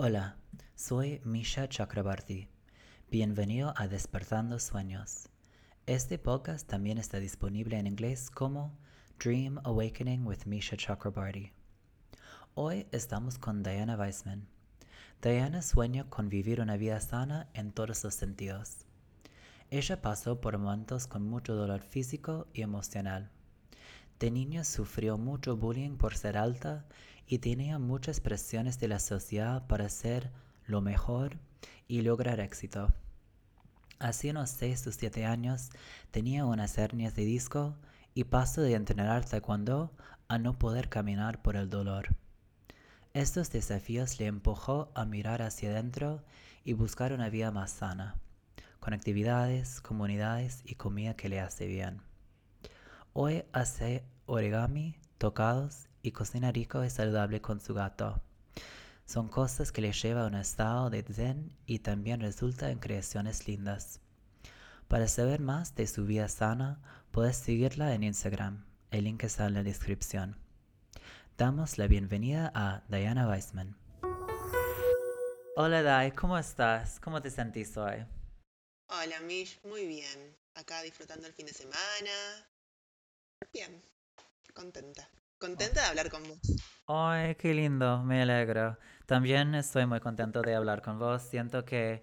Hola, 0.00 0.36
soy 0.76 1.20
Misha 1.24 1.68
Chakrabarti. 1.68 2.46
Bienvenido 3.10 3.74
a 3.76 3.88
Despertando 3.88 4.60
Sueños. 4.60 5.28
Este 5.86 6.20
podcast 6.20 6.68
también 6.68 6.98
está 6.98 7.18
disponible 7.18 7.76
en 7.76 7.88
inglés 7.88 8.30
como 8.30 8.78
Dream 9.18 9.58
Awakening 9.64 10.24
with 10.24 10.46
Misha 10.46 10.76
Chakrabarti. 10.76 11.50
Hoy 12.54 12.86
estamos 12.92 13.38
con 13.38 13.64
Diana 13.64 13.96
Weissman. 13.96 14.46
Diana 15.20 15.62
sueña 15.62 16.08
con 16.08 16.28
vivir 16.28 16.60
una 16.60 16.76
vida 16.76 17.00
sana 17.00 17.48
en 17.52 17.72
todos 17.72 18.04
los 18.04 18.14
sentidos. 18.14 18.86
Ella 19.68 20.00
pasó 20.00 20.40
por 20.40 20.56
momentos 20.58 21.08
con 21.08 21.28
mucho 21.28 21.56
dolor 21.56 21.80
físico 21.80 22.46
y 22.52 22.62
emocional. 22.62 23.32
De 24.18 24.30
niña 24.32 24.64
sufrió 24.64 25.16
mucho 25.16 25.56
bullying 25.56 25.96
por 25.96 26.16
ser 26.16 26.36
alta 26.36 26.86
y 27.28 27.38
tenía 27.38 27.78
muchas 27.78 28.20
presiones 28.20 28.80
de 28.80 28.88
la 28.88 28.98
sociedad 28.98 29.66
para 29.68 29.88
ser 29.88 30.32
lo 30.66 30.80
mejor 30.80 31.38
y 31.86 32.02
lograr 32.02 32.40
éxito. 32.40 32.92
Hace 34.00 34.30
unos 34.30 34.50
6 34.50 34.88
o 34.88 34.92
7 34.92 35.24
años 35.24 35.70
tenía 36.10 36.46
unas 36.46 36.76
hernias 36.78 37.14
de 37.14 37.24
disco 37.24 37.76
y 38.14 38.24
pasó 38.24 38.60
de 38.62 38.74
entrenar 38.74 39.24
taekwondo 39.24 39.92
a 40.26 40.38
no 40.38 40.58
poder 40.58 40.88
caminar 40.88 41.40
por 41.42 41.54
el 41.54 41.70
dolor. 41.70 42.16
Estos 43.14 43.50
desafíos 43.50 44.18
le 44.18 44.26
empujó 44.26 44.90
a 44.94 45.04
mirar 45.04 45.42
hacia 45.42 45.70
adentro 45.70 46.24
y 46.64 46.72
buscar 46.72 47.12
una 47.12 47.28
vida 47.28 47.50
más 47.50 47.70
sana, 47.70 48.16
con 48.80 48.94
actividades, 48.94 49.80
comunidades 49.80 50.62
y 50.64 50.74
comida 50.74 51.14
que 51.14 51.28
le 51.28 51.40
hace 51.40 51.66
bien. 51.66 52.07
Hoy 53.20 53.44
hace 53.52 54.04
origami, 54.26 54.96
tocados 55.18 55.88
y 56.02 56.12
cocina 56.12 56.52
rico 56.52 56.84
y 56.84 56.88
saludable 56.88 57.40
con 57.40 57.60
su 57.60 57.74
gato. 57.74 58.22
Son 59.06 59.28
cosas 59.28 59.72
que 59.72 59.80
le 59.80 59.90
lleva 59.90 60.22
a 60.22 60.26
un 60.28 60.36
estado 60.36 60.88
de 60.88 61.02
zen 61.02 61.52
y 61.66 61.80
también 61.80 62.20
resulta 62.20 62.70
en 62.70 62.78
creaciones 62.78 63.48
lindas. 63.48 63.98
Para 64.86 65.08
saber 65.08 65.40
más 65.40 65.74
de 65.74 65.88
su 65.88 66.06
vida 66.06 66.28
sana, 66.28 66.80
puedes 67.10 67.36
seguirla 67.36 67.92
en 67.92 68.04
Instagram. 68.04 68.64
El 68.92 69.02
link 69.02 69.24
está 69.24 69.46
en 69.46 69.54
la 69.54 69.64
descripción. 69.64 70.40
Damos 71.36 71.76
la 71.76 71.88
bienvenida 71.88 72.52
a 72.54 72.84
Diana 72.86 73.28
Weissman. 73.28 73.76
Hola 75.56 75.82
Dai, 75.82 76.12
¿cómo 76.12 76.38
estás? 76.38 77.00
¿Cómo 77.00 77.20
te 77.20 77.32
sentís 77.32 77.76
hoy? 77.76 77.96
Hola 78.86 79.18
Mish, 79.22 79.58
muy 79.64 79.88
bien. 79.88 80.36
Acá 80.54 80.82
disfrutando 80.82 81.26
el 81.26 81.32
fin 81.32 81.46
de 81.46 81.52
semana. 81.52 82.48
Bien, 83.52 83.82
contenta. 84.54 85.08
Contenta 85.38 85.82
de 85.82 85.86
hablar 85.86 86.10
con 86.10 86.22
vos. 86.24 86.38
Ay, 86.86 87.34
qué 87.36 87.54
lindo, 87.54 88.02
me 88.02 88.22
alegro. 88.22 88.78
También 89.06 89.54
estoy 89.54 89.86
muy 89.86 90.00
contento 90.00 90.42
de 90.42 90.54
hablar 90.54 90.82
con 90.82 90.98
vos. 90.98 91.22
Siento 91.22 91.64
que 91.64 92.02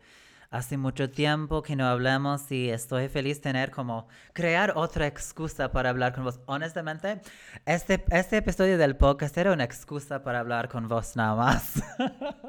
Hace 0.55 0.77
mucho 0.77 1.09
tiempo 1.09 1.61
que 1.63 1.75
no 1.75 1.85
hablamos 1.85 2.49
y 2.49 2.69
estoy 2.69 3.09
feliz 3.09 3.41
tener 3.41 3.71
como 3.71 4.07
crear 4.31 4.71
otra 4.75 5.05
excusa 5.05 5.71
para 5.71 5.89
hablar 5.89 6.13
con 6.13 6.23
vos. 6.23 6.39
Honestamente, 6.45 7.19
este, 7.65 8.05
este 8.09 8.37
episodio 8.37 8.77
del 8.77 8.95
podcast 8.95 9.35
era 9.37 9.51
una 9.51 9.65
excusa 9.65 10.23
para 10.23 10.39
hablar 10.39 10.69
con 10.69 10.87
vos 10.87 11.17
nada 11.17 11.35
más. 11.35 11.83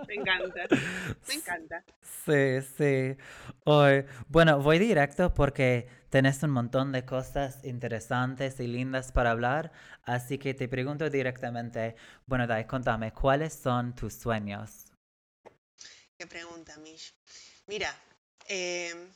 Me 0.07 0.15
encanta, 0.15 0.67
me 1.27 1.35
encanta. 1.35 1.85
Sí, 2.25 2.61
sí. 2.77 3.17
Hoy, 3.65 4.05
bueno, 4.29 4.61
voy 4.61 4.79
directo 4.79 5.35
porque 5.35 5.89
tenés 6.17 6.43
un 6.43 6.51
montón 6.51 6.93
de 6.93 7.05
cosas 7.05 7.63
interesantes 7.63 8.59
y 8.61 8.67
lindas 8.67 9.13
para 9.13 9.33
hablar, 9.33 9.71
así 10.05 10.39
que 10.39 10.55
te 10.55 10.67
pregunto 10.67 11.11
directamente, 11.11 11.95
bueno, 12.25 12.47
Dai, 12.47 12.67
contame, 12.67 13.13
¿cuáles 13.13 13.53
son 13.53 13.95
tus 13.95 14.15
sueños? 14.15 14.87
Qué 16.17 16.27
pregunta, 16.27 16.79
Mish. 16.79 17.13
Mira, 17.67 17.95
em, 18.49 19.13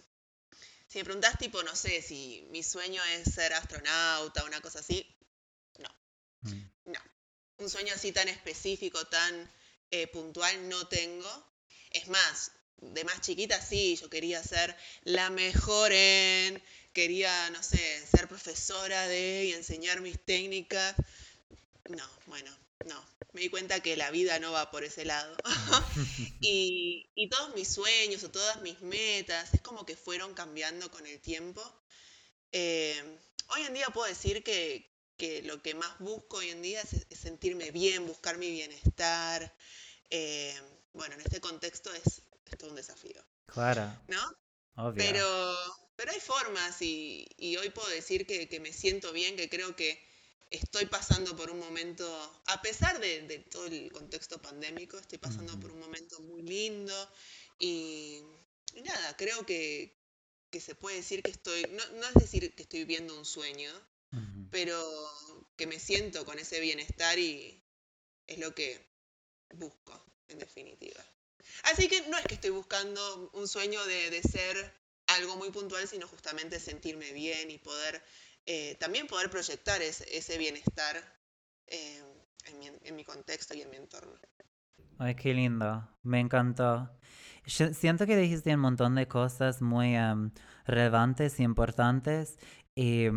si 0.88 0.98
me 0.98 1.04
preguntás 1.04 1.38
tipo, 1.38 1.62
no 1.62 1.74
sé, 1.74 2.02
si 2.02 2.46
mi 2.50 2.62
sueño 2.62 3.02
es 3.14 3.32
ser 3.32 3.54
astronauta, 3.54 4.44
o 4.44 4.46
una 4.46 4.60
cosa 4.60 4.80
así, 4.80 5.16
no. 5.78 5.88
Mm. 6.42 6.70
No. 6.84 7.00
Un 7.60 7.70
sueño 7.70 7.94
así 7.94 8.12
tan 8.12 8.28
específico, 8.28 9.06
tan 9.06 9.50
eh, 9.90 10.06
puntual, 10.08 10.68
no 10.68 10.86
tengo. 10.86 11.30
Es 11.92 12.08
más, 12.08 12.52
de 12.80 13.04
más 13.04 13.20
chiquita 13.20 13.60
sí, 13.60 13.96
yo 13.96 14.08
quería 14.08 14.42
ser 14.42 14.76
la 15.04 15.30
mejor 15.30 15.92
en, 15.92 16.62
quería, 16.92 17.50
no 17.50 17.62
sé, 17.62 18.06
ser 18.06 18.28
profesora 18.28 19.06
de 19.08 19.46
y 19.46 19.52
enseñar 19.52 20.00
mis 20.00 20.18
técnicas. 20.24 20.94
No, 21.88 22.08
bueno, 22.26 22.50
no, 22.86 23.04
me 23.32 23.42
di 23.42 23.48
cuenta 23.48 23.80
que 23.80 23.96
la 23.96 24.10
vida 24.10 24.38
no 24.38 24.52
va 24.52 24.70
por 24.70 24.84
ese 24.84 25.04
lado. 25.04 25.36
y, 26.40 27.28
todos 27.30 27.54
mis 27.54 27.68
sueños 27.68 28.24
o 28.24 28.30
todas 28.30 28.60
mis 28.62 28.80
metas 28.80 29.54
es 29.54 29.60
como 29.60 29.86
que 29.86 29.96
fueron 29.96 30.34
cambiando 30.34 30.90
con 30.90 31.06
el 31.06 31.20
tiempo. 31.20 31.62
Eh, 32.52 33.18
hoy 33.48 33.62
en 33.62 33.74
día 33.74 33.86
puedo 33.88 34.08
decir 34.08 34.42
que, 34.42 34.88
lo 35.44 35.62
que 35.62 35.74
más 35.74 35.98
busco 35.98 36.38
hoy 36.38 36.48
en 36.48 36.62
día 36.62 36.80
es, 36.80 37.06
sentirme 37.18 37.70
bien, 37.70 38.06
buscar 38.06 38.38
mi 38.38 38.50
bienestar. 38.50 39.54
Eh, 40.08 40.58
bueno, 40.92 41.14
en 41.14 41.20
este 41.20 41.40
contexto 41.40 41.92
es, 41.92 42.22
todo 42.58 42.70
un 42.70 42.76
desafío. 42.76 43.24
Claro. 43.46 43.96
¿No? 44.08 44.94
Pero, 44.96 45.54
pero 46.00 46.12
hay 46.12 46.20
formas 46.20 46.80
y, 46.80 47.28
hoy 47.58 47.68
puedo 47.68 47.86
decir 47.90 48.26
que, 48.26 48.48
que 48.48 48.58
me 48.58 48.72
siento 48.72 49.12
bien, 49.12 49.36
que 49.36 49.50
creo 49.50 49.76
que 49.76 50.02
estoy 50.48 50.86
pasando 50.86 51.36
por 51.36 51.50
un 51.50 51.58
momento, 51.58 52.06
a 52.46 52.62
pesar 52.62 52.98
de, 53.00 53.20
todo 53.50 53.66
el 53.66 53.92
contexto 53.92 54.40
pandémico, 54.40 54.96
estoy 54.96 55.18
pasando 55.18 55.60
por 55.60 55.70
un 55.70 55.78
momento 55.78 56.18
muy 56.20 56.40
lindo 56.40 56.94
y, 57.58 58.22
nada, 58.82 59.14
creo 59.18 59.44
que, 59.44 59.94
se 60.58 60.74
puede 60.74 60.96
decir 60.96 61.22
que 61.22 61.32
estoy, 61.32 61.66
no, 61.70 61.82
es 62.08 62.14
decir 62.14 62.54
que 62.54 62.62
estoy 62.62 62.78
viviendo 62.78 63.14
un 63.18 63.26
sueño, 63.26 63.70
pero 64.50 64.82
que 65.56 65.66
me 65.66 65.78
siento 65.78 66.24
con 66.24 66.38
ese 66.38 66.60
bienestar 66.60 67.18
y 67.18 67.62
es 68.26 68.38
lo 68.38 68.54
que 68.54 68.80
busco, 69.50 70.02
en 70.28 70.38
definitiva. 70.38 71.04
Así 71.64 71.88
que 71.88 72.00
no 72.08 72.16
es 72.16 72.24
que 72.24 72.36
estoy 72.36 72.50
buscando 72.50 73.30
un 73.34 73.46
sueño 73.46 73.84
de, 73.84 74.08
de 74.08 74.22
ser 74.22 74.79
algo 75.14 75.36
muy 75.36 75.50
puntual, 75.50 75.86
sino 75.86 76.06
justamente 76.06 76.60
sentirme 76.60 77.12
bien 77.12 77.50
y 77.50 77.58
poder 77.58 78.02
eh, 78.46 78.76
también 78.80 79.06
poder 79.06 79.30
proyectar 79.30 79.80
ese, 79.82 80.38
bienestar 80.38 80.96
eh, 81.66 82.02
en, 82.82 82.96
mi, 82.96 83.04
contexto 83.04 83.54
y 83.54 83.62
en 83.62 83.70
mi 83.70 83.76
entorno. 83.76 84.12
Ay, 84.98 85.14
qué 85.14 85.34
lindo, 85.34 85.88
me 86.02 86.20
encantó. 86.20 86.90
siento 87.46 88.06
que 88.06 88.16
dijiste 88.16 88.54
un 88.54 88.60
montón 88.60 88.94
de 88.94 89.06
cosas 89.06 89.62
muy 89.62 89.94
relevantes 90.64 91.38
y 91.38 91.44
importantes 91.44 92.38
eh, 92.74 93.12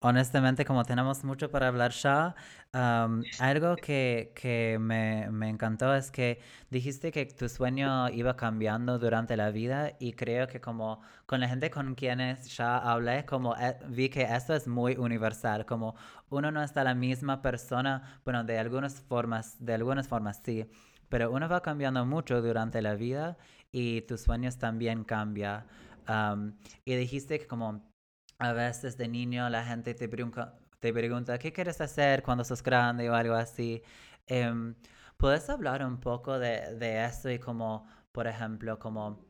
honestamente, 0.00 0.64
como 0.64 0.84
tenemos 0.84 1.24
mucho 1.24 1.50
para 1.50 1.68
hablar 1.68 1.92
ya, 1.92 2.34
algo 2.72 3.76
que, 3.76 4.76
me, 4.80 5.48
encantó 5.48 5.94
es 5.94 6.10
que 6.10 6.40
dijiste 6.70 7.10
que 7.12 7.26
tu 7.26 7.48
sueño 7.48 8.08
iba 8.10 8.36
cambiando 8.36 8.98
durante 8.98 9.36
la 9.36 9.50
vida 9.50 9.92
y 9.98 10.12
creo 10.12 10.46
que 10.46 10.60
como 10.60 11.00
con 11.26 11.40
la 11.40 11.48
gente 11.48 11.70
con 11.70 11.94
quienes 11.94 12.54
ya 12.56 12.78
hablé, 12.78 13.24
como 13.24 13.56
eh, 13.56 13.78
vi 13.88 14.08
que 14.10 14.22
eso 14.22 14.54
es 14.54 14.68
muy 14.68 14.96
universal, 14.96 15.64
como 15.66 15.94
uno 16.28 16.50
no 16.50 16.62
está 16.62 16.84
la 16.84 16.94
misma 16.94 17.40
persona, 17.42 18.20
bueno, 18.24 18.44
de 18.44 18.58
algunas 18.58 19.00
formas, 19.00 19.56
de 19.64 19.74
algunas 19.74 20.08
formas 20.08 20.40
sí, 20.44 20.66
pero 21.08 21.30
uno 21.30 21.48
va 21.48 21.62
cambiando 21.62 22.04
mucho 22.04 22.42
durante 22.42 22.82
la 22.82 22.94
vida 22.94 23.38
y 23.72 24.02
tus 24.02 24.22
sueños 24.22 24.58
también 24.58 25.04
cambian. 25.04 25.64
y 26.84 26.94
dijiste 26.96 27.38
que 27.38 27.46
como 27.46 27.95
a 28.38 28.52
veces 28.52 28.96
de 28.96 29.08
niño 29.08 29.48
la 29.48 29.64
gente 29.64 29.94
te 29.94 30.08
pregunta, 30.08 30.58
te 30.80 30.92
pregunta 30.92 31.38
¿qué 31.38 31.52
quieres 31.52 31.80
hacer 31.80 32.22
cuando 32.22 32.44
sos 32.44 32.62
grande 32.62 33.08
o 33.10 33.14
algo 33.14 33.34
así? 33.34 33.82
Em, 34.26 34.74
¿Puedes 35.16 35.48
hablar 35.48 35.84
un 35.84 35.98
poco 35.98 36.38
de, 36.38 36.74
de, 36.76 37.04
eso 37.04 37.30
y 37.30 37.38
como, 37.38 37.86
por 38.12 38.26
ejemplo, 38.26 38.78
como 38.78 39.24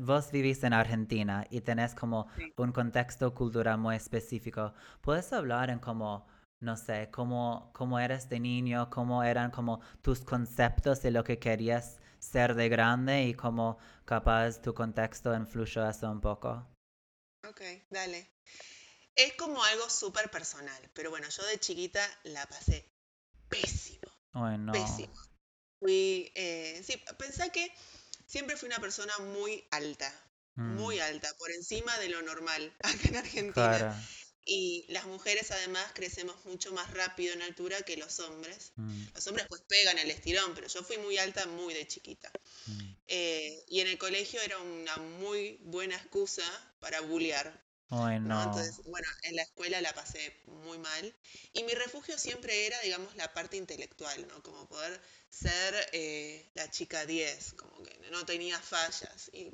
vos 0.00 0.32
vivís 0.32 0.64
en 0.64 0.72
Argentina 0.72 1.46
y 1.50 1.60
tenés 1.60 1.94
como 1.94 2.26
un 2.56 2.72
contexto 2.72 3.34
cultural 3.34 3.78
muy 3.78 3.96
específico? 3.96 4.72
¿Puedes 5.02 5.32
hablar 5.32 5.68
en 5.70 5.78
como, 5.78 6.26
no 6.60 6.76
sé, 6.76 7.10
cómo, 7.10 7.70
cómo 7.74 7.98
eres 7.98 8.28
de 8.28 8.40
niño, 8.40 8.88
cómo 8.90 9.22
eran 9.22 9.50
como 9.50 9.80
tus 10.02 10.20
conceptos 10.24 11.02
de 11.02 11.10
lo 11.10 11.22
que 11.24 11.38
querías 11.38 12.00
ser 12.18 12.54
de 12.54 12.68
grande 12.68 13.24
y 13.24 13.34
cómo 13.34 13.78
capaz 14.04 14.60
tu 14.62 14.74
contexto 14.74 15.34
influyó 15.34 15.88
eso 15.88 16.10
un 16.10 16.20
poco? 16.20 16.69
Ok, 17.48 17.60
dale. 17.90 18.30
Es 19.14 19.34
como 19.34 19.62
algo 19.64 19.88
súper 19.90 20.30
personal, 20.30 20.90
pero 20.94 21.10
bueno, 21.10 21.28
yo 21.28 21.44
de 21.46 21.58
chiquita 21.58 22.06
la 22.24 22.46
pasé 22.46 22.90
pésimo. 23.48 24.08
Bueno. 24.32 24.72
Pésimo. 24.72 25.14
Fui, 25.78 26.30
eh, 26.34 26.82
sí, 26.86 27.02
pensé 27.18 27.50
que 27.50 27.72
siempre 28.26 28.56
fui 28.56 28.66
una 28.66 28.78
persona 28.78 29.16
muy 29.18 29.66
alta, 29.70 30.12
muy 30.54 30.98
mm. 30.98 31.02
alta, 31.02 31.34
por 31.38 31.50
encima 31.50 31.96
de 31.98 32.10
lo 32.10 32.22
normal 32.22 32.74
acá 32.82 33.08
en 33.08 33.16
Argentina. 33.16 34.08
Y 34.44 34.86
las 34.88 35.06
mujeres 35.06 35.50
además 35.50 35.92
crecemos 35.94 36.44
mucho 36.44 36.72
más 36.72 36.92
rápido 36.92 37.34
en 37.34 37.42
altura 37.42 37.82
que 37.82 37.96
los 37.96 38.20
hombres. 38.20 38.72
Mm. 38.76 39.04
Los 39.14 39.26
hombres 39.26 39.46
pues 39.48 39.62
pegan 39.68 39.98
el 39.98 40.10
estirón, 40.10 40.54
pero 40.54 40.66
yo 40.66 40.82
fui 40.82 40.98
muy 40.98 41.18
alta 41.18 41.46
muy 41.46 41.74
de 41.74 41.86
chiquita. 41.86 42.30
Mm. 42.66 42.94
Eh, 43.08 43.64
y 43.68 43.80
en 43.80 43.88
el 43.88 43.98
colegio 43.98 44.40
era 44.40 44.58
una 44.58 44.96
muy 44.96 45.58
buena 45.62 45.96
excusa 45.96 46.44
para 46.80 47.00
bullear. 47.00 47.60
Entonces, 47.92 48.80
bueno, 48.84 49.08
en 49.22 49.34
la 49.34 49.42
escuela 49.42 49.80
la 49.80 49.92
pasé 49.92 50.40
muy 50.46 50.78
mal. 50.78 51.14
Y 51.52 51.64
mi 51.64 51.74
refugio 51.74 52.16
siempre 52.18 52.66
era, 52.66 52.78
digamos, 52.82 53.16
la 53.16 53.32
parte 53.32 53.56
intelectual, 53.56 54.28
¿no? 54.28 54.42
Como 54.44 54.68
poder 54.68 55.00
ser 55.28 55.74
eh, 55.92 56.48
la 56.54 56.70
chica 56.70 57.04
10, 57.04 57.54
como 57.54 57.82
que 57.82 57.98
no 58.12 58.24
tenía 58.24 58.60
fallas. 58.60 59.30
Y 59.32 59.50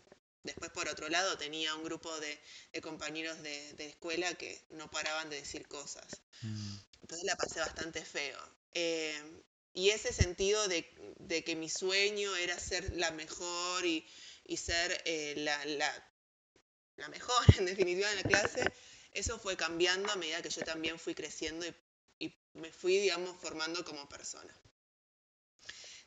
después, 0.47 0.71
por 0.71 0.89
otro 0.89 1.09
lado, 1.09 1.37
tenía 1.37 1.75
un 1.75 1.85
grupo 1.85 2.11
de, 2.21 2.41
compañeros 2.81 3.43
de, 3.43 3.75
escuela 3.87 4.35
que 4.35 4.65
no 4.71 4.91
paraban 4.91 5.29
de 5.29 5.37
decir 5.37 5.69
cosas. 5.69 6.07
Mm. 6.43 6.77
Entonces 7.03 7.27
la 7.27 7.37
pasé 7.37 7.61
bastante 7.61 8.05
feo. 8.05 8.39
Eh, 8.75 9.43
y 9.75 9.91
ese 9.91 10.13
sentido 10.13 10.67
de, 10.69 11.45
que 11.45 11.57
mi 11.57 11.69
sueño 11.69 12.35
era 12.37 12.59
ser 12.59 12.97
la 12.97 13.11
mejor 13.11 13.85
y, 13.85 14.07
ser 14.57 15.03
eh, 15.05 15.35
la, 15.37 15.65
la 16.97 17.09
mejor, 17.09 17.37
en 17.59 17.67
definitiva, 17.67 18.11
en 18.11 18.17
la 18.17 18.23
clase, 18.23 18.65
eso 19.13 19.39
fue 19.39 19.57
cambiando 19.57 20.13
a 20.13 20.17
medida 20.17 20.43
que 20.43 20.51
yo 20.51 20.63
también 20.63 20.99
fui 20.99 21.15
creciendo 21.15 21.67
y, 22.19 22.35
me 22.55 22.73
fui, 22.73 22.97
digamos, 22.99 23.39
formando 23.39 23.85
como 23.85 24.09
persona. 24.09 24.55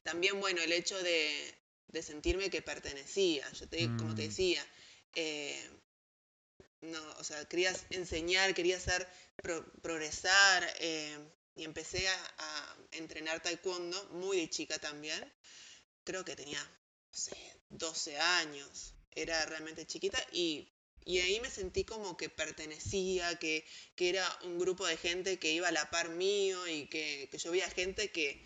También, 0.02 0.40
bueno, 0.40 0.62
el 0.62 0.72
hecho 0.72 0.98
de, 1.04 1.59
sentirme 2.02 2.50
que 2.50 2.62
pertenecía, 2.62 3.52
yo 3.54 3.68
te, 3.68 3.86
como 3.98 4.16
te 4.16 4.24
mm. 4.24 4.30
decía, 4.30 4.66
eh, 5.16 5.70
no, 6.82 7.02
o 7.18 7.24
sea, 7.24 7.44
quería 7.46 7.74
enseñar, 7.90 8.54
quería 8.54 8.78
hacer 8.78 9.08
progresar 9.82 10.68
eh, 10.80 11.18
y 11.56 11.64
empecé 11.64 12.08
a, 12.08 12.76
entrenar 12.92 13.42
taekwondo 13.44 14.04
muy 14.14 14.38
de 14.38 14.50
chica 14.50 14.80
también. 14.80 15.22
Creo 16.04 16.26
que 16.26 16.36
tenía, 16.36 16.62
no 16.64 17.18
sé, 17.18 17.36
12 17.70 18.18
años, 18.18 18.94
era 19.12 19.46
realmente 19.46 19.86
chiquita 19.86 20.20
y 20.32 20.68
y 21.10 21.18
ahí 21.20 21.40
me 21.40 21.50
sentí 21.50 21.86
como 21.86 22.18
que 22.18 22.30
pertenecía, 22.30 23.40
que, 23.40 23.66
era 23.98 24.26
un 24.44 24.60
grupo 24.60 24.86
de 24.86 24.96
gente 24.96 25.40
que 25.40 25.52
iba 25.52 25.68
a 25.68 25.72
la 25.72 25.90
par 25.90 26.10
mío 26.10 26.68
y 26.68 26.86
que, 26.86 27.30
yo 27.32 27.52
veía 27.52 27.68
gente 27.70 28.12
que 28.12 28.40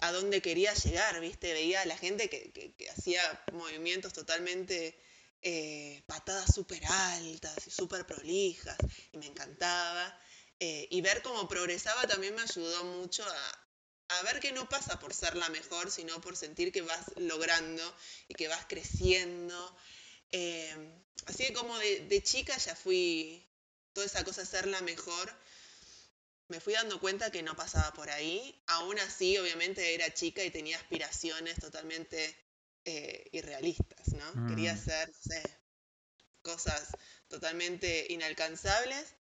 a 0.00 0.12
dónde 0.12 0.42
quería 0.42 0.74
llegar, 0.74 1.20
¿viste? 1.20 1.52
Veía 1.52 1.82
a 1.82 1.86
la 1.86 1.96
gente 1.96 2.28
que, 2.28 2.74
hacía 2.96 3.20
movimientos 3.52 4.12
totalmente 4.12 4.98
eh, 5.42 6.02
patadas 6.06 6.54
súper 6.54 6.84
altas 6.86 7.66
y 7.66 7.70
súper 7.70 8.06
prolijas 8.06 8.76
y 9.12 9.18
me 9.18 9.26
encantaba. 9.26 10.18
Eh, 10.58 10.88
y 10.90 11.00
ver 11.02 11.20
cómo 11.22 11.48
progresaba 11.48 12.06
también 12.06 12.34
me 12.34 12.42
ayudó 12.42 12.84
mucho 12.84 13.24
a, 13.24 14.18
a 14.18 14.22
ver 14.22 14.40
que 14.40 14.52
no 14.52 14.68
pasa 14.68 14.98
por 14.98 15.12
ser 15.12 15.36
la 15.36 15.50
mejor, 15.50 15.90
sino 15.90 16.18
por 16.20 16.36
sentir 16.36 16.72
que 16.72 16.80
vas 16.80 17.12
logrando 17.16 17.94
y 18.28 18.34
que 18.34 18.48
vas 18.48 18.64
creciendo 18.66 19.76
Em, 20.32 20.92
así 21.26 21.44
que 21.46 21.52
como 21.52 21.78
de, 21.78 22.22
chica 22.22 22.56
ya 22.58 22.74
fui, 22.74 23.44
toda 23.92 24.06
esa 24.06 24.24
cosa 24.24 24.44
ser 24.44 24.66
la 24.66 24.80
mejor, 24.82 25.32
me 26.48 26.60
fui 26.60 26.74
dando 26.74 27.00
cuenta 27.00 27.30
que 27.30 27.42
no 27.42 27.56
pasaba 27.56 27.92
por 27.92 28.10
ahí. 28.10 28.62
Aún 28.66 28.98
así, 29.00 29.36
obviamente 29.38 29.94
era 29.94 30.12
chica 30.14 30.44
y 30.44 30.50
tenía 30.50 30.76
aspiraciones 30.76 31.58
totalmente 31.58 32.36
eh, 32.84 33.28
irrealistas, 33.32 34.08
¿no? 34.08 34.46
Quería 34.48 34.72
mm. 34.72 34.76
hacer, 34.76 35.08
no 35.08 35.14
sé, 35.20 35.42
cosas 36.42 36.96
totalmente 37.28 38.06
inalcanzables. 38.10 39.14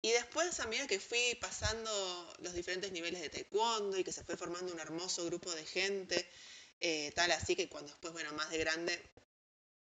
Y 0.00 0.10
después, 0.10 0.58
a 0.58 0.66
medida 0.66 0.88
que 0.88 0.98
fui 0.98 1.38
pasando 1.40 2.34
los 2.40 2.54
diferentes 2.54 2.90
niveles 2.90 3.20
de 3.20 3.30
taekwondo 3.30 3.96
y 3.96 4.02
que 4.02 4.12
se 4.12 4.24
fue 4.24 4.36
formando 4.36 4.72
un 4.72 4.80
hermoso 4.80 5.24
grupo 5.26 5.52
de 5.54 5.64
gente, 5.64 6.28
eh, 6.80 7.12
tal 7.14 7.30
así 7.30 7.54
que 7.54 7.68
cuando 7.68 7.92
después, 7.92 8.12
bueno, 8.12 8.32
más 8.32 8.50
de 8.50 8.58
grande, 8.58 9.00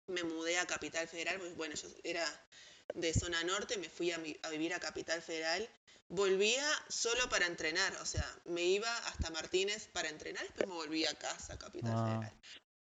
me 0.08 0.24
mudé 0.24 0.58
a 0.58 0.66
Capital 0.66 1.08
Federal, 1.08 1.38
pues 1.38 1.56
bueno, 1.56 1.76
yo 1.76 1.88
era 2.04 2.26
de 2.94 3.14
zona 3.14 3.44
norte, 3.44 3.78
me 3.78 3.90
fui 3.90 4.12
a, 4.12 4.18
vivir 4.18 4.74
a 4.74 4.80
Capital 4.80 5.22
Federal, 5.22 5.68
volvía 6.10 6.66
solo 6.88 7.30
para 7.30 7.46
entrenar, 7.46 7.96
o 7.98 8.06
sea, 8.06 8.26
me 8.46 8.64
iba 8.64 8.96
hasta 9.08 9.30
Martínez 9.30 9.88
para 9.92 10.10
entrenar, 10.10 10.44
y 10.44 10.48
después 10.48 10.68
me 10.68 10.76
volví 10.76 11.06
a 11.06 11.14
casa, 11.16 11.54
a 11.54 11.60
Capital 11.60 11.92
Federal, 11.92 12.42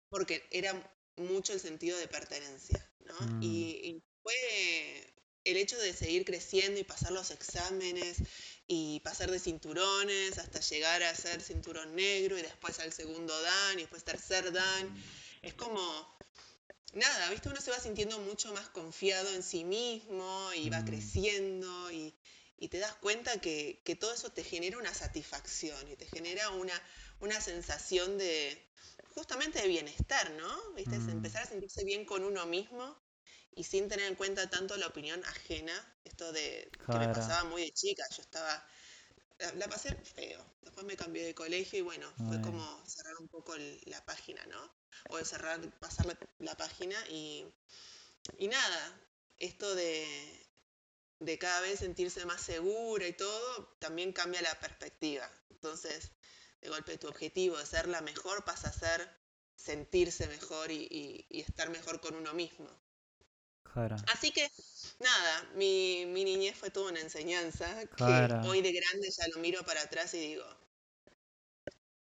porque 0.09 0.48
era 0.51 0.74
mucho 1.18 1.53
el 1.53 1.59
sentido 1.59 1.98
de 1.98 2.07
pertenencia, 2.07 2.89
¿no? 3.00 3.19
Mm. 3.19 3.44
Y, 3.44 4.03
fue 4.24 5.13
el 5.45 5.57
hecho 5.57 5.80
de 5.80 5.94
seguir 5.94 6.25
creciendo 6.25 6.80
y 6.80 6.83
pasar 6.83 7.12
los 7.12 7.31
exámenes 7.31 8.18
y 8.68 9.00
pasar 9.00 9.31
de 9.31 9.39
cinturones 9.39 10.38
hasta 10.38 10.59
llegar 10.59 11.01
a 11.01 11.15
ser 11.15 11.42
cinturón 11.42 11.95
negro 11.95 12.38
y 12.38 12.44
después 12.44 12.80
al 12.80 12.94
segundo 12.94 13.42
dan 13.42 13.80
y 13.80 13.81
después 13.81 14.03
tercer 14.03 14.51
dan, 14.51 15.03
es 15.42 15.56
como 15.56 15.81
nada, 16.93 17.29
¿viste? 17.29 17.49
Uno 17.49 17.61
se 17.61 17.71
va 17.71 17.79
sintiendo 17.79 18.19
mucho 18.19 18.53
más 18.53 18.69
confiado 18.69 19.29
en 19.29 19.43
sí 19.43 19.63
mismo 19.63 20.51
y 20.55 20.69
va 20.69 20.81
mm. 20.81 20.85
creciendo 20.85 21.91
y, 21.91 22.13
te 22.69 22.77
das 22.77 22.93
cuenta 22.95 23.41
que, 23.41 23.81
todo 23.99 24.13
eso 24.13 24.31
te 24.31 24.43
genera 24.43 24.77
una 24.77 24.93
satisfacción 24.93 25.91
y 25.91 25.95
te 25.95 26.05
genera 26.05 26.49
una, 26.51 26.79
una 27.19 27.41
sensación 27.41 28.19
de, 28.19 28.69
justamente 29.15 29.61
de 29.61 29.67
bienestar, 29.67 30.31
¿no? 30.31 30.73
¿Viste? 30.73 30.95
Es 30.95 31.03
mm. 31.03 31.09
empezar 31.09 31.43
a 31.43 31.47
sentirse 31.47 31.83
bien 31.83 32.05
con 32.05 32.23
uno 32.23 32.45
mismo 32.45 32.95
y 33.53 33.63
sin 33.63 33.89
tener 33.89 34.07
en 34.07 34.15
cuenta 34.15 34.49
tanto 34.49 34.77
la 34.77 34.88
opinión 34.88 35.23
ajena, 35.25 35.73
esto 36.03 36.31
de 36.31 36.69
que 36.85 36.97
me 36.97 37.07
pasaba 37.09 37.43
muy 37.45 37.63
de 37.63 37.71
chica, 37.71 38.03
yo 38.15 38.21
estaba, 38.21 38.65
la, 39.55 39.67
pasé 39.67 39.95
feo, 39.95 40.45
después 40.61 40.85
me 40.85 40.95
cambié 40.95 41.25
de 41.25 41.35
colegio 41.35 41.79
y 41.79 41.81
bueno, 41.81 42.11
fue 42.15 42.39
como 42.41 42.81
cerrar 42.88 43.17
un 43.17 43.27
poco 43.27 43.55
la 43.85 44.05
página, 44.05 44.45
¿no? 44.45 44.81
O 45.09 45.17
de 45.17 45.25
cerrar, 45.25 45.59
pasar 45.79 46.17
la, 46.39 46.55
página 46.55 46.95
y, 47.09 47.45
y, 48.38 48.47
nada, 48.47 49.01
esto 49.38 49.73
de, 49.75 50.47
de 51.19 51.38
cada 51.38 51.61
vez 51.61 51.79
sentirse 51.79 52.25
más 52.25 52.41
segura 52.41 53.07
y 53.07 53.13
todo, 53.13 53.75
también 53.79 54.13
cambia 54.13 54.41
la 54.41 54.59
perspectiva. 54.59 55.29
Entonces, 55.49 56.11
de 56.61 56.69
golpe 56.69 56.97
tu 56.97 57.07
objetivo 57.07 57.57
de 57.57 57.65
ser 57.65 57.88
la 57.88 58.01
mejor 58.01 58.43
pasa 58.45 58.69
a 58.69 58.73
ser 58.73 59.09
sentirse 59.55 60.27
mejor 60.27 60.71
y, 60.71 61.25
y, 61.29 61.41
estar 61.41 61.69
mejor 61.69 62.01
con 62.01 62.15
uno 62.15 62.33
mismo. 62.33 62.69
Así 64.07 64.31
que, 64.31 64.51
nada, 64.99 65.49
mi, 65.55 66.05
mi, 66.07 66.25
niñez 66.25 66.57
fue 66.57 66.71
toda 66.71 66.91
una 66.91 66.99
enseñanza 66.99 67.85
que 67.95 68.03
hoy 68.03 68.61
de 68.61 68.71
grande 68.73 69.09
ya 69.09 69.27
lo 69.29 69.39
miro 69.39 69.63
para 69.63 69.81
atrás 69.81 70.13
y 70.13 70.19
digo, 70.19 70.45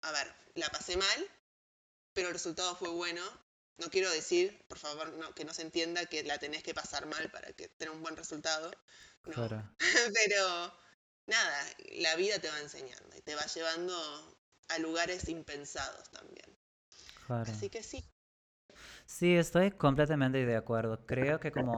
a 0.02 0.12
ver, 0.12 0.34
la 0.54 0.70
pasé 0.70 0.96
mal, 0.96 1.28
pero 2.12 2.28
el 2.28 2.34
resultado 2.34 2.74
fue 2.76 2.88
bueno. 2.90 3.22
No 3.78 3.88
quiero 3.88 4.10
decir, 4.10 4.62
por 4.68 4.78
favor, 4.78 5.10
no, 5.14 5.34
que 5.34 5.44
no 5.44 5.54
se 5.54 5.62
entienda 5.62 6.04
que 6.06 6.22
la 6.22 6.38
tenés 6.38 6.62
que 6.62 6.74
pasar 6.74 7.06
mal 7.06 7.30
para 7.30 7.52
que 7.52 7.68
tenga 7.68 7.92
un 7.92 8.02
buen 8.02 8.16
resultado. 8.16 8.70
pero 10.14 10.72
nada, 11.26 11.66
la 11.92 12.16
vida 12.16 12.38
te 12.38 12.48
va 12.48 12.60
enseñando 12.60 13.16
y 13.16 13.22
te 13.22 13.34
va 13.34 13.46
llevando 13.46 14.36
a 14.68 14.78
lugares 14.78 15.28
impensados 15.28 16.10
también. 16.10 16.56
Así 17.28 17.70
que 17.70 17.82
sí. 17.82 18.04
Sí, 19.06 19.34
estoy 19.34 19.70
completamente 19.70 20.44
de 20.44 20.56
acuerdo. 20.56 21.04
Creo 21.06 21.40
que 21.40 21.50
como, 21.50 21.74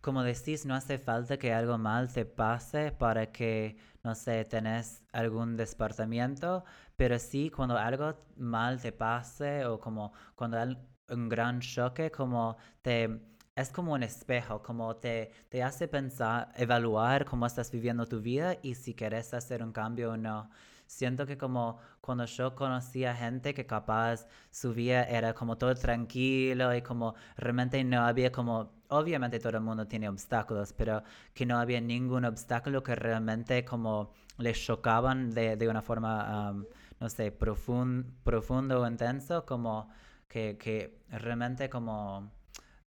como 0.00 0.22
decís, 0.22 0.64
no 0.64 0.74
hace 0.74 0.98
falta 0.98 1.38
que 1.38 1.52
algo 1.52 1.78
mal 1.78 2.12
te 2.12 2.24
pase 2.24 2.92
para 2.92 3.32
que, 3.32 3.76
no 4.02 4.14
sé, 4.14 4.44
tenés 4.44 5.02
algún 5.12 5.56
despertamiento, 5.56 6.64
pero 7.02 7.18
sí, 7.18 7.50
cuando 7.50 7.76
algo 7.76 8.14
mal 8.36 8.80
te 8.80 8.92
pase 8.92 9.64
o 9.66 9.80
como 9.80 10.12
cuando 10.36 10.56
hay 10.56 10.78
un 11.08 11.28
gran 11.28 11.58
choque, 11.60 12.12
como 12.12 12.56
te... 12.80 13.20
Es 13.56 13.70
como 13.70 13.94
un 13.94 14.04
espejo, 14.04 14.62
como 14.62 14.94
te, 14.96 15.32
te 15.48 15.64
hace 15.64 15.88
pensar, 15.88 16.52
evaluar 16.56 17.24
cómo 17.24 17.44
estás 17.44 17.72
viviendo 17.72 18.06
tu 18.06 18.20
vida 18.20 18.56
y 18.62 18.76
si 18.76 18.94
quieres 18.94 19.34
hacer 19.34 19.64
un 19.64 19.72
cambio 19.72 20.12
o 20.12 20.16
no. 20.16 20.48
Siento 20.86 21.26
que 21.26 21.36
como 21.36 21.78
cuando 22.00 22.24
yo 22.26 22.54
conocía 22.54 23.16
gente 23.16 23.52
que 23.52 23.66
capaz 23.66 24.26
su 24.52 24.72
vida 24.72 25.02
era 25.02 25.34
como 25.34 25.58
todo 25.58 25.74
tranquilo 25.74 26.72
y 26.72 26.82
como 26.82 27.16
realmente 27.36 27.82
no 27.82 28.02
había 28.04 28.30
como, 28.30 28.70
obviamente 28.88 29.40
todo 29.40 29.56
el 29.56 29.64
mundo 29.64 29.88
tiene 29.88 30.08
obstáculos, 30.08 30.72
pero 30.72 31.02
que 31.34 31.46
no 31.46 31.58
había 31.58 31.80
ningún 31.80 32.24
obstáculo 32.24 32.82
que 32.84 32.94
realmente 32.94 33.64
como 33.64 34.12
les 34.38 34.58
chocaban 34.64 35.30
de, 35.30 35.56
de 35.56 35.68
una 35.68 35.82
forma 35.82 36.64
no 37.02 37.08
sé, 37.08 37.32
profundo 37.32 38.80
o 38.80 38.86
intenso, 38.86 39.44
como 39.44 39.90
que, 40.28 41.00
realmente 41.10 41.68
como 41.68 42.30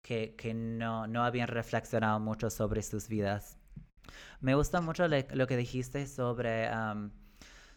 que, 0.03 0.37
no, 0.55 1.09
no, 1.09 1.25
habían 1.25 1.49
reflexionado 1.49 2.21
mucho 2.21 2.49
sobre 2.49 2.83
sus 2.83 3.09
vidas. 3.09 3.59
Me 4.41 4.55
gusta 4.55 4.81
mucho 4.81 5.09
lo 5.09 5.47
que 5.49 5.57
dijiste 5.57 6.07
sobre, 6.07 6.71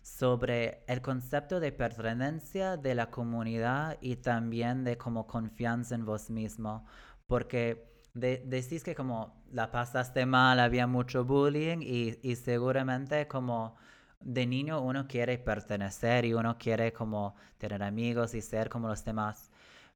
sobre 0.03 0.83
el 0.87 1.01
concepto 1.01 1.59
de 1.59 1.71
pertenencia 1.71 2.77
de 2.77 2.93
la 2.93 3.09
comunidad 3.09 3.97
y 3.99 4.17
también 4.17 4.83
de 4.83 4.95
como 4.95 5.25
confianza 5.25 5.95
en 5.95 6.05
vos 6.05 6.29
mismo, 6.29 6.85
porque 7.25 7.89
decís 8.13 8.83
que 8.83 8.93
como 8.93 9.43
la 9.51 9.71
pasaste 9.71 10.27
mal, 10.27 10.59
había 10.59 10.85
mucho 10.85 11.25
bullying 11.25 11.79
y, 11.81 12.19
y 12.21 12.35
seguramente 12.35 13.27
como 13.27 13.75
de 14.23 14.45
niño 14.45 14.81
uno 14.81 15.07
quiere 15.07 15.37
pertenecer 15.37 16.25
y 16.25 16.33
uno 16.33 16.57
quiere 16.57 16.91
como 16.93 17.35
tener 17.57 17.83
amigos 17.83 18.33
y 18.33 18.41
ser 18.41 18.69
como 18.69 18.87
los 18.87 19.03
demás. 19.05 19.51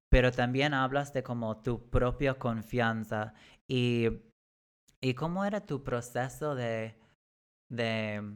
Pero 0.09 0.31
también 0.31 0.73
hablas 0.73 1.13
de 1.13 1.23
como 1.23 1.61
tu 1.61 1.89
propia 1.89 2.35
confianza 2.35 3.33
y, 3.69 4.09
y 5.01 5.13
cómo 5.13 5.45
era 5.45 5.65
tu 5.65 5.83
proceso 5.83 6.55
de, 6.55 6.95
de, 7.69 8.35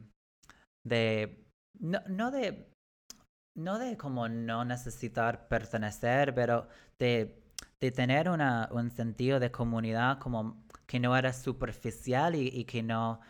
de 0.84 1.44
no, 1.78 2.00
no 2.08 2.30
de, 2.30 2.72
no 3.56 3.78
de 3.78 3.96
como 3.96 4.28
no 4.28 4.64
necesitar 4.64 5.48
pertenecer, 5.48 6.34
pero 6.34 6.68
de, 6.98 7.42
de 7.80 7.90
tener 7.90 8.30
una, 8.30 8.68
un 8.72 8.90
sentido 8.90 9.38
de 9.40 9.50
comunidad 9.50 10.18
como 10.18 10.64
que 10.86 11.00
no 11.00 11.16
era 11.16 11.32
superficial 11.32 12.34
y, 12.34 12.48
y 12.48 12.64
que 12.64 12.82
no 12.82 13.20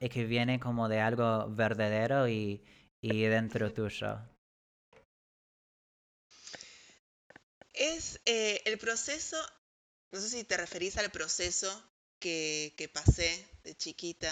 y 0.00 0.08
que 0.08 0.24
viene 0.24 0.58
como 0.58 0.88
de 0.88 1.00
algo 1.00 1.48
verdadero 1.48 2.28
y, 2.28 2.62
y 3.00 3.22
dentro 3.22 3.72
tuyo. 3.72 4.18
Es 7.72 8.20
eh, 8.24 8.62
el 8.64 8.78
proceso, 8.78 9.36
no 10.12 10.20
sé 10.20 10.28
si 10.28 10.44
te 10.44 10.56
referís 10.56 10.96
al 10.96 11.10
proceso 11.10 11.68
que, 12.18 12.74
que 12.76 12.88
pasé 12.88 13.46
de 13.64 13.74
chiquita. 13.74 14.30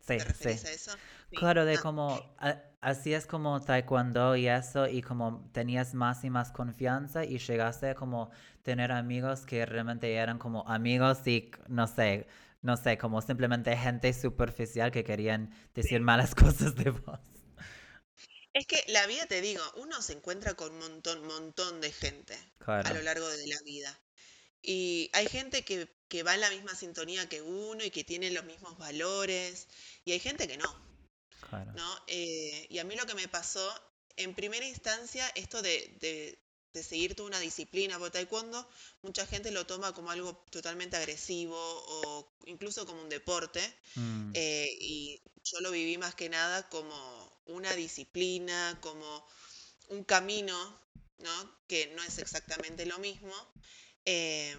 Sí, 0.00 0.16
¿Te 0.18 0.24
referís 0.24 0.64
a 0.64 0.72
eso? 0.72 0.92
Claro, 1.30 1.64
de 1.64 1.74
ah. 1.74 1.80
como, 1.80 2.36
así 2.80 3.14
es 3.14 3.26
como 3.26 3.60
taekwondo 3.60 4.36
y 4.36 4.48
eso, 4.48 4.88
y 4.88 5.02
como 5.02 5.48
tenías 5.52 5.94
más 5.94 6.24
y 6.24 6.30
más 6.30 6.50
confianza 6.50 7.24
y 7.24 7.38
llegaste 7.38 7.90
a 7.90 7.94
como 7.94 8.30
tener 8.62 8.90
amigos 8.92 9.46
que 9.46 9.64
realmente 9.66 10.12
eran 10.14 10.38
como 10.38 10.68
amigos 10.68 11.26
y, 11.26 11.50
no 11.68 11.86
sé, 11.86 12.26
no 12.62 12.76
sé, 12.76 12.98
como 12.98 13.22
simplemente 13.22 13.76
gente 13.76 14.12
superficial 14.12 14.90
que 14.90 15.04
querían 15.04 15.54
decir 15.74 16.00
malas 16.00 16.34
cosas 16.34 16.74
de 16.74 16.90
vos. 16.90 17.20
Es 18.52 18.66
que 18.66 18.82
la 18.88 19.06
vida, 19.06 19.26
te 19.26 19.40
digo, 19.40 19.62
uno 19.76 20.02
se 20.02 20.12
encuentra 20.12 20.54
con 20.54 20.72
un 20.72 20.78
montón, 20.78 21.24
montón 21.26 21.80
de 21.80 21.92
gente 21.92 22.36
a 22.66 22.92
lo 22.92 23.02
largo 23.02 23.28
de 23.28 23.46
la 23.46 23.60
vida. 23.64 24.00
Y 24.60 25.08
hay 25.12 25.26
gente 25.26 25.62
que, 25.64 25.88
que, 26.08 26.22
va 26.22 26.34
en 26.34 26.40
la 26.40 26.50
misma 26.50 26.74
sintonía 26.74 27.28
que 27.28 27.40
uno 27.40 27.84
y 27.84 27.90
que 27.90 28.04
tiene 28.04 28.30
los 28.30 28.44
mismos 28.44 28.76
valores. 28.76 29.68
Y 30.04 30.12
hay 30.12 30.18
gente 30.18 30.48
que 30.48 30.56
no. 30.56 30.90
¿no? 31.74 32.04
Eh, 32.08 32.66
y 32.68 32.78
a 32.78 32.84
mí 32.84 32.96
lo 32.96 33.06
que 33.06 33.14
me 33.14 33.28
pasó, 33.28 33.72
en 34.16 34.34
primera 34.34 34.66
instancia, 34.66 35.26
esto 35.34 35.62
de, 35.62 35.96
de 36.00 36.39
seguir 36.72 37.14
toda 37.14 37.28
una 37.28 37.40
disciplina, 37.40 37.98
porque 37.98 38.18
taekwondo 38.18 38.68
mucha 39.02 39.26
gente 39.26 39.50
lo 39.50 39.66
toma 39.66 39.92
como 39.92 40.10
algo 40.10 40.44
totalmente 40.50 40.96
agresivo 40.96 41.56
o 41.58 42.32
incluso 42.46 42.86
como 42.86 43.02
un 43.02 43.08
deporte, 43.08 43.60
mm. 43.96 44.32
eh, 44.34 44.76
y 44.80 45.20
yo 45.44 45.60
lo 45.60 45.70
viví 45.70 45.98
más 45.98 46.14
que 46.14 46.28
nada 46.28 46.68
como 46.68 47.40
una 47.46 47.72
disciplina, 47.74 48.78
como 48.80 49.26
un 49.88 50.04
camino, 50.04 50.80
¿no? 51.18 51.58
que 51.66 51.88
no 51.88 52.02
es 52.02 52.18
exactamente 52.18 52.86
lo 52.86 52.98
mismo. 52.98 53.34
Eh, 54.04 54.56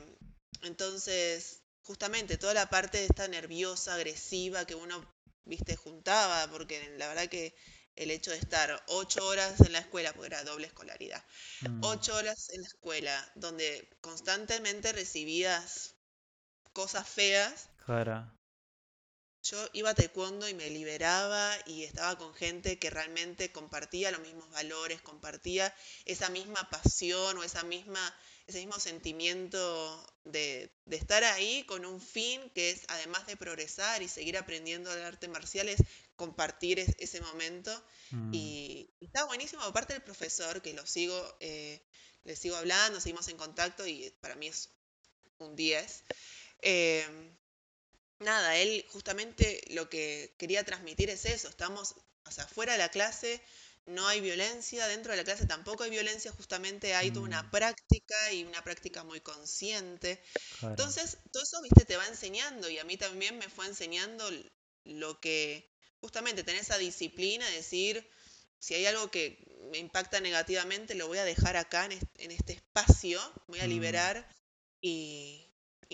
entonces, 0.64 1.62
justamente 1.84 2.38
toda 2.38 2.54
la 2.54 2.70
parte 2.70 3.00
de 3.00 3.06
esta 3.06 3.28
nerviosa, 3.28 3.96
agresiva 3.96 4.66
que 4.66 4.76
uno, 4.76 5.06
viste, 5.46 5.76
juntaba, 5.76 6.50
porque 6.52 6.94
la 6.98 7.08
verdad 7.08 7.30
que 7.30 7.56
el 7.96 8.12
hecho 8.12 8.32
de 8.32 8.38
estar 8.38 8.84
ocho 8.88 9.26
horas 9.26 9.60
en 9.62 9.74
la 9.74 9.80
escuela, 9.80 10.14
porque 10.14 10.28
era 10.28 10.44
doble 10.44 10.68
escolaridad, 10.68 11.24
mm. 11.62 11.84
ocho 11.84 12.16
horas 12.16 12.50
en 12.50 12.62
la 12.62 12.68
escuela, 12.68 13.32
donde 13.36 13.90
constantemente 14.02 14.92
recibías 14.94 15.96
cosas 16.74 17.08
feas. 17.08 17.70
Claro. 17.86 18.32
Yo 19.44 19.58
iba 19.74 19.90
a 19.90 19.96
taekwondo 19.96 20.48
y 20.48 20.54
me 20.54 20.70
liberaba 20.70 21.52
y 21.66 21.84
estaba 21.84 22.16
con 22.16 22.34
gente 22.36 22.78
que 22.78 22.92
realmente 22.92 23.52
compartía 23.52 24.12
los 24.12 24.22
mismos 24.22 24.50
valores, 24.52 25.02
compartía 25.02 25.74
esa 26.06 26.30
misma 26.30 26.70
pasión 26.70 27.40
o 27.40 27.44
esa 27.44 27.64
misma, 27.64 28.16
ese 28.48 28.60
mismo 28.60 28.80
sentimiento 28.80 30.06
de, 30.24 30.72
de 30.86 30.96
estar 30.96 31.24
ahí 31.24 31.64
con 31.66 31.86
un 31.86 32.02
fin 32.02 32.50
que 32.54 32.72
es, 32.72 32.84
además 32.88 33.26
de 33.28 33.38
progresar 33.38 34.02
y 34.02 34.08
seguir 34.08 34.38
aprendiendo 34.38 34.94
de 34.94 35.04
artes 35.04 35.30
marciales, 35.30 35.80
compartir 36.16 36.80
ese 36.80 37.20
momento. 37.22 37.72
Mm. 38.12 38.32
Y, 38.34 38.94
está 39.02 39.26
buenísimo, 39.26 39.64
aparte 39.64 39.94
del 39.94 40.04
profesor, 40.04 40.62
que 40.62 40.74
lo 40.74 40.86
sigo, 40.86 41.18
eh, 41.40 41.82
le 42.24 42.36
sigo 42.36 42.56
hablando, 42.56 43.02
seguimos 43.02 43.28
en 43.28 43.38
contacto 43.38 43.88
y 43.88 44.12
para 44.22 44.36
mí 44.36 44.48
es 44.48 44.70
un 45.40 45.56
10. 45.56 46.04
Em, 46.62 47.36
nada, 48.20 48.56
él 48.58 48.86
justamente 48.90 49.62
lo 49.72 49.90
que 49.90 50.36
quería 50.38 50.64
transmitir 50.64 51.10
es 51.10 51.26
eso, 51.26 51.50
estamos, 51.50 51.96
o 52.26 52.32
sea, 52.32 52.48
fuera 52.48 52.74
de 52.74 52.78
la 52.78 52.90
clase 52.90 53.42
no 53.86 54.08
hay 54.08 54.22
violencia, 54.22 54.88
dentro 54.88 55.12
de 55.12 55.18
la 55.18 55.24
clase 55.24 55.46
tampoco 55.46 55.84
hay 55.84 55.90
violencia, 55.90 56.32
justamente 56.32 56.94
hay 56.94 57.12
toda 57.12 57.26
una 57.26 57.44
mm. 57.44 57.52
práctica 57.52 58.32
y 58.32 58.44
una 58.44 58.64
práctica 58.64 59.04
muy 59.04 59.22
consciente. 59.22 60.22
Entonces, 60.62 61.18
todo 61.32 61.44
eso, 61.44 61.62
viste, 61.62 61.86
te 61.86 61.98
va 61.98 62.08
enseñando 62.08 62.70
y 62.70 62.78
a 62.78 62.84
mí 62.84 62.98
también 62.98 63.38
me 63.38 63.50
fue 63.50 63.66
enseñando 63.66 64.30
lo 64.86 65.20
que 65.20 65.72
justamente 66.00 66.44
tener 66.44 66.62
esa 66.62 66.78
disciplina, 66.78 67.48
decir, 67.50 68.08
si 68.60 68.76
hay 68.76 68.86
algo 68.86 69.10
que 69.10 69.44
me 69.72 69.80
impacta 69.80 70.20
negativamente, 70.20 70.96
lo 70.96 71.08
voy 71.08 71.18
a 71.18 71.26
dejar 71.26 71.58
acá 71.58 71.86
en 71.86 72.32
este, 72.32 72.54
espacio, 72.54 73.20
voy 73.48 73.60
a 73.60 73.66
mm. 73.66 73.70
liberar 73.70 74.30
y, 74.82 75.48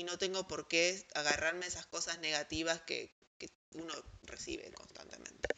no 0.06 0.18
tengo 0.20 0.48
por 0.48 0.68
qué 0.68 1.06
agarrarme 1.16 1.66
esas 1.66 1.88
cosas 1.88 2.20
negativas 2.20 2.82
que, 2.82 3.16
uno 3.74 3.94
recibe 4.24 4.72
constantemente. 4.72 5.50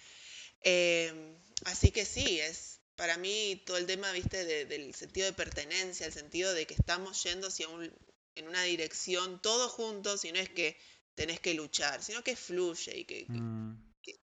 Em, 0.61 1.28
así 1.71 1.91
que 1.91 2.05
sí, 2.05 2.39
es 2.39 2.79
para 2.95 3.17
mí 3.17 3.61
todo 3.65 3.77
el 3.77 3.85
tema, 3.85 4.11
viste, 4.11 4.43
del 4.65 4.93
sentido 4.93 5.25
de 5.25 5.33
pertenencia, 5.33 6.05
el 6.05 6.13
sentido 6.13 6.53
de 6.53 6.67
que 6.67 6.73
estamos 6.73 7.23
yendo 7.23 7.47
hacia 7.47 7.69
un, 7.69 7.89
en 8.35 8.47
una 8.47 8.63
dirección 8.63 9.41
todos 9.41 9.71
juntos 9.71 10.25
y 10.25 10.31
no 10.31 10.39
es 10.39 10.49
que 10.49 10.77
tenés 11.15 11.39
que 11.39 11.53
luchar, 11.53 12.03
sino 12.03 12.23
que 12.23 12.35
fluye 12.35 12.97
y 12.99 13.05
que, 13.05 13.25
mm. 13.27 13.73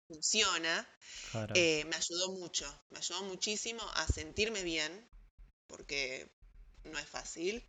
funciona, 0.07 0.87
eh, 1.55 1.83
me 1.85 1.95
ayudó 1.95 2.31
mucho, 2.33 2.65
me 2.91 2.99
ayudó 2.99 3.23
muchísimo 3.23 3.81
a 3.95 4.07
sentirme 4.07 4.63
bien, 4.63 5.09
porque 5.67 6.29
no 6.83 6.99
es 6.99 7.07
fácil, 7.07 7.63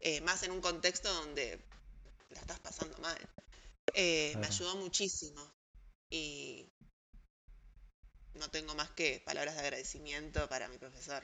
eh, 0.00 0.20
más 0.20 0.42
en 0.44 0.52
un 0.52 0.60
contexto 0.60 1.12
donde 1.12 1.60
la 2.30 2.40
estás 2.40 2.60
pasando 2.60 2.96
mal. 2.98 3.18
Eh, 3.94 4.34
me 4.38 4.46
ayudó 4.46 4.76
muchísimo 4.76 5.52
y 6.08 6.69
no 8.34 8.50
tengo 8.50 8.74
más 8.74 8.90
que 8.90 9.20
palabras 9.24 9.54
de 9.54 9.60
agradecimiento 9.60 10.48
para 10.48 10.68
mi 10.68 10.78
profesor, 10.78 11.22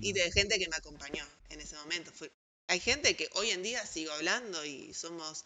y 0.00 0.12
de 0.12 0.30
gente 0.32 0.58
que 0.58 0.68
me 0.68 0.76
acompañó 0.76 1.24
en 1.50 1.60
ese 1.60 1.76
momento. 1.76 2.12
hay 2.68 2.80
gente 2.80 3.16
que 3.16 3.28
hoy 3.34 3.50
en 3.50 3.62
día 3.62 3.84
sigo 3.86 4.12
hablando 4.12 4.64
y 4.64 4.92
somos 4.94 5.44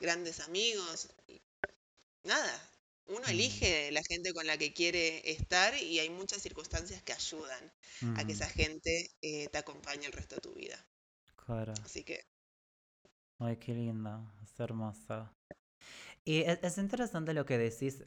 grandes 0.00 0.40
amigos. 0.40 1.08
nada, 2.24 2.70
uno 3.08 3.22
mm. 3.26 3.30
elige 3.30 3.92
la 3.92 4.02
gente 4.02 4.32
con 4.32 4.46
la 4.46 4.58
que 4.58 4.72
quiere 4.72 5.30
estar 5.30 5.74
y 5.76 5.98
hay 5.98 6.10
muchas 6.10 6.42
circunstancias 6.42 7.02
que 7.02 7.12
ayudan 7.12 7.72
a 8.16 8.24
que 8.24 8.32
esa 8.32 8.48
gente 8.48 9.10
eh, 9.22 9.48
te 9.48 9.58
acompañe 9.58 10.06
el 10.06 10.12
resto 10.12 10.36
de 10.36 10.40
tu 10.40 10.52
vida. 10.52 10.76
Claro. 11.44 11.72
Así 11.84 12.02
que. 12.02 12.24
Ay, 13.38 13.56
qué 13.58 13.72
lindo, 13.72 14.32
es 14.42 14.58
hermoso. 14.58 15.30
Y 16.24 16.40
es, 16.40 16.78
interesante 16.78 17.32
lo 17.32 17.46
que 17.46 17.58
decís. 17.58 18.02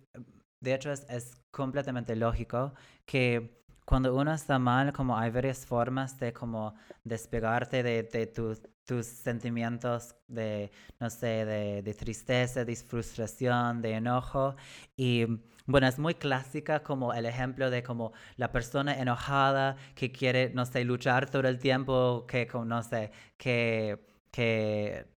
De 0.59 0.73
hecho, 0.73 0.91
es, 0.91 1.05
es 1.09 1.35
completamente 1.51 2.15
lógico 2.15 2.73
que 3.05 3.59
cuando 3.89 4.15
uno 4.15 4.31
está 4.33 4.59
mal, 4.59 4.93
como 4.93 5.17
hay 5.17 5.31
varias 5.31 5.65
formas 5.65 6.19
de 6.19 6.31
como 6.31 6.75
despegarte 7.03 7.81
de, 7.81 8.03
de 8.03 8.27
tus, 8.27 8.61
tus 8.85 9.07
sentimientos 9.07 10.15
de, 10.27 10.71
no 10.99 11.09
sé, 11.09 11.43
de, 11.45 11.81
de, 11.81 11.93
tristeza, 11.95 12.65
de 12.65 12.75
frustración, 12.75 13.81
de 13.81 13.93
enojo. 13.93 14.55
Y 14.95 15.25
bueno, 15.65 15.87
es 15.87 15.97
muy 15.97 16.13
clásica 16.13 16.83
como 16.83 17.13
el 17.13 17.25
ejemplo 17.25 17.71
de 17.71 17.81
como 17.81 18.13
la 18.37 18.51
persona 18.51 18.99
enojada 18.99 19.75
que 19.95 20.11
quiere, 20.11 20.51
no 20.53 20.65
sé, 20.67 20.83
luchar 20.83 21.29
todo 21.29 21.47
el 21.47 21.57
tiempo, 21.59 22.25
que, 22.27 22.47
no 22.65 22.83
sé, 22.83 23.11
que, 23.37 23.99
que 24.31 25.07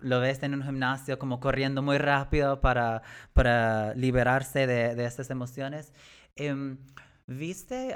lo 0.00 0.20
ves 0.20 0.42
en 0.42 0.54
un 0.54 0.62
gimnasio 0.62 1.18
como 1.18 1.40
corriendo 1.40 1.82
muy 1.82 1.98
rápido 1.98 2.60
para, 2.60 3.02
para 3.32 3.94
liberarse 3.94 4.66
de, 4.66 4.94
de 4.94 5.04
estas 5.04 5.30
emociones. 5.30 5.92
Em, 6.36 6.78
¿Viste? 7.26 7.94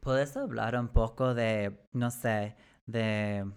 ¿Puedes 0.00 0.36
hablar 0.36 0.78
un 0.78 0.88
poco 0.88 1.34
de, 1.34 1.86
no 1.92 2.10
sé, 2.10 2.56
de, 2.86 3.50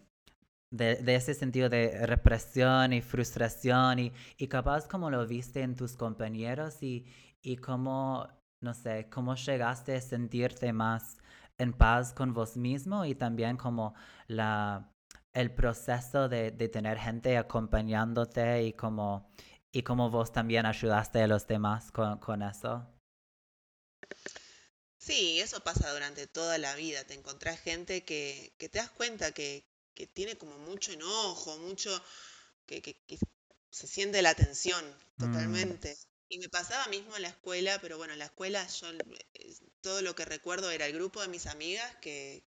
de, 0.71 1.15
ese 1.15 1.33
sentido 1.33 1.69
de 1.69 2.05
represión 2.05 2.93
y 2.93 3.01
frustración 3.01 3.99
y, 3.99 4.13
y, 4.37 4.47
capaz 4.47 4.87
como 4.87 5.09
lo 5.09 5.25
viste 5.27 5.61
en 5.61 5.75
tus 5.75 5.95
compañeros 5.95 6.81
y, 6.83 7.05
y 7.41 7.57
cómo, 7.57 8.27
no 8.61 8.73
sé, 8.73 9.09
cómo 9.09 9.35
llegaste 9.35 9.95
a 9.95 10.01
sentirte 10.01 10.73
más 10.73 11.17
en 11.57 11.73
paz 11.73 12.13
con 12.13 12.33
vos 12.33 12.57
mismo 12.57 13.05
y 13.05 13.15
también 13.15 13.57
como 13.57 13.93
la, 14.27 14.91
el 15.39 15.53
proceso 15.53 16.27
de, 16.27 16.51
de, 16.51 16.69
tener 16.69 16.97
gente 16.97 17.37
acompañándote 17.37 18.63
y 18.63 18.73
como, 18.73 19.31
y 19.71 19.83
como 19.83 20.09
vos 20.09 20.31
también 20.31 20.65
ayudaste 20.65 21.21
a 21.21 21.27
los 21.27 21.47
demás 21.47 21.91
con, 21.91 22.19
con 22.19 22.41
eso. 22.41 22.87
Sí, 24.97 25.39
eso 25.39 25.63
pasa 25.63 25.91
durante 25.93 26.27
toda 26.27 26.57
la 26.57 26.75
vida. 26.75 27.03
Te 27.05 27.13
encontrás 27.13 27.59
gente 27.59 28.03
que, 28.03 28.53
que 28.57 28.69
te 28.69 28.79
das 28.79 28.89
cuenta 28.91 29.31
que, 29.31 29.65
que, 29.93 30.07
tiene 30.07 30.37
como 30.37 30.57
mucho 30.57 30.91
enojo, 30.91 31.57
mucho 31.59 31.89
que, 32.65 32.81
que 32.81 33.17
se 33.71 33.87
siente 33.87 34.21
la 34.21 34.35
tensión 34.35 34.85
mm. 35.17 35.23
totalmente. 35.23 35.97
Y 36.27 36.37
me 36.39 36.49
pasaba 36.49 36.85
mismo 36.87 37.15
en 37.15 37.23
la 37.23 37.29
escuela, 37.29 37.79
pero 37.81 37.97
bueno, 37.97 38.13
en 38.13 38.19
la 38.19 38.25
escuela 38.25 38.67
yo 38.67 38.91
eh, 38.91 39.55
todo 39.81 40.01
lo 40.01 40.13
que 40.15 40.25
recuerdo 40.25 40.69
era 40.69 40.85
el 40.85 40.93
grupo 40.93 41.21
de 41.21 41.27
mis 41.27 41.47
amigas, 41.47 41.95
que, 42.01 42.43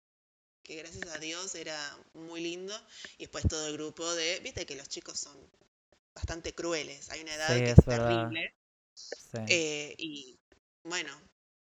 que 0.70 0.76
gracias 0.76 1.08
a 1.08 1.18
Dios 1.18 1.56
era 1.56 1.98
muy 2.14 2.42
lindo, 2.42 2.80
y 3.18 3.24
después 3.24 3.48
todo 3.48 3.66
el 3.66 3.74
grupo 3.74 4.14
de, 4.14 4.40
viste 4.42 4.68
que 4.68 4.76
los 4.76 4.88
chicos 4.88 5.20
son 5.20 5.36
bastante 6.14 6.54
crueles, 6.54 7.10
hay 7.10 7.22
una 7.22 7.34
edad 7.34 7.48
que 7.48 7.72
es, 7.72 7.84
terrible. 7.84 8.54
Eh, 9.48 9.96
y 9.98 10.40
bueno, 10.84 11.10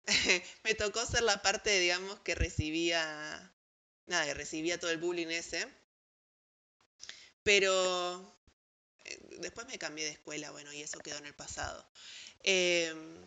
me 0.65 0.75
tocó 0.75 1.05
ser 1.05 1.23
la 1.23 1.43
parte, 1.43 1.79
digamos, 1.79 2.19
que 2.21 2.35
recibía, 2.35 3.53
nada, 4.07 4.25
que 4.25 4.33
recibía 4.33 4.81
todo 4.81 4.91
el 4.91 4.99
bullying 4.99 5.27
ese. 5.27 5.69
Pero 7.43 8.39
eh, 9.05 9.19
después 9.41 9.67
me 9.67 9.79
cambié 9.79 10.07
de 10.07 10.13
escuela, 10.13 10.51
bueno, 10.51 10.73
y 10.73 10.81
eso 10.81 10.99
quedó 11.01 11.19
en 11.19 11.27
el 11.27 11.35
pasado. 11.35 11.87
Em, 12.43 13.21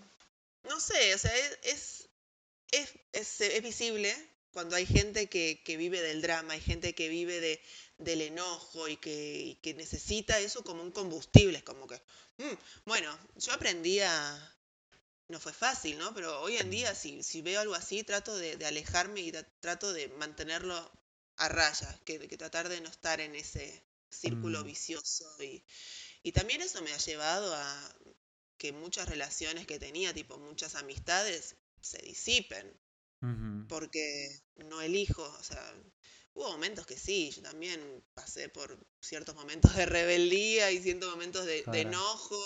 no 0.63 0.79
sé, 0.79 1.13
o 1.13 1.17
sea, 1.19 1.31
es, 1.61 2.09
es, 2.71 2.95
es, 3.11 3.61
visible 3.61 4.15
cuando 4.57 4.75
hay 4.75 4.87
gente 4.87 5.29
que, 5.29 5.61
que, 5.63 5.77
vive 5.77 6.01
del 6.01 6.19
drama, 6.19 6.53
hay 6.53 6.61
gente 6.61 6.95
que 6.95 7.09
vive 7.09 7.39
de, 7.39 7.61
del 7.99 8.21
enojo 8.23 8.87
y 8.87 8.97
que, 8.97 9.59
que, 9.61 9.75
necesita 9.75 10.39
eso 10.39 10.63
como 10.63 10.81
un 10.81 10.89
combustible, 10.89 11.59
es 11.59 11.63
como 11.63 11.85
que, 11.85 12.01
mm, 12.39 12.55
bueno, 12.85 13.15
yo 13.35 13.53
aprendí 13.53 13.99
a... 13.99 14.57
No 15.27 15.39
fue 15.39 15.53
fácil, 15.53 15.99
¿no? 15.99 16.11
Pero 16.15 16.41
hoy 16.41 16.57
en 16.57 16.71
día 16.71 16.95
si, 16.95 17.21
si 17.21 17.43
veo 17.43 17.61
algo 17.61 17.75
así, 17.75 18.01
trato 18.01 18.35
de, 18.35 18.57
de 18.57 18.65
alejarme 18.65 19.19
y 19.21 19.31
trato 19.59 19.93
de 19.93 20.07
mantenerlo 20.07 20.91
a 21.35 21.49
raya, 21.49 21.99
que, 22.03 22.17
que 22.27 22.37
tratar 22.37 22.67
de 22.67 22.81
no 22.81 22.89
estar 22.89 23.21
en 23.21 23.35
ese, 23.35 23.83
círculo 24.09 24.61
mm. 24.61 24.63
vicioso. 24.63 25.43
Y, 25.43 25.63
y 26.23 26.31
también 26.31 26.63
eso 26.63 26.81
me 26.81 26.93
ha 26.93 26.97
llevado 26.97 27.53
a 27.53 27.95
que 28.57 28.71
muchas 28.71 29.07
relaciones 29.07 29.67
que 29.67 29.77
tenía, 29.77 30.15
tipo 30.15 30.39
muchas 30.39 30.73
amistades, 30.73 31.57
se 31.79 31.99
disipen. 31.99 32.75
Porque 33.67 34.41
no 34.55 34.81
elijo, 34.81 35.23
o 35.23 35.43
sea, 35.43 35.73
hubo 36.33 36.49
momentos 36.51 36.85
que 36.85 36.97
sí, 36.97 37.31
yo 37.31 37.41
también 37.41 38.03
pasé 38.13 38.47
por 38.49 38.77
ciertos 39.01 39.35
momentos 39.35 39.75
de 39.75 39.85
rebeldía 39.85 40.71
y 40.71 40.81
ciertos 40.81 41.09
momentos 41.09 41.45
de, 41.45 41.63
enojo. 41.73 42.39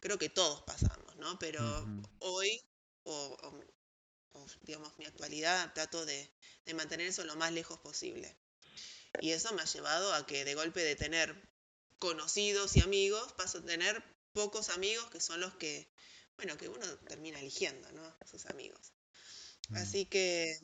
Creo 0.00 0.18
que 0.18 0.28
todos 0.28 0.62
pasamos, 0.62 1.16
¿no? 1.16 1.38
Pero 1.38 1.86
hoy, 2.18 2.60
o, 3.04 3.36
digamos 4.62 4.98
mi 4.98 5.06
actualidad, 5.06 5.72
trato 5.72 6.04
de, 6.04 6.34
de 6.66 6.74
mantener 6.74 7.06
eso 7.06 7.24
lo 7.24 7.36
más 7.36 7.52
lejos 7.52 7.78
posible. 7.78 8.36
Y 9.20 9.30
eso 9.30 9.52
me 9.52 9.62
ha 9.62 9.66
llevado 9.66 10.12
a 10.14 10.26
que 10.26 10.44
de 10.44 10.54
golpe 10.54 10.80
de 10.80 10.96
tener 10.96 11.50
conocidos 11.98 12.76
y 12.76 12.80
amigos, 12.80 13.32
paso 13.34 13.58
a 13.58 13.64
tener 13.64 14.02
pocos 14.32 14.70
amigos 14.70 15.08
que 15.10 15.20
son 15.20 15.40
los 15.40 15.54
que, 15.54 15.88
bueno, 16.36 16.56
que 16.56 16.68
uno 16.68 16.86
termina 17.06 17.38
eligiendo, 17.38 17.90
¿no? 17.92 18.16
Sus 18.26 18.46
amigos. 18.46 18.92
Mm. 19.70 19.76
Así 19.76 20.06
que, 20.06 20.56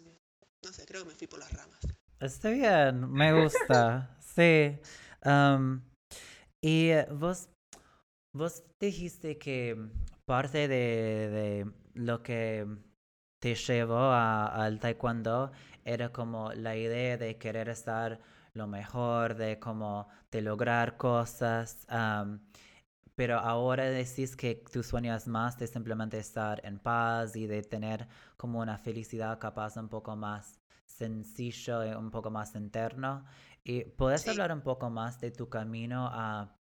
no 0.63 0.73
sé, 0.73 0.85
creo 0.87 1.03
que 1.03 1.11
me 1.11 1.15
fui 1.15 1.27
por 1.27 1.39
las 1.39 1.53
ramas. 1.53 1.79
Está 2.21 2.51
bien, 2.51 3.11
me 3.13 3.33
gusta, 3.33 4.17
sí. 4.35 4.79
y 6.61 6.91
vos, 7.13 7.49
vos 8.33 8.65
dijiste 8.81 9.39
que 9.39 9.77
parte 10.25 10.69
de, 10.69 11.29
de 11.29 11.73
lo 11.95 12.23
que 12.23 12.67
te 13.41 13.55
llevó 13.55 14.11
al 14.13 14.81
taekwondo 14.81 15.53
era 15.85 16.13
como 16.13 16.53
la 16.53 16.77
idea 16.77 17.17
de 17.17 17.39
querer 17.39 17.69
estar 17.69 18.21
lo 18.53 18.67
mejor, 18.67 19.37
de 19.37 19.59
cómo 19.59 20.09
de 20.31 20.43
lograr 20.43 20.97
cosas. 20.97 21.87
Pero 23.19 23.37
ahora 23.41 23.87
decís 23.87 24.37
que 24.37 24.63
tu 24.73 24.85
sueño 24.85 25.13
es 25.13 25.27
más 25.27 25.59
de 25.59 25.67
simplemente 25.67 26.21
estar 26.21 26.65
en 26.65 26.79
paz 26.79 27.35
y 27.35 27.49
de 27.49 27.65
tener 27.65 28.07
como 28.37 28.61
una 28.61 28.79
felicidad 28.79 29.41
capaz 29.41 29.77
un 29.77 29.89
poco 29.89 30.15
más 30.15 30.61
sencillo 30.87 31.85
y 31.85 31.89
un 31.95 32.13
poco 32.13 32.31
más 32.31 32.55
interno. 32.55 33.25
¿Y 33.65 33.83
puedes 33.83 34.29
hablar 34.29 34.53
un 34.53 34.61
poco 34.61 34.89
más 34.89 35.21
de 35.21 35.33
tu 35.33 35.49
camino 35.49 36.09
a, 36.13 36.57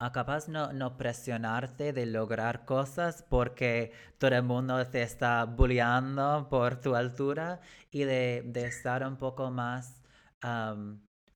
a 0.00 0.10
capaz 0.10 0.48
no, 0.48 0.72
no 0.72 0.96
presionarte 0.96 1.92
de 1.92 2.06
lograr 2.06 2.64
cosas 2.64 3.22
porque 3.22 3.92
todo 4.18 4.34
el 4.34 4.42
mundo 4.42 4.84
te 4.88 5.02
está 5.02 5.44
bulleando 5.44 6.48
por 6.50 6.80
tu 6.80 6.96
altura 6.96 7.60
y 7.92 8.02
de, 8.02 8.42
de 8.46 8.64
estar 8.66 9.06
un 9.06 9.16
poco 9.16 9.52
más 9.52 10.02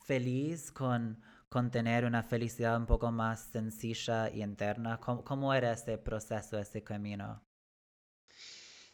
feliz 0.05 0.73
con, 0.73 1.23
con 1.49 1.71
tener 1.71 2.05
una 2.05 2.23
felicidad 2.23 2.77
un 2.77 2.87
poco 2.87 3.11
más 3.13 3.49
sencilla 3.53 4.31
y 4.31 4.43
interna? 4.43 4.99
¿Cómo, 5.01 5.55
era 5.55 5.73
ese 5.73 5.99
proceso, 5.99 6.59
ese 6.59 6.83
camino? 6.83 7.45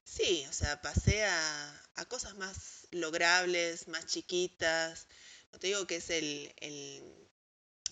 Sí, 0.05 0.45
o 0.49 0.53
sea, 0.53 0.81
pasé 0.83 1.25
a, 1.25 1.83
a, 1.97 2.05
cosas 2.07 2.37
más 2.37 2.87
logrables, 2.91 3.89
más 3.89 4.07
chiquitas. 4.07 5.09
No 5.53 5.59
te 5.59 5.69
digo 5.69 5.87
que 5.87 5.97
es 5.97 6.11
el, 6.11 6.53
el, 6.59 7.31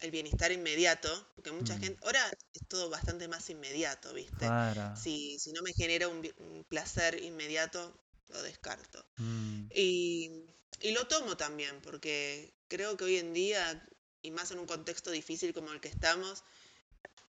el 0.01 0.11
bienestar 0.11 0.53
inmediato, 0.53 1.09
porque 1.35 1.53
mucha 1.53 1.77
mm. 1.77 1.81
gente, 1.81 2.01
ahora 2.05 2.21
es 2.53 2.69
todo 2.69 2.91
bastante 2.91 3.29
más 3.29 3.49
inmediato, 3.49 4.13
¿viste? 4.13 4.37
Claro. 4.39 4.97
Si, 4.97 5.39
si 5.39 5.53
no 5.53 5.63
me 5.63 5.73
genera 5.73 6.09
un, 6.09 6.29
un 6.39 6.65
placer 6.65 7.23
inmediato, 7.23 7.99
lo 8.29 8.43
descarto. 8.43 9.05
Mm. 9.17 9.69
Y 9.75 10.45
y 10.81 10.93
lo 10.93 11.07
tomo 11.07 11.37
también, 11.37 11.81
porque 11.83 12.55
creo 12.69 12.97
que 12.97 13.05
hoy 13.05 13.17
en 13.17 13.35
día, 13.35 13.87
y 14.23 14.31
más 14.31 14.51
en 14.51 14.59
un 14.59 14.67
contexto 14.67 15.11
difícil 15.11 15.53
como 15.55 15.73
el 15.73 15.81
que 15.81 15.89
estamos, 15.89 16.45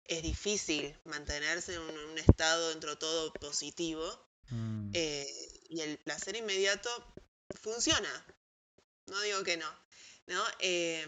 es 0.05 0.23
difícil 0.23 0.97
mantenerse 1.05 1.75
en 1.75 1.81
un, 1.81 2.19
estado 2.19 2.71
dentro 2.71 2.91
de 2.91 2.97
todo 2.97 3.33
positivo. 3.35 4.05
Mm. 4.49 4.91
Eh, 4.95 5.67
y 5.69 5.81
el 5.81 5.99
placer 5.99 6.37
inmediato 6.37 6.91
funciona. 7.61 8.27
No 9.07 9.21
digo 9.21 9.45
que 9.45 9.57
no. 9.57 9.81
¿no? 10.31 10.43
Eh, 10.61 11.07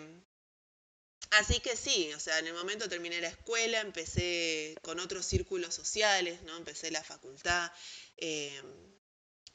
así 1.31 1.61
que 1.61 1.77
sí, 1.77 2.12
o 2.14 2.21
sea, 2.21 2.38
en 2.38 2.49
el 2.49 2.55
momento 2.55 2.88
terminé 2.88 3.21
la 3.21 3.29
escuela, 3.29 3.81
empecé 3.81 4.77
con 4.83 5.01
otros 5.01 5.25
círculos 5.25 5.75
sociales, 5.75 6.42
¿no? 6.42 6.57
Empecé 6.57 6.90
la 6.90 7.03
facultad. 7.03 7.73
Eh, 8.16 8.61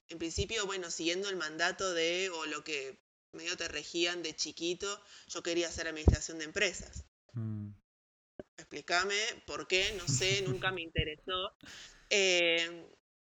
en 0.10 0.18
principio, 0.18 0.66
bueno, 0.66 0.90
siguiendo 0.90 1.30
el 1.30 1.36
mandato 1.36 1.94
de, 1.94 2.30
o 2.30 2.46
lo 2.46 2.64
que 2.64 2.98
medio 3.32 3.58
te 3.58 3.68
regían 3.68 4.24
de 4.24 4.36
chiquito, 4.36 5.02
yo 5.28 5.44
quería 5.44 5.68
hacer 5.68 5.88
administración 5.88 6.40
de 6.40 6.46
empresas. 6.46 7.06
Mm. 7.34 7.70
Explícame 8.58 9.18
por 9.46 9.68
qué, 9.68 9.94
no 9.98 10.08
sé, 10.08 10.42
nunca 10.42 10.72
me 10.72 10.82
interesó. 10.82 11.56
Eh, 12.10 12.88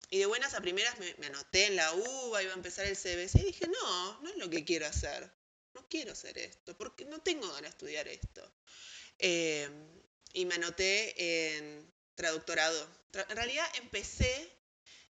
y 0.10 0.20
de 0.20 0.26
buenas 0.26 0.54
a 0.54 0.62
primeras 0.62 0.98
me, 1.00 1.28
anoté 1.28 1.66
en 1.66 1.76
la 1.76 1.94
UBA, 1.94 2.44
iba 2.44 2.54
a 2.54 2.56
empezar 2.56 2.86
el 2.86 2.96
CBC 2.96 3.42
y 3.42 3.46
dije, 3.46 3.68
no, 3.68 4.22
no 4.22 4.30
es 4.30 4.38
lo 4.38 4.50
que 4.50 4.64
quiero 4.64 4.86
hacer. 4.88 5.32
No 5.74 5.88
quiero 5.90 6.14
hacer 6.14 6.38
esto, 6.38 6.76
porque 6.78 7.06
no 7.06 7.22
tengo 7.22 7.46
ganas 7.48 7.62
de 7.62 7.68
estudiar 7.70 8.08
esto. 8.08 8.54
Eh, 9.20 9.70
y 10.34 10.46
me 10.46 10.56
anoté 10.56 11.58
en 11.58 11.94
traductorado. 12.16 12.90
en 13.14 13.36
realidad 13.36 13.66
empecé 13.76 14.58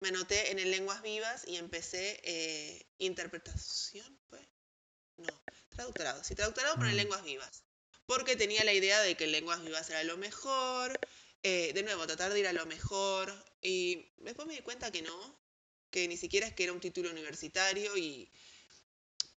me 0.03 0.09
anoté 0.09 0.51
en 0.51 0.59
el 0.59 0.73
Lenguas 0.73 1.01
Vivas 1.01 1.45
y 1.47 1.57
empecé 1.59 2.21
eh, 2.25 2.87
interpretación, 2.99 4.19
pues. 4.29 4.43
No, 5.17 5.43
traductorado. 5.71 6.23
Sí, 6.25 6.35
traductorado 6.35 6.75
el 6.85 6.93
mm. 6.93 6.97
Lenguas 6.97 7.23
Vivas. 7.25 7.65
Porque 8.07 8.37
tenía 8.37 8.65
la 8.65 8.73
idea 8.73 9.01
de 9.01 9.17
que 9.17 9.27
Lenguas 9.27 9.63
Vivas 9.63 9.89
era 9.91 10.03
lo 10.05 10.17
mejor. 10.17 10.99
Eh, 11.43 11.73
de 11.75 11.83
nuevo, 11.83 12.07
tratar 12.07 12.33
de 12.33 12.41
ir 12.41 12.47
a 12.47 12.53
lo 12.53 12.67
mejor. 12.67 13.33
Y 13.61 14.13
después 14.19 14.47
me 14.47 14.55
di 14.55 14.63
cuenta 14.63 14.91
que 14.91 15.03
no, 15.03 15.39
que 15.91 16.09
ni 16.09 16.17
siquiera 16.17 16.47
es 16.47 16.55
que 16.55 16.65
era 16.65 16.73
un 16.73 16.81
título 16.81 17.11
universitario 17.11 17.97
y 17.97 18.31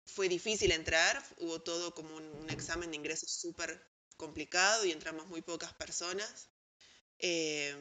fue 0.05 0.29
difícil 0.29 0.71
entrar. 0.71 1.23
Hubo 1.37 1.61
todo 1.61 1.93
como 1.93 2.15
un, 2.15 2.49
examen 2.49 2.91
de 2.91 2.97
ingreso 2.97 3.27
súper 3.27 3.81
complicado 4.17 4.85
y 4.85 4.91
entramos 4.91 5.27
muy 5.27 5.41
pocas 5.41 5.73
personas. 5.73 6.49
Eh, 7.19 7.75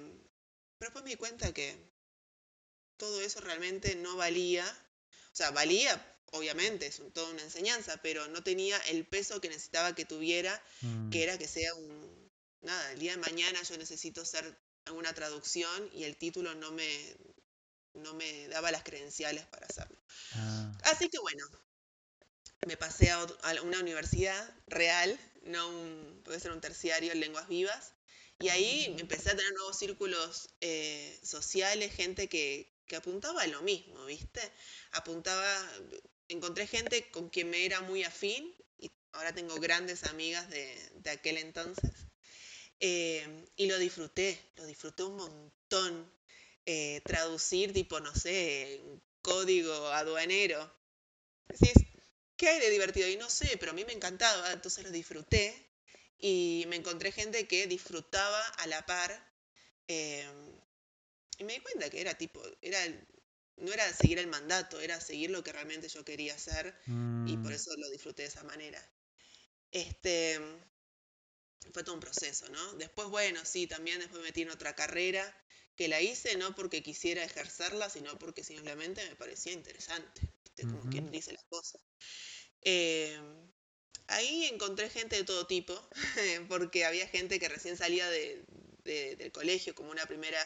pero 0.78 0.90
después 0.90 1.04
me 1.04 1.11
di 1.11 1.16
cuenta 1.16 1.52
que 1.52 1.76
todo 2.96 3.20
eso 3.20 3.40
realmente 3.40 3.94
no 3.96 4.16
valía. 4.16 4.64
O 5.33 5.37
sea, 5.37 5.50
valía, 5.50 6.13
obviamente, 6.35 6.87
es 6.87 7.01
toda 7.12 7.31
una 7.31 7.42
enseñanza, 7.42 7.97
pero 8.03 8.27
no 8.29 8.42
tenía 8.42 8.77
el 8.88 9.07
peso 9.07 9.40
que 9.40 9.49
necesitaba 9.49 9.94
que 9.94 10.05
tuviera, 10.05 10.62
mm. 10.83 11.11
que 11.11 11.23
era 11.23 11.38
que 11.38 11.49
sea 11.49 11.75
un... 11.75 12.31
Nada, 12.61 12.92
el 12.92 12.99
día 12.99 13.12
de 13.12 13.18
mañana 13.18 13.62
yo 13.62 13.77
necesito 13.77 14.23
hacer 14.23 14.59
alguna 14.87 15.12
traducción 15.14 15.90
y 15.92 16.05
el 16.05 16.16
título 16.16 16.55
no 16.55 16.73
me, 16.73 17.16
no 17.94 18.14
me 18.14 18.49
daba 18.49 18.70
las 18.70 18.83
credenciales 18.83 19.47
para 19.47 19.66
hacerlo. 19.66 19.99
Ah. 20.33 20.73
Así 20.85 21.09
que 21.09 21.18
bueno, 21.18 21.44
me 22.66 22.77
pasé 22.77 23.11
a, 23.11 23.27
una 23.62 23.81
universidad 23.81 24.55
real, 24.66 25.18
no 25.42 25.68
un, 25.68 26.23
puede 26.25 26.40
ser 26.40 26.53
un 26.53 26.61
terciario 26.61 27.12
en 27.12 27.20
lenguas 27.20 27.49
vivas, 27.49 27.92
y 28.40 28.49
ahí 28.49 28.97
empecé 28.99 29.31
a 29.31 29.37
tener 29.37 29.53
nuevos 29.53 29.79
círculos 29.79 30.49
eh, 30.61 31.20
sociales, 31.23 31.94
gente 31.94 32.29
que, 32.29 32.75
que 32.87 32.97
apuntaba 32.97 33.42
a 33.42 33.47
lo 33.47 33.62
mismo, 33.62 34.05
¿viste? 34.07 34.40
Apuntaba, 34.92 35.47
encontré 36.35 36.66
gente 36.66 37.11
con 37.11 37.29
quien 37.31 37.51
me 37.51 37.64
era 37.64 37.81
muy 37.83 38.05
afín 38.05 38.55
y 38.79 38.90
ahora 39.12 39.35
tengo 39.35 39.57
grandes 39.57 40.05
amigas 40.05 40.49
de, 40.51 40.90
de 40.97 41.11
aquel 41.11 41.38
entonces. 41.38 41.90
Eh, 42.81 43.47
y 43.57 43.66
lo 43.66 43.79
disfruté, 43.79 44.38
lo 44.57 44.66
disfruté 44.66 45.03
un 45.05 45.16
montón. 45.16 46.12
Eh, 46.66 47.03
traducir 47.05 47.73
tipo, 47.75 48.01
no 48.01 48.14
sé, 48.14 48.81
código 49.23 49.75
aduanero. 49.88 50.61
Decís, 51.49 51.75
¿qué 52.37 52.49
hay 52.49 52.61
de 52.61 52.70
divertido? 52.70 53.09
Y 53.09 53.16
no 53.16 53.31
sé, 53.31 53.57
pero 53.59 53.73
a 53.73 53.75
mí 53.75 53.85
me 53.85 53.92
encantaba, 53.92 54.53
entonces 54.53 54.85
lo 54.85 54.90
disfruté 54.90 55.55
y 56.18 56.64
me 56.68 56.77
encontré 56.77 57.12
gente 57.12 57.47
que 57.49 57.66
disfrutaba 57.66 58.40
a 58.59 58.66
la 58.66 58.87
par. 58.87 59.12
Eh, 59.88 60.27
y 61.38 61.44
me 61.44 61.55
di 61.55 61.61
cuenta 61.61 61.90
que 61.90 62.01
era 62.01 62.14
tipo, 62.14 62.40
era 62.62 62.81
no 63.57 63.73
era 63.73 63.93
seguir 63.93 64.19
el 64.19 64.27
mandato, 64.27 64.81
era 64.81 65.01
seguir 65.01 65.31
lo 65.31 65.43
que 65.43 65.53
realmente 65.53 65.88
yo 65.88 66.05
quería 66.05 66.35
hacer 66.35 66.75
y 66.87 67.37
por 67.37 67.51
mm. 67.51 67.55
eso 67.55 67.71
lo 67.77 67.88
disfruté 67.90 68.23
de 68.23 68.29
esa 68.29 68.43
manera. 68.45 68.83
Este, 69.71 70.40
fue 71.73 71.83
todo 71.83 71.95
un 71.95 72.01
proceso, 72.01 72.49
¿no? 72.49 72.73
Después, 72.75 73.09
bueno, 73.09 73.40
sí, 73.45 73.67
también 73.67 73.99
después 74.01 74.21
me 74.21 74.29
metí 74.29 74.43
en 74.43 74.51
otra 74.51 74.75
carrera 74.75 75.25
que 75.77 75.88
la 75.88 76.01
hice 76.01 76.37
no 76.37 76.55
porque 76.55 76.83
quisiera 76.83 77.25
ejercerla, 77.25 77.90
sino 77.90 78.17
porque 78.19 78.45
simplemente 78.45 79.05
me 79.09 79.17
parecía 79.17 79.53
interesante, 79.53 80.21
como 80.62 80.88
quien 80.90 81.11
dice 81.11 81.33
las 81.33 81.45
cosas. 81.45 81.83
Eh, 82.62 83.19
ahí 84.07 84.45
encontré 84.47 84.88
gente 84.88 85.17
de 85.17 85.25
todo 85.25 85.47
tipo, 85.47 85.75
porque 86.49 86.85
había 86.85 87.09
gente 87.09 87.40
que 87.40 87.49
recién 87.49 87.77
salía 87.77 88.09
de, 88.09 88.45
del 88.85 89.33
colegio 89.33 89.75
como 89.75 89.90
una 89.90 90.07
primera 90.07 90.40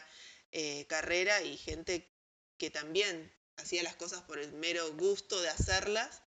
eh, 0.53 0.87
carrera 0.89 1.43
y 1.43 1.57
gente 1.59 2.11
que 2.59 2.71
también 2.71 3.33
hacía 3.57 3.83
las 3.83 3.97
cosas 3.97 4.23
por 4.23 4.39
el 4.39 4.53
mero 4.53 4.93
gusto 4.95 5.41
de 5.41 5.49
hacerlas. 5.49 6.23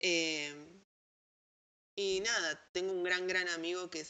Eh, 0.00 0.54
y 1.96 2.20
nada, 2.20 2.70
tengo 2.72 2.92
un 2.92 3.02
gran, 3.02 3.26
gran 3.26 3.48
amigo 3.48 3.90
que, 3.90 4.04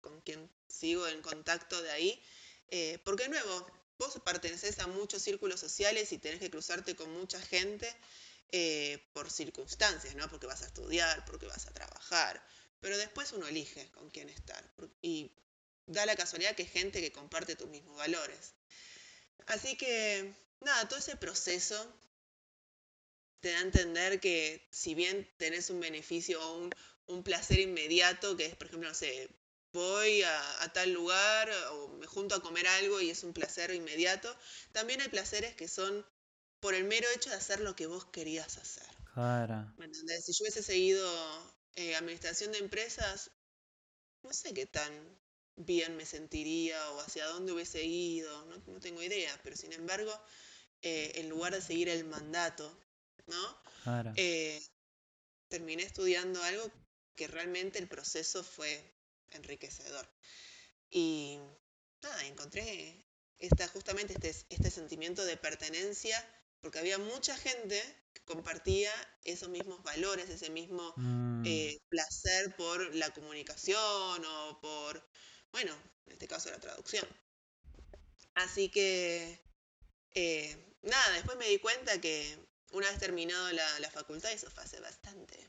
con 0.00 0.20
quien 0.20 0.48
sigo 0.68 1.08
en 1.08 1.22
contacto 1.22 1.82
de 1.82 1.90
ahí, 1.90 2.22
eh, 2.68 3.00
porque 3.04 3.28
nuevo, 3.28 3.66
vos 3.98 4.20
perteneces 4.24 4.78
a 4.78 4.86
muchos 4.86 5.20
círculos 5.22 5.58
sociales 5.58 6.12
y 6.12 6.18
tenés 6.18 6.38
que 6.38 6.50
cruzarte 6.50 6.94
con 6.94 7.10
mucha 7.12 7.40
gente 7.40 7.92
eh, 8.52 9.04
por 9.12 9.30
circunstancias, 9.30 10.14
¿no? 10.14 10.28
Porque 10.30 10.46
vas 10.46 10.62
a 10.62 10.66
estudiar, 10.66 11.24
porque 11.24 11.46
vas 11.46 11.66
a 11.66 11.72
trabajar, 11.72 12.40
pero 12.80 12.96
después 12.96 13.32
uno 13.32 13.48
elige 13.48 13.90
con 13.90 14.08
quién 14.10 14.28
estar. 14.28 14.62
Y 15.02 15.32
da 15.86 16.06
la 16.06 16.14
casualidad 16.14 16.54
que 16.54 16.62
es 16.62 16.70
gente 16.70 17.00
que 17.00 17.10
comparte 17.10 17.56
tus 17.56 17.68
mismos 17.68 17.96
valores. 17.96 18.54
Así 19.46 19.76
que, 19.76 20.32
nada, 20.60 20.88
todo 20.88 20.98
ese 20.98 21.16
proceso 21.16 21.76
te 23.40 23.50
da 23.52 23.58
a 23.58 23.62
entender 23.62 24.20
que 24.20 24.66
si 24.70 24.94
bien 24.94 25.28
tenés 25.38 25.70
un 25.70 25.80
beneficio 25.80 26.42
o 26.42 26.58
un, 26.58 26.70
un 27.06 27.22
placer 27.22 27.58
inmediato, 27.58 28.36
que 28.36 28.46
es, 28.46 28.56
por 28.56 28.66
ejemplo, 28.66 28.88
no 28.88 28.94
sé, 28.94 29.30
voy 29.72 30.22
a, 30.22 30.72
tal 30.72 30.92
lugar 30.92 31.50
o 31.72 31.88
me 31.88 32.06
junto 32.06 32.34
a 32.34 32.42
comer 32.42 32.66
algo 32.66 33.00
y 33.00 33.10
es 33.10 33.24
un 33.24 33.32
placer 33.32 33.72
inmediato. 33.74 34.34
También 34.72 35.00
hay 35.00 35.08
placeres 35.08 35.54
que 35.54 35.68
son 35.68 36.04
por 36.60 36.74
el 36.74 36.84
mero 36.84 37.08
hecho 37.14 37.30
de 37.30 37.36
hacer 37.36 37.60
lo 37.60 37.74
que 37.76 37.86
vos 37.86 38.04
querías 38.06 38.58
hacer. 38.58 38.86
Claro. 39.14 39.72
Si 40.22 40.32
yo 40.32 40.42
hubiese 40.42 40.62
seguido 40.62 41.54
eh, 41.74 41.96
administración 41.96 42.52
de 42.52 42.58
empresas, 42.58 43.30
no 44.22 44.32
sé 44.32 44.52
qué 44.52 44.66
tan 44.66 44.92
bien 45.56 45.96
me 45.96 46.06
sentiría 46.06 46.90
o 46.92 47.00
hacia 47.00 47.26
dónde 47.26 47.52
hubiese 47.52 47.84
ido, 47.84 48.44
no, 48.46 48.80
tengo 48.80 49.02
idea, 49.02 49.38
pero 49.42 49.56
sin 49.56 49.72
embargo, 49.72 50.12
eh, 50.82 51.12
en 51.16 51.28
lugar 51.28 51.52
de 51.52 51.62
seguir 51.62 51.88
el 51.88 52.04
mandato, 52.04 52.76
¿no? 53.26 53.62
Claro. 53.84 54.12
Eh, 54.16 54.62
terminé 55.48 55.82
estudiando 55.82 56.42
algo 56.42 56.70
que 57.14 57.26
realmente 57.26 57.78
el 57.78 57.88
proceso 57.88 58.42
fue 58.42 58.82
enriquecedor. 59.30 60.08
Y 60.90 61.38
nada, 62.02 62.26
encontré 62.26 63.06
esta, 63.38 63.68
justamente 63.68 64.14
este, 64.14 64.30
este 64.48 64.70
sentimiento 64.70 65.24
de 65.24 65.36
pertenencia, 65.36 66.16
porque 66.60 66.78
había 66.78 66.98
mucha 66.98 67.36
gente 67.36 67.82
que 68.12 68.22
compartía 68.22 68.92
esos 69.24 69.48
mismos 69.48 69.82
valores, 69.82 70.28
ese 70.28 70.50
mismo 70.50 70.94
mm. 70.96 71.44
eh, 71.46 71.78
placer 71.88 72.54
por 72.56 72.94
la 72.94 73.10
comunicación 73.10 74.24
o 74.24 74.60
por, 74.60 75.06
bueno, 75.52 75.74
en 76.06 76.12
este 76.12 76.28
caso 76.28 76.50
la 76.50 76.60
traducción. 76.60 77.06
Así 78.34 78.68
que, 78.68 79.40
eh, 80.12 80.69
nada, 80.82 81.12
después 81.12 81.36
me 81.38 81.48
di 81.48 81.58
cuenta 81.58 82.00
que 82.00 82.38
una 82.72 82.88
vez 82.90 82.98
terminado 82.98 83.50
la, 83.52 83.80
la 83.80 83.90
facultad, 83.90 84.32
eso 84.32 84.50
fue 84.50 84.62
hace 84.62 84.80
bastante, 84.80 85.48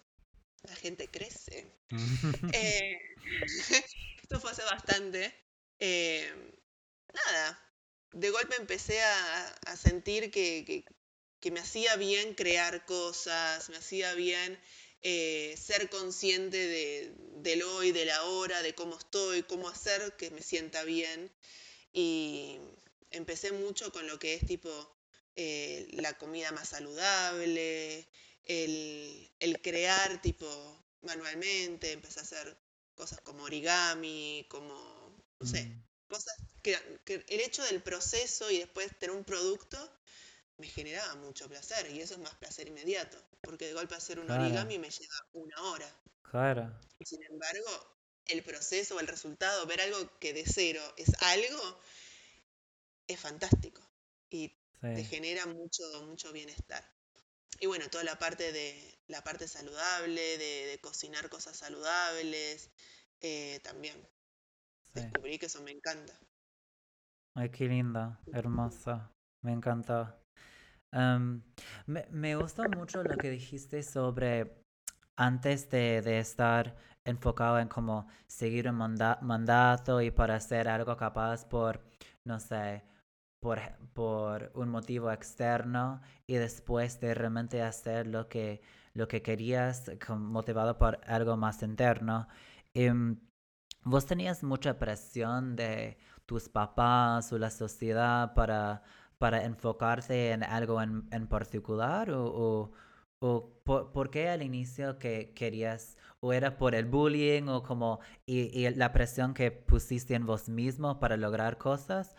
la 0.64 0.76
gente 0.76 1.08
crece. 1.08 1.66
Eh, 2.54 3.00
esto 4.22 4.40
fue 4.40 4.52
hace 4.52 4.64
bastante. 4.64 5.34
Eh, 5.80 6.32
nada, 7.14 7.72
de 8.12 8.30
golpe 8.30 8.56
empecé 8.56 9.02
a, 9.02 9.78
sentir 9.78 10.32
que, 10.32 10.86
me 11.52 11.60
hacía 11.60 11.96
bien 11.96 12.36
crear 12.36 12.86
cosas, 12.86 13.70
me 13.70 13.78
hacía 13.78 14.14
bien 14.14 14.60
eh, 15.02 15.56
ser 15.58 15.90
consciente 15.90 16.58
de, 16.58 17.14
del 17.38 17.64
hoy, 17.64 17.92
de 17.92 18.06
la 18.06 18.24
hora, 18.24 18.62
de 18.62 18.76
cómo 18.76 18.98
estoy, 18.98 19.44
cómo 19.44 19.70
hacer 19.70 20.16
que 20.18 20.30
me 20.30 20.42
sienta 20.42 20.84
bien. 20.84 21.32
Y 21.94 22.60
empecé 23.10 23.52
mucho 23.52 23.92
con 23.92 24.08
lo 24.08 24.20
que 24.20 24.36
es 24.36 24.46
tipo 24.46 24.70
la 25.92 26.18
comida 26.18 26.52
más 26.52 26.70
saludable, 26.70 28.08
el, 28.46 29.60
crear 29.62 30.22
tipo 30.22 30.48
manualmente, 31.02 31.92
empecé 31.92 32.20
a 32.20 32.24
hacer 32.24 32.58
cosas 32.96 33.22
como 33.22 33.44
origami, 33.44 34.46
como, 34.50 35.26
no 35.40 35.48
sé, 35.48 35.66
mm. 35.66 35.84
cosas 36.08 36.36
que, 36.62 36.78
el 37.06 37.40
hecho 37.40 37.64
del 37.64 37.82
proceso 37.82 38.52
y 38.52 38.60
después 38.60 38.98
tener 39.00 39.16
un 39.16 39.24
producto 39.24 39.78
me 40.58 40.68
generaba 40.68 41.16
mucho 41.16 41.50
placer 41.50 41.90
y 41.92 42.02
eso 42.02 42.14
es 42.16 42.20
más 42.20 42.36
placer 42.36 42.68
inmediato, 42.68 43.18
porque 43.42 43.68
de 43.68 43.74
golpe 43.74 43.96
hacer 43.96 44.20
un 44.20 44.30
origami 44.30 44.78
me 44.78 44.90
lleva 44.90 45.16
una 45.34 45.62
hora. 45.64 46.02
Claro. 46.22 46.80
Y 47.00 47.06
sin 47.06 47.24
embargo, 47.24 47.98
el 48.28 48.44
proceso 48.44 48.96
o 48.96 49.00
el 49.00 49.08
resultado, 49.08 49.66
ver 49.66 49.82
algo 49.82 50.20
que 50.20 50.34
de 50.34 50.46
cero 50.46 50.82
es 50.98 51.12
algo, 51.22 51.82
es 53.08 53.20
fantástico 53.20 53.82
y 54.30 54.56
te 54.82 55.04
genera 55.04 55.46
mucho, 55.46 55.84
mucho 56.08 56.32
bienestar. 56.34 56.84
Y 57.60 57.68
bueno, 57.68 57.86
toda 57.90 58.04
la 58.04 58.18
parte 58.18 58.52
de 58.52 59.00
la 59.08 59.24
parte 59.24 59.48
saludable, 59.48 60.38
de, 60.38 60.80
cocinar 60.82 61.30
cosas 61.30 61.58
saludables, 61.58 62.72
eh, 63.22 63.60
también. 63.64 63.96
Descubrí 64.94 65.38
que 65.38 65.46
eso 65.46 65.62
me 65.62 65.72
encanta. 65.72 66.20
Ay, 67.36 67.50
qué 67.50 67.68
linda, 67.68 68.20
hermosa, 68.34 69.14
me 69.44 69.54
encantó. 69.54 70.14
Em, 70.92 71.42
me, 71.86 72.06
me 72.10 72.36
gustó 72.36 72.64
mucho 72.64 73.04
lo 73.04 73.16
que 73.18 73.30
dijiste 73.30 73.84
sobre 73.84 74.66
antes 75.16 75.70
de, 75.70 76.02
de 76.02 76.20
estar 76.20 76.76
enfocado 77.06 77.60
en 77.60 77.68
cómo 77.68 78.08
seguir 78.28 78.68
un 78.68 78.76
mandato 78.76 80.02
y 80.02 80.12
para 80.12 80.36
hacer 80.36 80.68
algo 80.68 80.98
capaz 80.98 81.46
por, 81.46 81.82
no 82.26 82.40
sé, 82.40 82.84
por, 83.42 83.60
por 83.94 84.52
un 84.56 84.70
motivo 84.70 85.12
externo 85.12 86.02
y 86.28 86.36
después 86.36 87.00
de 87.02 87.14
realmente 87.14 87.62
hacer 87.62 88.08
lo 88.08 88.30
que, 88.30 88.62
lo 88.94 89.08
que 89.08 89.22
querías 89.22 89.92
motivado 90.10 90.78
por 90.78 91.02
algo 91.08 91.36
más 91.36 91.64
interno. 91.64 92.28
Em, 92.74 93.20
¿Vos 93.84 94.06
tenías 94.06 94.44
mucha 94.44 94.78
presión 94.78 95.56
de 95.56 95.98
tus 96.28 96.50
papás 96.50 97.34
o 97.34 97.40
la 97.40 97.50
sociedad 97.50 98.34
para, 98.36 98.84
para 99.18 99.44
enfocarte 99.44 100.32
en 100.32 100.44
algo 100.44 100.82
en, 100.82 101.08
en 101.12 101.28
particular 101.28 102.12
o, 102.12 102.72
o, 103.20 103.52
por, 103.64 104.12
qué 104.12 104.30
al 104.30 104.44
inicio 104.44 105.00
que 105.00 105.34
querías 105.34 105.98
o 106.20 106.34
era 106.34 106.58
por 106.58 106.76
el 106.76 106.86
bullying 106.86 107.48
o 107.48 107.64
como 107.64 108.00
y 108.26 108.70
la 108.72 108.94
presión 108.94 109.34
que 109.34 109.52
pusiste 109.52 110.16
en 110.16 110.26
vos 110.26 110.50
mismo 110.50 111.00
para 111.00 111.18
lograr 111.18 111.58
cosas 111.58 112.16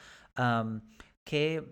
¿qué, 1.25 1.63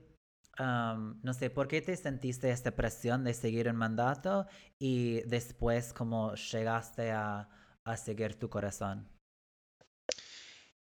no 0.58 1.34
sé, 1.34 1.50
por 1.50 1.68
qué 1.68 1.80
te 1.82 1.96
sentiste 1.96 2.50
esta 2.50 2.74
presión 2.74 3.24
de 3.24 3.34
seguir 3.34 3.68
un 3.68 3.76
mandato 3.76 4.46
y 4.78 5.20
después 5.22 5.92
cómo 5.92 6.34
llegaste 6.34 7.10
a, 7.10 7.48
a 7.84 7.96
seguir 7.96 8.38
tu 8.38 8.48
corazón? 8.48 9.08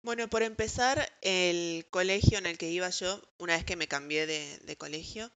Bueno, 0.02 0.30
por 0.30 0.44
empezar, 0.44 1.12
el 1.22 1.86
colegio 1.90 2.38
en 2.38 2.46
el 2.46 2.58
que 2.58 2.70
iba 2.70 2.90
yo, 2.90 3.22
una 3.38 3.56
vez 3.56 3.66
que 3.66 3.76
me 3.76 3.88
cambié 3.90 4.26
de, 4.26 4.58
de 4.60 4.78
colegio, 4.78 5.30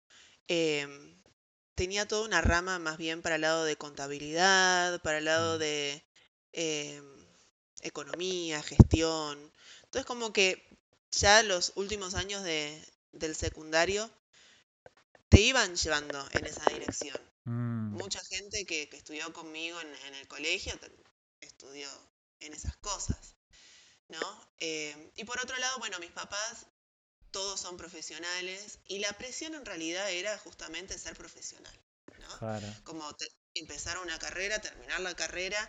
em, 0.47 1.21
tenía 1.75 2.07
toda 2.07 2.25
una 2.25 2.41
rama 2.41 2.79
más 2.79 2.97
bien 2.97 3.21
para 3.21 3.35
el 3.35 3.41
lado 3.41 3.65
de 3.65 3.75
contabilidad, 3.75 5.01
para 5.01 5.17
el 5.17 5.25
lado 5.25 5.57
mm. 5.57 5.59
de 5.59 6.05
em, 6.53 7.25
economía, 7.81 8.63
gestión. 8.63 9.51
Entonces 9.83 10.05
como 10.05 10.31
que 10.33 10.65
ya 11.11 11.43
los 11.43 11.73
últimos 11.75 12.15
años 12.15 12.43
de, 12.43 12.81
del 13.13 13.35
secundario 13.35 14.11
te 15.29 15.41
iban 15.41 15.75
llevando 15.75 16.27
en 16.31 16.45
esa 16.45 16.65
dirección. 16.65 17.19
Mm. 17.45 17.93
Mucha 17.93 18.23
gente 18.25 18.65
que, 18.65 18.89
estudió 18.91 19.31
conmigo 19.33 19.79
en, 19.81 20.15
el 20.15 20.27
colegio 20.27 20.77
estudió 21.41 21.89
en 22.39 22.53
esas 22.53 22.77
cosas, 22.77 23.35
¿no? 24.09 24.51
Em, 24.59 25.11
y 25.15 25.23
por 25.23 25.39
otro 25.39 25.57
lado, 25.57 25.79
bueno, 25.79 25.99
mis 25.99 26.11
papás 26.11 26.67
todos 27.31 27.59
son 27.59 27.77
profesionales 27.77 28.79
y 28.85 28.99
la 28.99 29.11
presión 29.13 29.55
en 29.55 29.65
realidad 29.65 30.09
era 30.11 30.37
justamente 30.37 30.97
ser 30.99 31.15
profesional, 31.15 31.73
¿no? 32.19 32.83
Como 32.83 33.09
empezar 33.55 33.97
una 33.97 34.19
carrera, 34.19 34.61
terminar 34.61 34.99
la 35.01 35.15
carrera, 35.15 35.59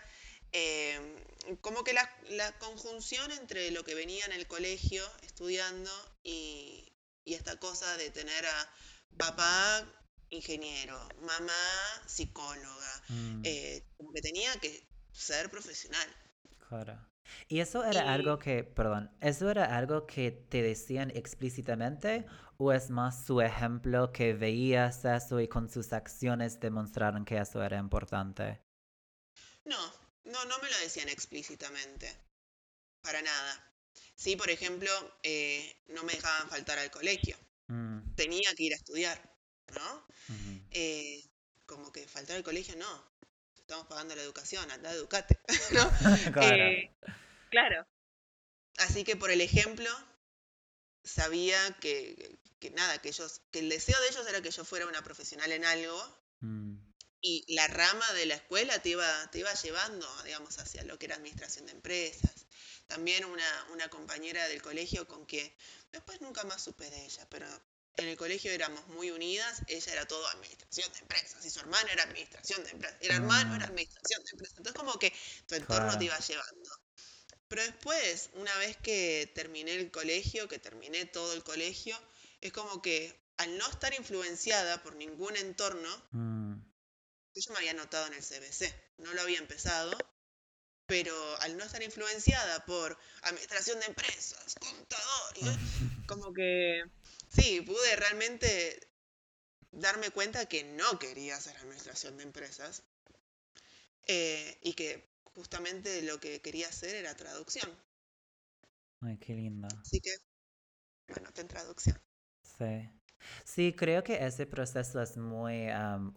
em, 0.53 1.25
como 1.61 1.83
que 1.85 1.95
la, 1.95 2.59
conjunción 2.59 3.33
entre 3.33 3.71
lo 3.71 3.83
que 3.85 3.95
venía 3.95 4.25
en 4.27 4.33
el 4.33 4.47
colegio 4.47 5.05
estudiando 5.23 5.91
y, 6.23 6.84
esta 7.33 7.59
cosa 7.59 7.97
de 7.97 8.11
tener 8.11 8.45
a 8.45 8.71
papá 9.17 9.87
ingeniero, 10.31 10.99
mamá 11.21 11.53
psicóloga, 12.07 13.03
mm. 13.09 13.41
eh, 13.45 13.87
como 13.97 14.13
que 14.13 14.21
tenía 14.21 14.53
que 14.61 14.87
ser 15.13 15.51
profesional. 15.51 16.09
Claro. 16.69 16.99
¿Y 17.49 17.61
eso 17.61 17.85
era 17.85 18.13
algo 18.13 18.39
que, 18.39 18.65
perdón, 18.65 19.11
eso 19.21 19.51
era 19.51 19.77
algo 19.77 20.07
que 20.07 20.31
te 20.31 20.63
decían 20.63 21.11
explícitamente 21.15 22.27
o 22.59 22.73
es 22.73 22.91
más 22.91 23.25
su 23.25 23.41
ejemplo 23.41 24.13
que 24.13 24.35
veías 24.35 25.05
eso 25.05 25.41
y 25.41 25.49
con 25.49 25.71
sus 25.71 25.93
acciones 25.93 26.61
demostraron 26.61 27.25
que 27.25 27.39
eso 27.39 27.63
era 27.63 27.79
importante? 27.79 28.61
No, 29.65 29.93
no, 30.25 30.45
no 30.45 30.59
me 30.59 30.71
lo 30.71 30.79
decían 30.79 31.09
explícitamente, 31.09 32.15
para 33.03 33.23
nada. 33.23 33.74
Sí, 34.15 34.37
por 34.37 34.51
ejemplo, 34.51 34.91
eh, 35.23 35.77
no 35.89 36.03
me 36.05 36.13
dejaban 36.13 36.49
faltar 36.49 36.79
al 36.79 36.91
colegio. 36.91 37.37
Mm. 37.69 38.15
Tenía 38.15 38.55
que 38.55 38.65
ir 38.65 38.73
a 38.73 38.77
estudiar, 38.77 39.21
¿no? 39.75 40.07
Eh, 40.71 41.23
como 41.67 41.93
que 41.93 42.07
faltar 42.07 42.37
al 42.37 42.43
colegio, 42.43 42.77
no 42.77 43.15
estamos 43.65 43.87
pagando 43.87 44.15
la 44.15 44.23
educación, 44.23 44.71
anda, 44.71 44.93
educate. 44.93 45.41
¿no? 45.73 45.91
claro. 46.33 46.65
Eh, 46.65 46.95
claro. 47.51 47.87
Así 48.77 49.05
que 49.05 49.17
por 49.17 49.31
el 49.31 49.41
ejemplo, 49.41 49.89
sabía 51.03 51.59
que, 51.81 52.39
nada, 52.75 53.01
que 53.01 53.09
ellos, 53.09 53.41
que 53.51 53.61
el 53.61 53.71
deseo 53.71 53.99
de 54.01 54.09
ellos 54.09 54.27
era 54.29 54.43
que 54.43 54.51
yo 54.51 54.65
fuera 54.65 54.87
una 54.87 55.03
profesional 55.03 55.51
en 55.53 55.65
algo. 55.65 56.25
Mm. 56.41 56.77
Y 57.23 57.55
la 57.55 57.67
rama 57.69 58.13
de 58.13 58.27
la 58.27 58.35
escuela 58.35 58.83
te 58.83 58.91
iba, 58.91 59.31
te 59.31 59.39
iba 59.39 59.55
llevando, 59.55 60.07
digamos, 60.25 60.59
hacia 60.59 60.83
lo 60.85 60.99
que 60.99 61.07
era 61.07 61.17
administración 61.17 61.65
de 61.65 61.73
empresas. 61.73 62.44
También 62.87 63.25
una, 63.25 63.67
una 63.73 63.89
compañera 63.89 64.47
del 64.49 64.63
colegio 64.63 65.07
con 65.09 65.27
que 65.27 65.57
después 65.93 66.21
nunca 66.21 66.45
más 66.45 66.63
supe 66.63 66.89
de 66.91 67.05
ella, 67.05 67.27
pero 67.31 67.47
en 67.97 68.09
el 68.09 68.17
colegio 68.17 68.51
éramos 68.51 68.87
muy 68.89 69.11
unidas, 69.11 69.63
ella 69.69 69.93
era 69.93 70.07
todo 70.07 70.27
administración 70.29 70.93
de 70.93 70.99
empresas 70.99 71.45
y 71.45 71.51
su 71.51 71.61
hermano 71.61 71.89
era 71.91 72.03
administración 72.03 72.65
de 72.65 72.71
empresas, 72.71 72.99
el 73.01 73.11
hermano 73.13 73.55
era 73.55 73.67
mm. 73.67 73.71
administración 73.71 74.23
de 74.25 74.31
empresas. 74.33 74.59
Entonces 74.59 74.81
como 74.81 74.99
que 74.99 75.13
tu 75.47 75.55
entorno 75.55 75.97
te 75.97 76.05
iba 76.05 76.19
llevando. 76.19 76.71
Pero 77.49 77.63
después, 77.63 78.31
una 78.35 78.57
vez 78.57 78.77
que 78.79 79.31
terminé 79.35 79.75
el 79.75 79.91
colegio, 79.91 80.49
que 80.49 80.59
terminé 80.59 81.05
todo 81.05 81.35
el 81.35 81.45
colegio, 81.45 81.97
es 82.41 82.53
como 82.53 82.83
que 82.83 83.23
al 83.37 83.57
no 83.59 83.69
estar 83.69 83.95
influenciada 83.95 84.83
por 84.83 84.97
ningún 84.97 85.37
entorno, 85.37 85.89
mm. 86.11 86.55
yo 87.35 87.53
me 87.53 87.59
había 87.59 87.75
notado 87.75 88.07
en 88.07 88.15
el 88.15 88.23
CBC, 88.23 88.75
no 88.99 89.13
lo 89.15 89.23
había 89.23 89.39
empezado, 89.39 89.97
pero 90.87 91.15
al 91.41 91.57
no 91.57 91.65
estar 91.65 91.83
influenciada 91.83 92.65
por 92.67 92.99
administración 93.23 93.81
de 93.81 93.87
empresas, 93.87 94.55
contador, 94.61 95.35
como 96.07 96.33
que 96.33 96.83
sí, 97.29 97.61
pude 97.63 97.97
realmente 97.97 98.89
darme 99.73 100.11
cuenta 100.11 100.47
que 100.47 100.65
no 100.65 100.99
quería 100.99 101.37
hacer 101.37 101.57
administración 101.57 102.17
de 102.17 102.25
empresas 102.25 102.83
eh, 104.07 104.59
y 104.63 104.75
que 104.75 105.09
justamente 105.35 106.03
lo 106.03 106.21
que 106.21 106.41
quería 106.41 106.69
hacer 106.69 106.95
era 106.95 107.17
traducción. 107.17 107.71
Ay, 109.01 109.19
qué 109.19 109.35
lindo. 109.35 109.69
Así 109.81 110.01
que, 110.01 110.15
bueno, 111.09 111.29
en 111.37 111.49
traducción. 111.49 112.01
Sí. 112.59 112.89
Sí, 113.45 113.73
creo 113.73 114.03
que 114.03 114.25
ese 114.25 114.47
proceso 114.47 115.01
es 115.03 115.17
muy 115.17 115.69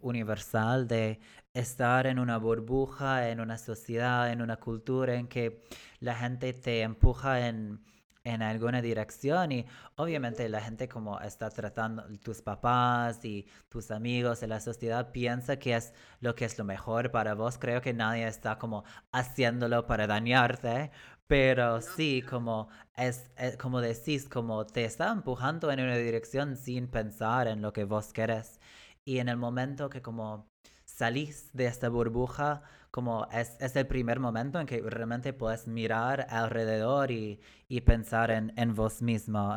universal 0.02 0.88
de 0.88 1.20
estar 1.54 2.08
en 2.08 2.20
una 2.20 2.38
burbuja, 2.38 3.30
en 3.30 3.40
una 3.40 3.58
sociedad, 3.58 4.32
en 4.32 4.42
una 4.42 4.58
cultura 4.58 5.16
en 5.16 5.28
que 5.28 5.64
la 6.00 6.16
gente 6.16 6.54
te 6.54 6.82
empuja 6.82 7.48
en 7.48 7.80
en 8.28 8.42
alguna 8.42 8.82
dirección 8.82 9.54
y 9.54 9.66
obviamente 9.96 10.50
la 10.50 10.60
gente 10.60 10.90
como 10.90 11.20
está 11.22 11.50
tratando, 11.50 12.04
tus 12.22 12.42
papás 12.42 13.24
y 13.24 13.48
tus 13.70 13.90
amigos 13.90 14.42
de 14.42 14.48
la 14.48 14.60
sociedad 14.60 15.12
piensa 15.14 15.58
que 15.58 15.76
es 15.76 15.94
lo 16.20 16.36
que 16.36 16.44
es 16.44 16.58
lo 16.58 16.66
mejor 16.66 17.10
para 17.12 17.36
vos. 17.36 17.58
Creo 17.58 17.82
que 17.82 17.94
nadie 17.94 18.28
está 18.28 18.58
como 18.58 18.84
haciéndolo 19.14 19.88
para 19.88 20.08
dañarte, 20.08 20.92
pero 21.28 21.82
sí, 21.82 22.24
como 22.28 22.70
es, 22.96 23.30
eh, 23.38 23.58
como 23.60 23.82
decís, 23.82 24.28
como 24.30 24.66
te 24.66 24.86
está 24.86 25.12
empujando 25.12 25.72
en 25.72 25.82
una 25.82 25.98
dirección 25.98 26.56
sin 26.56 26.88
pensar 26.88 27.48
en 27.48 27.62
lo 27.62 27.74
que 27.74 27.84
vos 27.84 28.14
querés. 28.14 28.60
Y 29.06 29.20
en 29.20 29.30
el 29.30 29.38
momento 29.38 29.90
que 29.90 30.02
como 30.02 30.48
salís 30.86 31.50
de 31.54 31.66
esta 31.68 31.90
burbuja, 31.90 32.64
como 32.92 33.28
es, 33.32 33.58
es, 33.60 33.76
el 33.76 33.86
primer 33.88 34.20
momento 34.20 34.60
en 34.60 34.66
que 34.66 34.82
realmente 34.82 35.34
puedes 35.34 35.68
mirar 35.68 36.28
alrededor 36.30 37.12
y, 37.12 37.40
y 37.68 37.82
pensar 37.82 38.32
en, 38.32 38.54
en, 38.56 38.74
vos 38.74 39.02
mismo. 39.02 39.54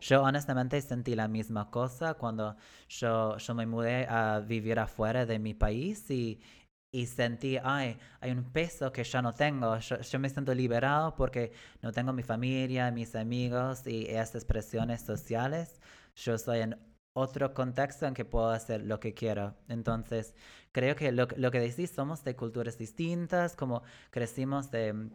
yo 0.00 0.22
honestamente 0.22 0.80
sentí 0.82 1.14
la 1.14 1.28
misma 1.28 1.70
cosa 1.70 2.14
cuando 2.14 2.56
yo, 2.88 3.36
yo 3.38 3.54
me 3.54 3.66
mudé 3.66 4.06
a 4.08 4.40
vivir 4.40 4.78
afuera 4.78 5.24
de 5.24 5.38
mi 5.38 5.54
país 5.54 6.10
y, 6.10 6.40
y 6.96 7.04
sentí, 7.04 7.58
ay, 7.62 7.98
hay 8.20 8.30
un 8.30 8.44
peso 8.44 8.90
que 8.90 9.04
ya 9.04 9.20
no 9.20 9.34
tengo. 9.34 9.76
Yo, 9.78 10.18
me 10.18 10.30
siento 10.30 10.54
liberado 10.54 11.14
porque 11.14 11.52
no 11.82 11.92
tengo 11.92 12.14
mi 12.14 12.22
familia, 12.22 12.90
mis 12.90 13.14
amigos 13.14 13.86
y 13.86 14.06
estas 14.06 14.46
presiones 14.46 15.02
sociales. 15.02 15.78
Yo 16.14 16.38
soy 16.38 16.60
en 16.60 16.78
otro 17.14 17.52
contexto 17.52 18.06
en 18.06 18.14
que 18.14 18.24
puedo 18.24 18.48
hacer 18.48 18.80
lo 18.80 18.98
que 18.98 19.12
quiero. 19.12 19.54
Entonces, 19.68 20.34
creo 20.72 20.96
que 20.96 21.12
lo, 21.12 21.28
lo 21.36 21.50
que 21.50 21.60
decís, 21.60 21.90
somos 21.90 22.24
de 22.24 22.34
culturas 22.34 22.78
distintas, 22.78 23.56
como 23.56 23.82
crecimos 24.10 24.70
de, 24.70 25.10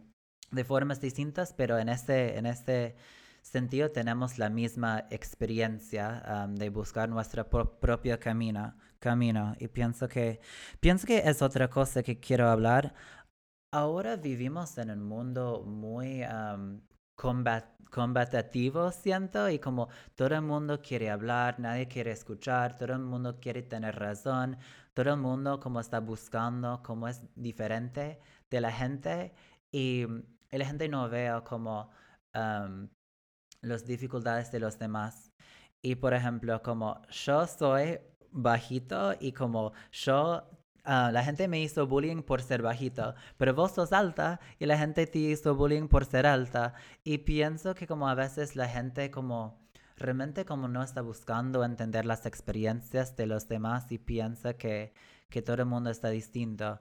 de 0.52 0.64
formas 0.64 1.00
distintas, 1.00 1.52
pero 1.52 1.80
en 1.80 1.88
este, 1.88 2.38
en 2.38 2.46
este 2.46 2.94
sentido 3.40 3.90
tenemos 3.90 4.38
la 4.38 4.50
misma 4.50 5.06
experiencia 5.10 6.46
de 6.48 6.68
buscar 6.68 7.08
nuestro 7.08 7.48
propio 7.50 8.20
camino, 8.20 8.72
camino. 9.02 9.54
Y 9.58 9.68
pienso 9.68 10.08
que, 10.08 10.40
pienso 10.80 11.06
que 11.06 11.18
es 11.18 11.42
otra 11.42 11.68
cosa 11.68 12.02
que 12.02 12.20
quiero 12.20 12.48
hablar. 12.48 12.94
Ahora 13.74 14.16
vivimos 14.16 14.78
en 14.78 14.90
un 14.90 15.02
mundo 15.04 15.64
muy 15.66 16.22
combat, 17.16 17.66
combatativo, 17.90 18.90
siento, 18.92 19.48
y 19.50 19.58
como 19.58 19.88
todo 20.14 20.34
el 20.34 20.42
mundo 20.42 20.80
quiere 20.80 21.10
hablar, 21.10 21.60
nadie 21.60 21.88
quiere 21.88 22.12
escuchar, 22.12 22.76
todo 22.76 22.92
el 22.94 23.00
mundo 23.00 23.38
quiere 23.40 23.62
tener 23.62 23.96
razón, 23.96 24.56
todo 24.94 25.10
el 25.10 25.18
mundo 25.18 25.60
como 25.60 25.80
está 25.80 26.00
buscando 26.00 26.82
cómo 26.82 27.08
es 27.08 27.22
diferente 27.34 28.20
de 28.50 28.60
la 28.60 28.72
gente 28.72 29.34
y, 29.72 30.06
la 30.50 30.66
gente 30.66 30.86
no 30.88 31.08
vea 31.08 31.42
como 31.42 31.90
las 33.62 33.86
dificultades 33.86 34.52
de 34.52 34.60
los 34.60 34.78
demás. 34.78 35.32
Y 35.82 35.94
por 35.96 36.12
ejemplo, 36.14 36.62
como 36.62 37.00
yo 37.08 37.46
soy 37.46 37.98
bajito 38.32 39.14
y 39.20 39.32
como 39.32 39.72
yo 39.92 40.42
Ah, 40.84 41.10
la 41.12 41.22
gente 41.22 41.46
me 41.46 41.60
hizo 41.60 41.86
bullying 41.86 42.22
por 42.22 42.42
ser 42.42 42.60
bajito, 42.60 43.14
pero 43.36 43.54
vos 43.54 43.72
sos 43.72 43.92
alta 43.92 44.40
y 44.58 44.66
la 44.66 44.76
gente 44.76 45.06
te 45.06 45.18
hizo 45.20 45.54
bullying 45.54 45.86
por 45.88 46.04
ser 46.04 46.26
alta. 46.26 46.74
Y 47.04 47.18
pienso 47.18 47.74
que 47.74 47.86
como 47.86 48.08
a 48.08 48.14
veces 48.14 48.56
la 48.56 48.68
gente 48.68 49.10
como 49.10 49.60
realmente 49.96 50.44
como 50.44 50.66
no 50.68 50.82
está 50.82 51.00
buscando 51.02 51.64
entender 51.64 52.04
las 52.04 52.26
experiencias 52.26 53.14
de 53.16 53.26
los 53.26 53.46
demás 53.48 53.92
y 53.92 53.98
piensa 53.98 54.54
que, 54.54 54.92
que 55.30 55.42
todo 55.42 55.56
el 55.56 55.66
mundo 55.66 55.90
está 55.90 56.08
distinto. 56.10 56.80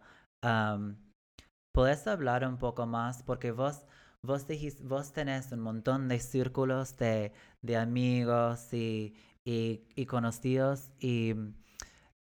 ¿Puedes 1.74 2.08
hablar 2.08 2.46
un 2.48 2.58
poco 2.58 2.88
más? 2.88 3.22
Porque 3.24 3.52
vos, 3.52 3.86
vos, 4.24 4.48
dijiste, 4.48 4.84
vos 4.84 5.14
tenés 5.14 5.52
un 5.52 5.60
montón 5.62 6.08
de 6.08 6.20
círculos 6.20 6.98
de, 6.98 7.34
de 7.62 7.78
amigos 7.78 8.74
y, 8.74 9.14
y, 9.46 9.84
y 9.96 10.06
conocidos 10.06 10.92
y 11.00 11.34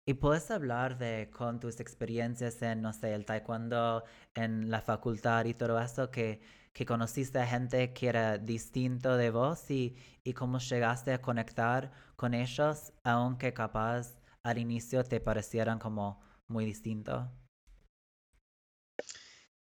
¿Y 0.08 0.14
puedes 0.14 0.52
hablar 0.52 0.98
de 0.98 1.30
con 1.32 1.58
tus 1.58 1.80
experiencias 1.80 2.62
en, 2.62 2.80
no 2.80 2.92
sé, 2.92 3.12
el 3.12 3.26
taekwondo, 3.26 4.04
en 4.36 4.70
la 4.70 4.80
facultad 4.80 5.44
y 5.46 5.54
todo 5.54 5.80
eso, 5.80 6.12
que, 6.12 6.40
que 6.72 6.86
conociste 6.86 7.40
a 7.40 7.46
gente 7.46 7.92
que 7.92 8.06
era 8.06 8.38
distinto 8.38 9.16
de 9.16 9.30
vos 9.30 9.68
y, 9.68 9.96
y 10.22 10.32
cómo 10.32 10.60
llegaste 10.60 11.12
a 11.12 11.20
conectar 11.20 11.90
con 12.14 12.34
ellos, 12.34 12.92
aunque 13.02 13.52
capaz 13.52 14.14
al 14.44 14.58
inicio 14.58 15.02
te 15.02 15.18
parecieran 15.18 15.80
como 15.80 16.22
muy 16.46 16.64
distintos? 16.64 17.26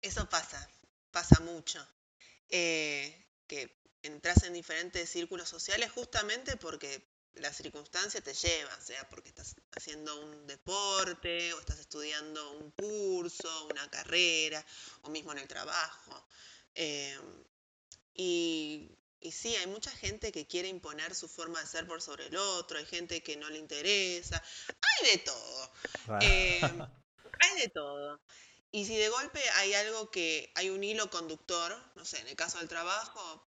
Eso 0.01 0.29
pasa, 0.29 0.71
pasa 1.11 1.43
mucho. 1.43 1.85
Eh, 2.49 3.27
que 3.49 3.83
entras 4.03 4.45
en 4.45 4.53
diferentes 4.53 5.11
círculos 5.11 5.49
sociales 5.49 5.91
justamente 5.91 6.57
porque 6.57 7.18
la 7.41 7.53
circunstancia 7.53 8.21
te 8.21 8.35
lleva, 8.35 8.81
sea 8.81 9.09
porque 9.09 9.29
estás 9.29 9.57
haciendo 9.77 10.21
un 10.21 10.47
deporte 10.47 11.53
o 11.55 11.61
estás 11.61 11.79
estudiando 11.79 12.53
un 12.53 12.71
curso, 12.73 13.67
una 13.67 13.89
carrera 13.91 14.65
o 15.03 15.11
mismo 15.11 15.33
en 15.33 15.39
el 15.39 15.49
trabajo. 15.49 16.27
Eh, 16.75 17.19
y, 18.15 18.91
y, 19.21 19.33
sí, 19.33 19.55
hay 19.57 19.67
mucha 19.67 19.91
gente 19.91 20.33
que 20.33 20.47
quiere 20.47 20.69
imponer 20.69 21.15
su 21.15 21.29
forma 21.29 21.61
de 21.61 21.67
ser 21.67 21.87
por 21.87 22.03
sobre 22.03 22.27
el 22.27 22.37
otro, 22.37 22.79
hay 22.79 22.87
gente 22.87 23.23
que 23.23 23.37
no 23.37 23.49
le 23.51 23.59
interesa, 23.59 24.43
hay 24.69 25.11
de 25.11 25.19
todo. 25.19 25.73
Eh, 26.21 26.61
hay 27.41 27.61
de 27.61 27.69
todo. 27.69 28.21
Y 28.71 28.85
si 28.85 28.97
de 28.97 29.09
golpe 29.09 29.41
hay 29.55 29.73
algo 29.75 30.11
que, 30.11 30.53
hay 30.55 30.71
un 30.71 30.85
hilo 30.85 31.11
conductor, 31.11 31.77
no 31.95 32.05
sé, 32.05 32.21
en 32.21 32.29
el 32.29 32.37
caso 32.37 32.59
del 32.59 32.69
trabajo, 32.69 33.47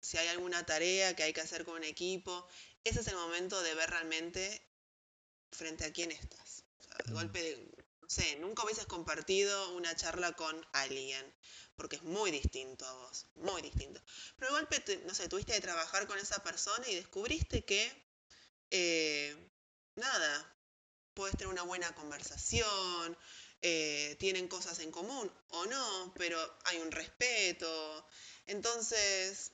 si 0.00 0.18
hay 0.18 0.28
alguna 0.28 0.64
tarea 0.64 1.14
que 1.16 1.22
hay 1.22 1.32
que 1.32 1.40
hacer 1.40 1.64
con 1.64 1.76
un 1.76 1.84
equipo, 1.84 2.46
ese 2.84 3.00
es 3.00 3.06
el 3.08 3.16
momento 3.16 3.60
de 3.62 3.74
ver 3.74 3.90
realmente 3.90 4.62
frente 5.50 5.84
a 5.84 5.92
quién 5.92 6.12
estás. 6.12 6.64
O 6.80 6.82
sea, 6.84 6.96
de 7.04 7.12
golpe, 7.12 7.72
no 8.02 8.08
sé, 8.08 8.36
nunca 8.36 8.64
hubieses 8.64 8.86
compartido 8.86 9.74
una 9.74 9.96
charla 9.96 10.32
con 10.32 10.66
alguien, 10.72 11.34
porque 11.76 11.96
es 11.96 12.02
muy 12.02 12.30
distinto 12.30 12.86
a 12.86 12.92
vos, 12.92 13.26
muy 13.36 13.62
distinto. 13.62 14.00
Pero 14.36 14.52
de 14.52 14.60
golpe, 14.60 15.02
no 15.06 15.14
sé, 15.14 15.28
tuviste 15.28 15.54
que 15.54 15.60
trabajar 15.60 16.06
con 16.06 16.18
esa 16.18 16.42
persona 16.42 16.88
y 16.88 16.94
descubriste 16.94 17.64
que, 17.64 17.90
eh, 18.70 19.34
nada, 19.96 20.56
puedes 21.14 21.36
tener 21.36 21.52
una 21.52 21.62
buena 21.62 21.94
conversación, 21.94 23.16
eh, 23.62 24.16
tienen 24.18 24.46
cosas 24.46 24.78
en 24.80 24.90
común 24.90 25.32
o 25.48 25.64
no, 25.66 26.12
pero 26.18 26.38
hay 26.64 26.78
un 26.78 26.92
respeto. 26.92 28.06
Entonces, 28.46 29.52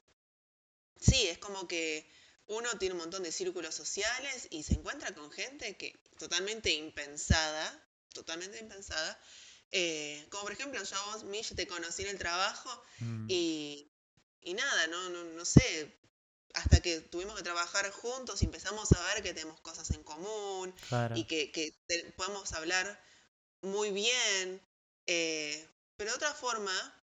sí, 1.00 1.28
es 1.28 1.38
como 1.38 1.68
que 1.68 2.10
uno 2.50 2.68
tiene 2.78 2.94
un 2.94 3.00
montón 3.00 3.22
de 3.22 3.30
círculos 3.30 3.76
sociales 3.76 4.48
y 4.50 4.64
se 4.64 4.74
encuentra 4.74 5.14
con 5.14 5.30
gente 5.30 5.76
que 5.76 5.96
totalmente 6.18 6.72
impensada, 6.72 7.88
totalmente 8.12 8.58
impensada. 8.58 9.18
Eh, 9.70 10.26
como 10.30 10.42
por 10.42 10.52
ejemplo, 10.52 10.82
yo 10.82 10.96
a 10.96 11.12
vos, 11.12 11.22
Mish, 11.24 11.54
te 11.54 11.68
conocí 11.68 12.02
en 12.02 12.08
el 12.08 12.18
trabajo 12.18 12.68
mm. 12.98 13.26
y, 13.28 13.92
y, 14.40 14.54
nada, 14.54 14.88
no, 14.88 15.10
no, 15.10 15.44
sé, 15.44 15.96
hasta 16.54 16.80
que 16.80 17.00
tuvimos 17.00 17.36
que 17.36 17.44
trabajar 17.44 17.88
juntos 17.92 18.42
y 18.42 18.46
empezamos 18.46 18.90
a 18.90 19.14
ver 19.14 19.22
que 19.22 19.32
tenemos 19.32 19.60
cosas 19.60 19.88
en 19.92 20.02
común 20.02 20.74
y 21.14 21.24
que, 21.24 21.52
que 21.52 21.72
podemos 22.16 22.52
hablar 22.54 23.00
muy 23.62 23.92
bien, 23.92 24.60
eh, 25.06 25.68
pero 25.96 26.10
de 26.10 26.16
otra 26.16 26.34
forma, 26.34 26.99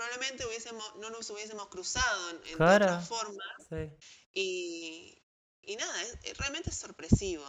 probablemente 0.00 0.46
hubiésemos, 0.46 0.96
no 0.96 1.10
nos 1.10 1.28
hubiésemos 1.28 1.68
cruzado 1.68 2.30
en, 2.30 2.42
de 2.42 2.54
otra 2.54 3.00
forma. 3.00 3.44
Y, 4.32 5.22
y 5.60 5.76
nada, 5.76 6.02
es, 6.02 6.38
realmente 6.38 6.70
es 6.70 6.76
sorpresivo. 6.76 7.44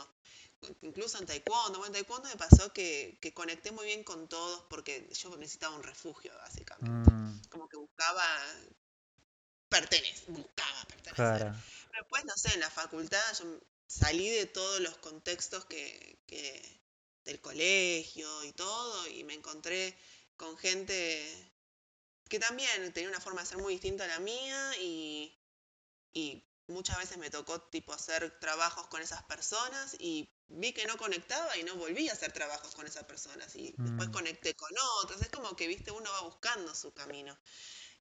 Incluso 0.82 1.18
en 1.18 1.26
taekwondo, 1.26 1.86
en 1.86 1.94
taekwondo 1.94 2.28
me 2.28 2.36
pasó 2.36 2.74
que, 2.74 3.18
que, 3.22 3.34
conecté 3.34 3.72
muy 3.72 3.86
bien 3.86 4.04
con 4.04 4.28
todos 4.28 4.66
porque 4.70 5.10
yo 5.14 5.36
necesitaba 5.38 5.76
un 5.78 5.84
refugio, 5.84 6.34
básicamente. 6.36 7.10
Mm. 7.10 7.42
Como 7.50 7.70
que 7.70 7.78
buscaba 7.78 8.26
pertenecer, 9.70 10.26
buscaba 10.28 10.84
pertenecer. 10.90 11.54
después, 11.94 12.26
no 12.26 12.36
sé, 12.36 12.54
en 12.54 12.60
la 12.60 12.70
facultad 12.70 13.34
yo 13.40 13.62
salí 13.88 14.30
de 14.30 14.46
todos 14.46 14.82
los 14.82 14.98
contextos 14.98 15.64
que, 15.66 16.20
que 16.28 16.82
del 17.24 17.40
colegio 17.40 18.44
y 18.44 18.52
todo, 18.52 19.08
y 19.08 19.24
me 19.24 19.36
encontré 19.36 19.98
con 20.36 20.58
gente 20.58 21.51
que 22.32 22.40
también 22.40 22.94
tenía 22.94 23.10
una 23.10 23.20
forma 23.20 23.42
de 23.42 23.48
ser 23.48 23.58
muy 23.58 23.74
distinta 23.74 24.06
a 24.06 24.08
la 24.08 24.20
mía 24.20 24.72
y, 24.80 25.38
y 26.14 26.48
muchas 26.68 26.98
veces 26.98 27.18
me 27.18 27.30
tocó 27.30 27.60
tipo 27.64 27.92
hacer 27.92 28.40
trabajos 28.40 28.88
con 28.88 29.02
esas 29.02 29.22
personas 29.24 29.98
y 30.00 30.34
vi 30.48 30.72
que 30.72 30.86
no 30.86 30.96
conectaba 30.96 31.58
y 31.58 31.64
no 31.64 31.76
volví 31.76 32.08
a 32.08 32.14
hacer 32.14 32.32
trabajos 32.32 32.74
con 32.74 32.88
esas 32.88 33.04
personas 33.04 33.54
y 33.58 33.76
después 33.78 34.08
mm. 34.08 34.12
conecté 34.14 34.56
con 34.56 34.72
otras. 35.04 35.22
Es 35.22 35.28
como 35.28 35.58
que, 35.58 35.68
viste, 35.68 35.92
uno 35.92 36.10
va 36.10 36.22
buscando 36.22 36.74
su 36.74 36.94
camino. 36.94 37.38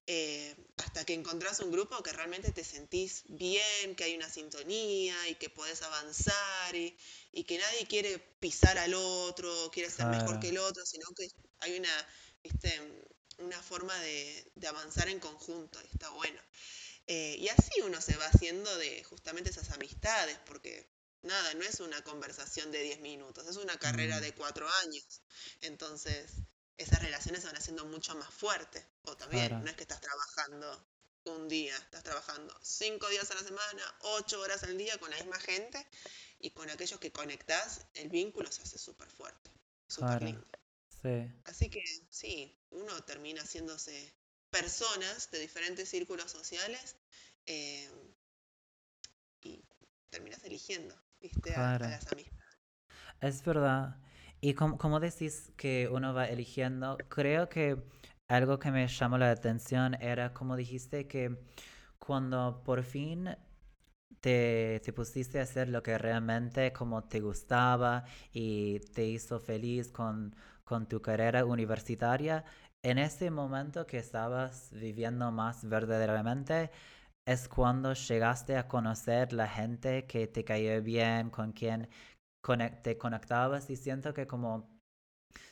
Eh, 0.07 0.55
hasta 0.77 1.03
que 1.03 1.13
encontrás 1.13 1.59
un 1.59 1.69
grupo 1.69 2.01
que 2.01 2.13
realmente 2.13 2.53
te 2.53 2.63
sentís 2.63 3.23
bien, 3.27 3.95
que 3.97 4.05
hay 4.05 4.15
una 4.15 4.29
sintonía 4.29 5.27
y 5.27 5.35
que 5.35 5.49
podés 5.49 5.81
avanzar 5.81 6.73
y, 6.73 6.97
y 7.33 7.43
que 7.43 7.57
nadie 7.57 7.85
quiere 7.85 8.17
pisar 8.39 8.77
al 8.77 8.93
otro, 8.93 9.69
quiere 9.73 9.91
ser 9.91 10.05
mejor 10.05 10.39
que 10.39 10.49
el 10.49 10.57
otro, 10.57 10.85
sino 10.85 11.05
que 11.17 11.27
hay 11.59 11.77
una, 11.77 12.07
¿viste? 12.41 12.79
Una 13.37 13.61
forma 13.61 13.97
de, 13.99 14.51
de 14.55 14.67
avanzar 14.67 15.09
en 15.09 15.19
conjunto 15.19 15.79
y 15.81 15.87
está 15.87 16.09
bueno. 16.09 16.39
Eh, 17.07 17.35
y 17.39 17.49
así 17.49 17.81
uno 17.81 17.99
se 18.01 18.15
va 18.17 18.25
haciendo 18.27 18.75
de 18.77 19.03
justamente 19.03 19.49
esas 19.49 19.71
amistades, 19.71 20.37
porque 20.45 20.87
nada, 21.23 21.53
no 21.55 21.63
es 21.63 21.79
una 21.79 22.01
conversación 22.03 22.71
de 22.71 22.81
10 22.83 23.01
minutos, 23.01 23.47
es 23.47 23.57
una 23.57 23.77
carrera 23.77 24.17
mm. 24.17 24.21
de 24.21 24.33
4 24.33 24.67
años. 24.83 25.21
Entonces, 25.61 26.31
esas 26.77 27.01
relaciones 27.01 27.41
se 27.41 27.47
van 27.47 27.57
haciendo 27.57 27.85
mucho 27.85 28.15
más 28.15 28.33
fuertes. 28.33 28.85
O 29.03 29.17
también, 29.17 29.63
no 29.63 29.69
es 29.69 29.75
que 29.75 29.83
estás 29.83 30.01
trabajando 30.01 30.87
un 31.25 31.47
día, 31.47 31.75
estás 31.77 32.03
trabajando 32.03 32.57
cinco 32.63 33.07
días 33.09 33.29
a 33.29 33.35
la 33.35 33.41
semana, 33.41 33.95
ocho 33.99 34.41
horas 34.41 34.63
al 34.63 34.77
día 34.77 34.97
con 34.97 35.11
la 35.11 35.17
misma 35.17 35.39
gente 35.39 35.85
y 36.39 36.49
con 36.51 36.69
aquellos 36.69 36.99
que 36.99 37.11
conectás, 37.11 37.85
el 37.93 38.09
vínculo 38.09 38.51
se 38.51 38.63
hace 38.63 38.79
súper 38.79 39.09
fuerte, 39.11 39.51
súper 39.87 40.23
lindo. 40.23 40.47
Así 41.45 41.69
que 41.69 41.83
sí, 42.09 42.55
uno 42.69 43.01
termina 43.03 43.41
haciéndose 43.41 44.13
personas 44.49 45.31
de 45.31 45.39
diferentes 45.39 45.89
círculos 45.89 46.29
sociales 46.29 46.95
eh, 47.45 47.89
y 49.41 49.63
terminas 50.09 50.43
eligiendo, 50.43 50.95
¿viste? 51.19 51.55
A, 51.55 51.79
las. 51.79 52.05
Es 53.21 53.43
verdad. 53.43 53.97
Y 54.41 54.53
como, 54.55 54.99
decís 54.99 55.51
que 55.55 55.87
uno 55.91 56.13
va 56.13 56.25
eligiendo, 56.25 56.97
creo 57.09 57.49
que 57.49 57.77
algo 58.27 58.59
que 58.59 58.71
me 58.71 58.87
llamó 58.87 59.17
la 59.17 59.31
atención 59.31 59.95
era 60.01 60.33
como 60.33 60.55
dijiste 60.55 61.07
que 61.07 61.37
cuando 61.99 62.63
por 62.63 62.83
fin 62.83 63.29
te, 64.19 64.81
te, 64.83 64.93
pusiste 64.93 65.39
a 65.39 65.43
hacer 65.43 65.69
lo 65.69 65.83
que 65.83 65.97
realmente 65.97 66.73
como 66.73 67.03
te 67.03 67.19
gustaba 67.19 68.05
y 68.33 68.79
te 68.79 69.05
hizo 69.05 69.39
feliz 69.39 69.91
con, 69.91 70.35
con 70.71 70.87
tu 70.87 71.01
carrera 71.01 71.43
universitaria, 71.43 72.45
en 72.81 72.97
ese 72.97 73.29
momento 73.29 73.85
que 73.85 73.97
estabas 73.97 74.69
viviendo 74.71 75.29
más 75.29 75.67
verdaderamente, 75.67 76.71
es 77.25 77.49
cuando 77.49 77.91
llegaste 77.91 78.55
a 78.55 78.69
conocer 78.69 79.33
la 79.33 79.49
gente 79.49 80.05
que 80.05 80.27
te 80.27 80.45
cayó 80.45 80.81
bien, 80.81 81.29
con 81.29 81.51
quien 81.51 81.89
te 82.83 82.97
conectabas 82.97 83.69
y 83.69 83.75
siento 83.75 84.13
que 84.13 84.27
como 84.27 84.69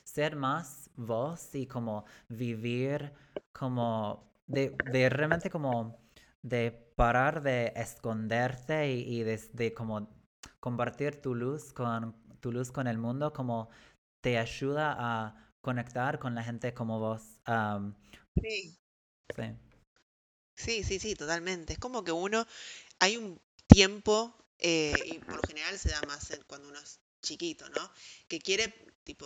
ser 0.06 0.38
más 0.38 0.90
vos 0.96 1.54
y 1.54 1.68
como 1.68 2.06
vivir 2.30 3.12
como 3.52 4.32
de, 4.48 4.74
realmente 5.10 5.50
como 5.50 6.00
de 6.42 6.72
parar 6.96 7.44
de 7.44 7.74
esconderte 7.76 8.90
y, 8.94 9.24
de, 9.24 9.74
como 9.74 10.08
compartir 10.62 11.22
tu 11.22 11.36
luz 11.36 11.74
con 11.74 12.16
tu 12.40 12.54
luz 12.54 12.72
con 12.72 12.88
el 12.88 12.98
mundo 12.98 13.34
como 13.34 13.70
te 14.22 14.38
ayuda 14.38 14.96
a 14.98 15.54
conectar 15.62 16.20
con 16.20 16.36
la 16.36 16.44
gente 16.44 16.74
como 16.74 17.00
vos. 17.00 17.22
sí. 18.42 18.78
sí. 19.36 19.44
Sí, 20.56 20.84
sí, 20.84 21.00
sí, 21.00 21.16
totalmente. 21.16 21.74
Es 21.74 21.80
como 21.80 22.04
que 22.04 22.12
uno, 22.12 22.46
hay 23.00 23.16
un 23.16 23.42
tiempo 23.66 24.36
eh, 24.58 24.94
y 25.06 25.20
por 25.20 25.38
lo 25.38 25.42
general 25.48 25.80
se 25.80 25.90
da 25.90 26.02
más 26.02 26.38
cuando 26.48 26.68
uno 26.68 26.80
es 26.80 27.00
chiquito, 27.22 27.70
¿no? 27.70 27.92
Que 28.28 28.40
quiere, 28.40 28.74
tipo, 29.06 29.26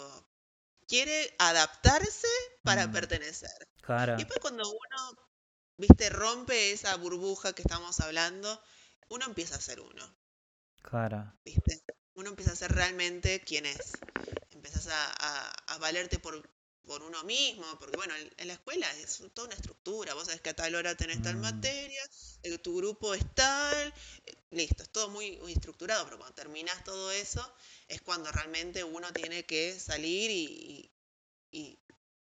quiere 0.88 1.36
adaptarse 1.39 2.27
para 2.62 2.86
mm. 2.88 2.91
pertenecer. 2.91 3.67
Claro. 3.82 4.13
Y 4.13 4.17
después 4.17 4.39
cuando 4.39 4.69
uno, 4.69 5.29
viste, 5.77 6.12
rompe 6.12 6.71
esa 6.71 6.96
burbuja 6.98 7.54
que 7.54 7.63
estamos 7.63 8.00
hablando, 8.00 8.62
uno 9.10 9.25
empieza 9.25 9.56
a 9.56 9.62
ser 9.62 9.79
uno. 9.79 10.15
Claro. 10.83 11.33
¿Viste? 11.44 11.83
Uno 12.16 12.30
empieza 12.30 12.52
a 12.52 12.56
ser 12.56 12.72
realmente 12.72 13.42
quien 13.42 13.66
es. 13.66 13.94
Empiezas 14.52 14.88
a, 14.88 15.50
a 15.50 15.78
valerte 15.80 16.20
por 16.20 16.44
por 16.86 17.02
uno 17.02 17.24
mismo, 17.24 17.66
porque 17.80 17.96
bueno, 17.96 18.14
en, 18.16 18.48
la 18.48 18.54
escuela 18.54 18.92
es 18.98 19.24
toda 19.34 19.48
una 19.48 19.56
estructura, 19.56 20.14
vos 20.14 20.26
sabés 20.26 20.42
que 20.42 20.50
a 20.50 20.56
tal 20.56 20.76
hora 20.76 20.96
tenés 20.96 21.22
tal 21.22 21.38
mm. 21.38 21.42
materia, 21.42 22.02
eh, 22.44 22.58
tu 22.58 22.76
grupo 22.78 23.14
es 23.14 23.24
tal, 23.34 23.94
eh, 24.26 24.36
listo, 24.52 24.84
es 24.84 24.90
todo 24.90 25.10
muy, 25.10 25.38
muy, 25.38 25.54
estructurado, 25.54 26.04
pero 26.06 26.18
cuando 26.18 26.36
terminas 26.36 26.84
todo 26.84 27.12
eso 27.12 27.56
es 27.88 28.02
cuando 28.02 28.32
realmente 28.32 28.84
uno 28.84 29.12
tiene 29.14 29.46
que 29.46 29.80
salir 29.80 30.30
y, 30.32 30.92
y, 31.52 31.80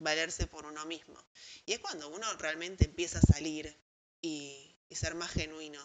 valerse 0.00 0.46
por 0.46 0.64
uno 0.64 0.86
mismo. 0.86 1.18
Y 1.66 1.72
es 1.72 1.80
cuando 1.80 2.08
uno 2.08 2.32
realmente 2.34 2.84
empieza 2.84 3.18
a 3.18 3.22
salir 3.22 3.76
y, 4.20 4.76
y 4.88 4.94
ser 4.94 5.16
más 5.16 5.32
genuino. 5.32 5.80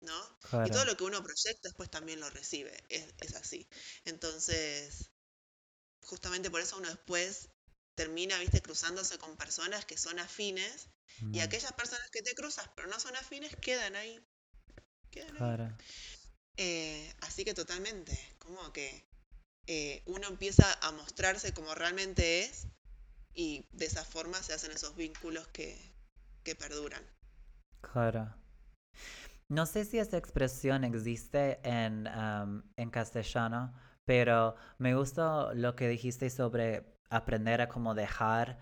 ¿No? 0.00 0.38
Y 0.66 0.70
todo 0.70 0.84
lo 0.84 0.96
que 0.96 1.04
uno 1.04 1.22
proyecta 1.22 1.68
después 1.68 1.90
también 1.90 2.20
lo 2.20 2.30
recibe, 2.30 2.84
es, 2.88 3.34
así. 3.34 3.68
Entonces, 4.04 5.10
justamente 6.02 6.50
por 6.50 6.60
eso 6.60 6.76
uno 6.78 6.88
después 6.88 7.50
termina, 7.94 8.38
viste, 8.38 8.62
cruzándose 8.62 9.18
con 9.18 9.36
personas 9.36 9.84
que 9.84 9.98
son 9.98 10.18
afines 10.18 10.88
y 11.20 11.38
mm. 11.38 11.40
aquellas 11.40 11.72
personas 11.72 12.08
que 12.10 12.22
te 12.22 12.34
cruzas 12.34 12.70
pero 12.76 12.86
no 12.86 13.00
son 13.00 13.16
afines 13.16 13.56
quedan 13.56 13.96
ahí. 13.96 14.24
Quedan 15.10 15.76
eh, 16.60 17.14
así 17.20 17.44
que 17.44 17.54
totalmente, 17.54 18.18
como 18.38 18.72
que 18.72 19.06
eh, 19.66 20.02
uno 20.06 20.26
empieza 20.26 20.72
a 20.82 20.90
mostrarse 20.92 21.54
como 21.54 21.74
realmente 21.74 22.42
es 22.42 22.66
y 23.32 23.64
de 23.70 23.86
esa 23.86 24.04
forma 24.04 24.42
se 24.42 24.52
hacen 24.52 24.72
esos 24.72 24.96
vínculos 24.96 25.46
que, 25.48 25.78
que 26.42 26.56
perduran. 26.56 27.04
Claro. 27.80 28.37
No 29.48 29.64
sé 29.64 29.84
si 29.84 29.98
esa 29.98 30.18
expresión 30.18 30.84
existe 30.84 31.58
en, 31.62 32.06
en 32.76 32.90
castellano, 32.90 33.72
pero 34.04 34.56
me 34.78 34.94
gustó 34.94 35.54
lo 35.54 35.74
que 35.74 35.88
dijiste 35.88 36.28
sobre 36.28 36.98
aprender 37.10 37.62
a 37.62 37.68
como 37.68 37.94
dejar 37.94 38.58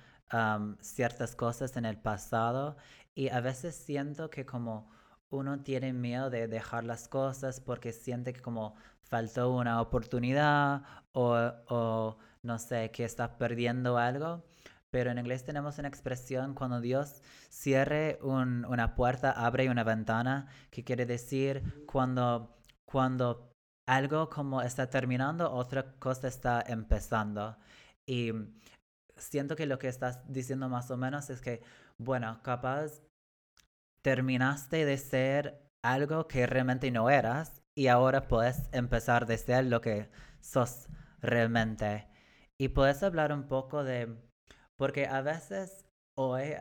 ciertas 0.80 1.34
cosas 1.34 1.76
en 1.76 1.86
el 1.86 1.98
pasado 1.98 2.76
y 3.14 3.28
a 3.30 3.40
veces 3.40 3.74
siento 3.74 4.30
que 4.30 4.46
como 4.46 4.90
uno 5.30 5.60
tiene 5.62 5.92
miedo 5.92 6.30
de 6.30 6.46
dejar 6.48 6.84
las 6.84 7.08
cosas 7.08 7.60
porque 7.60 7.92
siente 7.92 8.32
que 8.32 8.40
como 8.40 8.76
faltó 9.02 9.52
una 9.52 9.80
oportunidad 9.80 10.82
o, 11.12 11.34
o 11.68 12.18
no 12.42 12.58
sé, 12.58 12.90
que 12.92 13.04
está 13.04 13.38
perdiendo 13.38 13.98
algo 13.98 14.44
pero 14.90 15.10
en 15.10 15.18
inglés 15.18 15.44
tenemos 15.44 15.78
una 15.78 15.88
expresión 15.88 16.54
cuando 16.54 16.80
Dios 16.80 17.22
cierre 17.50 18.18
una 18.22 18.94
puerta, 18.94 19.32
abre 19.32 19.68
una 19.68 19.84
ventana, 19.84 20.48
que 20.70 20.84
quiere 20.84 21.06
decir 21.06 21.84
cuando, 21.86 22.56
cuando 22.84 23.52
algo 23.86 24.28
como 24.30 24.62
está 24.62 24.90
terminando, 24.90 25.52
otra 25.52 25.94
cosa 25.98 26.28
está 26.28 26.62
empezando. 26.66 27.56
Y 28.06 28.32
siento 29.16 29.56
que 29.56 29.66
lo 29.66 29.78
que 29.78 29.88
estás 29.88 30.20
diciendo 30.32 30.68
más 30.68 30.90
o 30.90 30.96
menos 30.96 31.30
es 31.30 31.40
que, 31.40 31.62
bueno, 31.98 32.40
capaz 32.42 33.02
terminaste 34.02 34.84
de 34.84 34.98
ser 34.98 35.70
algo 35.82 36.26
que 36.28 36.46
realmente 36.46 36.90
no 36.90 37.10
eras 37.10 37.62
y 37.76 37.88
ahora 37.88 38.28
puedes 38.28 38.68
empezar 38.72 39.26
de 39.26 39.38
ser 39.38 39.66
lo 39.66 39.80
que 39.80 40.10
sos 40.40 40.88
realmente. 41.20 42.08
Y 42.58 42.68
puedes 42.68 43.02
hablar 43.02 43.32
un 43.32 43.48
poco 43.48 43.84
de 43.84 44.16
porque 44.76 45.06
a 45.06 45.22
veces 45.22 45.84
hoy 46.14 46.54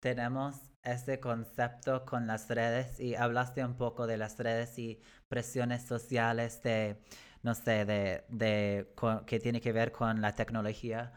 tenemos 0.00 0.56
ese 0.82 1.20
concepto 1.20 2.04
con 2.06 2.26
las 2.26 2.48
redes 2.48 2.98
y 3.00 3.14
hablaste 3.14 3.64
un 3.64 3.76
poco 3.76 4.06
de 4.06 4.16
las 4.16 4.38
redes 4.38 4.78
y 4.78 5.00
presiones 5.28 5.82
sociales 5.86 6.62
de, 6.62 7.02
no 7.42 7.54
sé, 7.54 7.84
de, 7.84 8.24
de 8.28 8.92
que 9.26 9.40
tiene 9.40 9.60
que 9.60 9.72
ver 9.72 9.92
con 9.92 10.20
la 10.20 10.34
tecnología. 10.34 11.12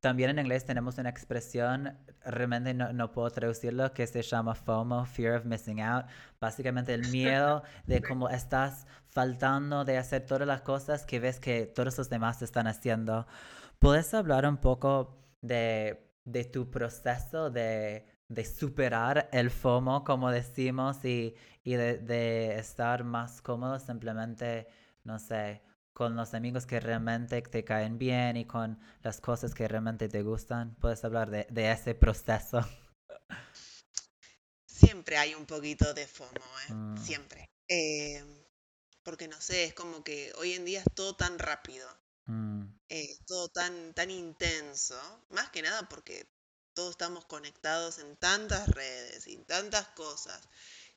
también 0.00 0.30
en 0.30 0.38
inglés 0.38 0.64
tenemos 0.64 0.98
una 0.98 1.10
expresión, 1.10 1.96
realmente 2.24 2.74
no, 2.74 2.92
no, 2.92 3.10
puedo 3.12 3.30
traducirlo, 3.30 3.92
que 3.92 4.06
se 4.06 4.22
llama 4.22 4.54
FOMO, 4.54 5.04
Fear 5.06 5.38
of 5.38 5.44
Missing 5.44 5.80
Out. 5.80 6.06
Básicamente 6.40 6.94
el 6.94 7.08
miedo 7.10 7.62
de 7.86 8.02
cómo 8.02 8.28
estás 8.28 8.86
faltando 9.06 9.84
de 9.84 9.98
hacer 9.98 10.26
todas 10.26 10.46
las 10.46 10.62
cosas 10.62 11.04
que 11.04 11.20
ves 11.20 11.40
que 11.40 11.66
todos 11.66 11.98
los 11.98 12.08
demás 12.10 12.42
están 12.42 12.66
haciendo. 12.66 13.26
¿Puedes 13.78 14.12
hablar 14.12 14.44
un 14.46 14.56
poco 14.56 15.16
de, 15.40 16.10
tu 16.52 16.68
proceso 16.70 17.50
de, 17.50 18.04
superar 18.44 19.28
el 19.32 19.50
FOMO, 19.50 20.02
como 20.02 20.30
decimos, 20.30 21.04
y, 21.04 21.34
de, 21.64 22.58
estar 22.58 23.04
más 23.04 23.40
cómodo 23.40 23.78
simplemente, 23.78 24.66
no 25.04 25.20
sé, 25.20 25.62
con 25.92 26.16
los 26.16 26.34
amigos 26.34 26.66
que 26.66 26.80
realmente 26.80 27.40
te 27.42 27.64
caen 27.64 27.98
bien 27.98 28.36
y 28.36 28.46
con 28.46 28.80
las 29.02 29.20
cosas 29.20 29.54
que 29.54 29.68
realmente 29.68 30.08
te 30.08 30.22
gustan? 30.22 30.74
¿Puedes 30.80 31.04
hablar 31.04 31.30
de, 31.30 31.70
ese 31.70 31.94
proceso? 31.94 32.60
Siempre 34.66 35.18
hay 35.18 35.34
un 35.34 35.46
poquito 35.46 35.94
de 35.94 36.06
FOMO, 36.06 36.30
¿eh? 36.68 36.72
Mm. 36.72 36.96
Siempre. 36.98 37.48
Eh, 37.68 38.24
porque 39.04 39.28
no 39.28 39.40
sé, 39.40 39.64
es 39.64 39.74
como 39.74 40.02
que 40.02 40.32
hoy 40.38 40.54
en 40.54 40.64
día 40.64 40.80
es 40.80 40.86
todo 40.94 41.14
tan 41.14 41.38
rápido. 41.38 41.88
Mm. 42.28 42.62
Eh, 42.90 43.18
todo 43.26 43.48
tan, 43.48 43.94
tan 43.94 44.10
intenso, 44.10 45.00
más 45.30 45.48
que 45.50 45.62
nada 45.62 45.88
porque 45.88 46.28
todos 46.74 46.90
estamos 46.90 47.24
conectados 47.24 47.98
en 47.98 48.16
tantas 48.16 48.68
redes 48.68 49.26
y 49.26 49.38
tantas 49.38 49.88
cosas 49.88 50.38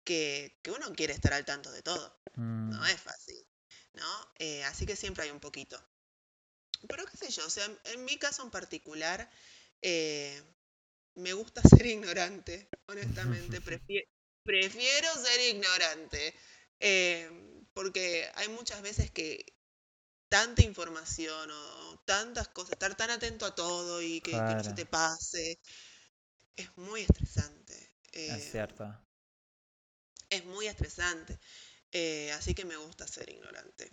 que, 0.04 0.60
uno 0.68 0.94
quiere 0.94 1.14
estar 1.14 1.34
al 1.34 1.46
tanto 1.46 1.72
de 1.72 1.82
todo. 1.82 2.20
No 2.36 2.82
mm. 2.82 2.86
es 2.86 3.02
fácil, 3.02 3.48
¿no? 3.94 4.34
Eh, 4.40 4.64
así 4.66 4.86
que 4.86 4.98
siempre 4.98 5.24
hay 5.24 5.32
un 5.32 5.40
poquito. 5.40 5.82
Pero 6.88 7.06
qué 7.06 7.16
sé 7.16 7.32
yo, 7.32 7.46
o 7.46 7.50
sea, 7.50 7.66
en 7.86 8.04
mi 8.04 8.18
caso 8.18 8.44
en 8.44 8.52
particular, 8.52 9.30
eh, 9.82 10.44
me 11.16 11.32
gusta 11.32 11.62
ser 11.84 11.86
ignorante, 11.86 12.70
honestamente. 12.88 13.62
prefiero 14.44 15.08
ser 15.16 15.56
ignorante. 15.56 16.36
porque 17.74 18.30
hay 18.36 18.50
muchas 18.50 18.82
veces 18.82 19.12
que 19.12 19.46
tanta 20.32 20.64
información 20.64 21.52
o 21.52 22.00
tantas 22.06 22.48
cosas, 22.48 22.72
estar 22.72 22.96
tan 22.96 23.10
atento 23.10 23.46
a 23.46 23.54
todo 23.54 24.02
y 24.02 24.22
que, 24.22 24.32
no 24.32 24.64
se 24.64 24.72
te 24.72 24.86
pase, 24.86 25.60
es 26.56 26.78
muy 26.78 27.02
estresante. 27.02 27.74
es 28.14 28.32
eh, 28.32 28.50
cierto. 28.52 28.98
Es 30.30 30.46
muy 30.46 30.68
estresante. 30.68 31.38
Eh, 31.92 32.32
así 32.32 32.56
que 32.56 32.64
me 32.64 32.78
gusta 32.78 33.06
ser 33.08 33.30
ignorante. 33.30 33.92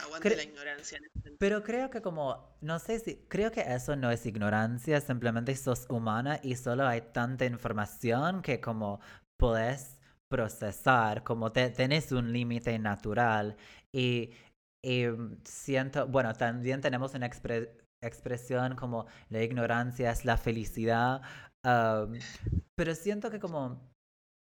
Aguante 0.00 0.34
la 0.34 0.42
ignorancia. 0.42 0.98
Pero 1.38 1.62
creo 1.62 1.90
que 1.90 2.02
como, 2.02 2.58
no 2.60 2.80
sé 2.80 2.98
si, 2.98 3.14
creo 3.28 3.52
que 3.52 3.60
eso 3.60 3.94
no 3.94 4.10
es 4.10 4.26
ignorancia, 4.26 5.00
simplemente 5.00 5.54
sos 5.54 5.86
humana 5.88 6.40
y 6.42 6.56
solo 6.56 6.88
hay 6.88 7.02
tanta 7.12 7.44
información 7.44 8.42
que 8.42 8.60
como 8.60 9.00
puedes 9.36 9.96
procesar, 10.28 11.22
como 11.22 11.52
te, 11.52 11.70
tenés 11.70 12.10
un 12.10 12.32
límite 12.32 12.76
natural 12.80 13.56
y 13.92 14.32
y 14.86 15.04
mm, 15.08 15.38
siento, 15.44 16.06
bueno, 16.06 16.32
también 16.34 16.80
tenemos 16.80 17.12
una 17.14 17.28
expresión 18.00 18.76
como 18.76 19.06
la 19.30 19.42
ignorancia 19.42 20.12
es 20.12 20.24
la 20.24 20.36
felicidad, 20.36 21.22
pero 22.76 22.94
siento 22.94 23.28
que 23.30 23.40
como 23.40 23.80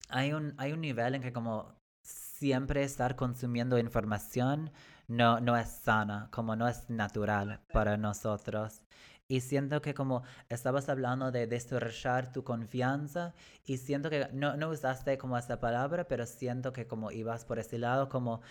hay 0.10 0.34
un, 0.34 0.56
hay 0.58 0.72
un 0.72 0.82
nivel 0.82 1.14
en 1.14 1.22
que 1.22 1.32
como 1.32 1.76
siempre 2.04 2.82
estar 2.84 3.16
consumiendo 3.16 3.78
información 3.78 4.72
no, 5.08 5.40
no 5.40 5.56
es 5.58 5.70
sana, 5.70 6.30
como 6.32 6.56
no 6.56 6.68
es 6.68 6.90
natural 6.90 7.60
para 7.72 7.98
nosotros. 7.98 8.82
Y 9.28 9.42
siento 9.42 9.82
que 9.82 9.94
como 9.94 10.24
estabas 10.50 10.90
hablando 10.90 11.32
de 11.32 11.48
desarrollar 11.48 12.32
tu 12.34 12.44
confianza 12.44 13.34
y 13.66 13.78
siento 13.78 14.10
que 14.10 14.28
no, 14.34 14.58
no 14.58 14.70
usaste 14.70 15.18
como 15.18 15.38
esa 15.38 15.60
palabra, 15.60 16.06
pero 16.06 16.26
siento 16.26 16.74
que 16.74 16.88
como 16.88 17.12
ibas 17.12 17.46
por 17.46 17.60
ese 17.60 17.78
lado, 17.78 18.10
como 18.10 18.42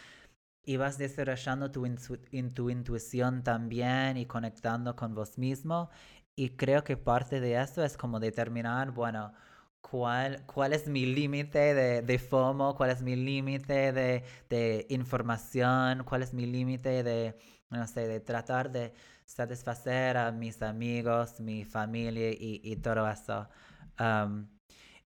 y 0.64 0.76
vas 0.76 0.98
desarrollando 0.98 1.70
tu, 1.70 1.86
intuición 1.86 3.42
también 3.42 4.16
y 4.16 4.26
conectando 4.26 4.96
con 4.96 5.14
vos 5.14 5.38
mismo. 5.38 5.90
Y 6.36 6.50
creo 6.56 6.84
que 6.84 6.96
parte 6.96 7.40
de 7.40 7.61
eso 7.61 7.84
es 7.84 7.96
como 7.96 8.20
determinar, 8.20 8.92
bueno, 8.92 9.32
cuál, 9.80 10.44
cuál 10.46 10.72
es 10.72 10.86
mi 10.88 11.06
límite 11.06 11.74
de, 11.74 12.02
de, 12.02 12.18
FOMO, 12.18 12.76
cuál 12.76 12.90
es 12.90 13.02
mi 13.02 13.16
límite 13.16 13.92
de, 13.92 14.24
de, 14.48 14.86
información, 14.90 16.04
cuál 16.04 16.22
es 16.22 16.34
mi 16.34 16.46
límite 16.46 17.02
de, 17.02 17.36
no 17.70 17.86
sé, 17.86 18.06
de 18.08 18.20
tratar 18.20 18.70
de 18.70 18.94
satisfacer 19.24 20.16
a 20.16 20.32
mis 20.32 20.62
amigos, 20.62 21.40
mi 21.40 21.64
familia 21.64 22.30
y, 22.30 22.61
y 22.64 22.76
todo 22.76 23.08
eso. 23.11 23.48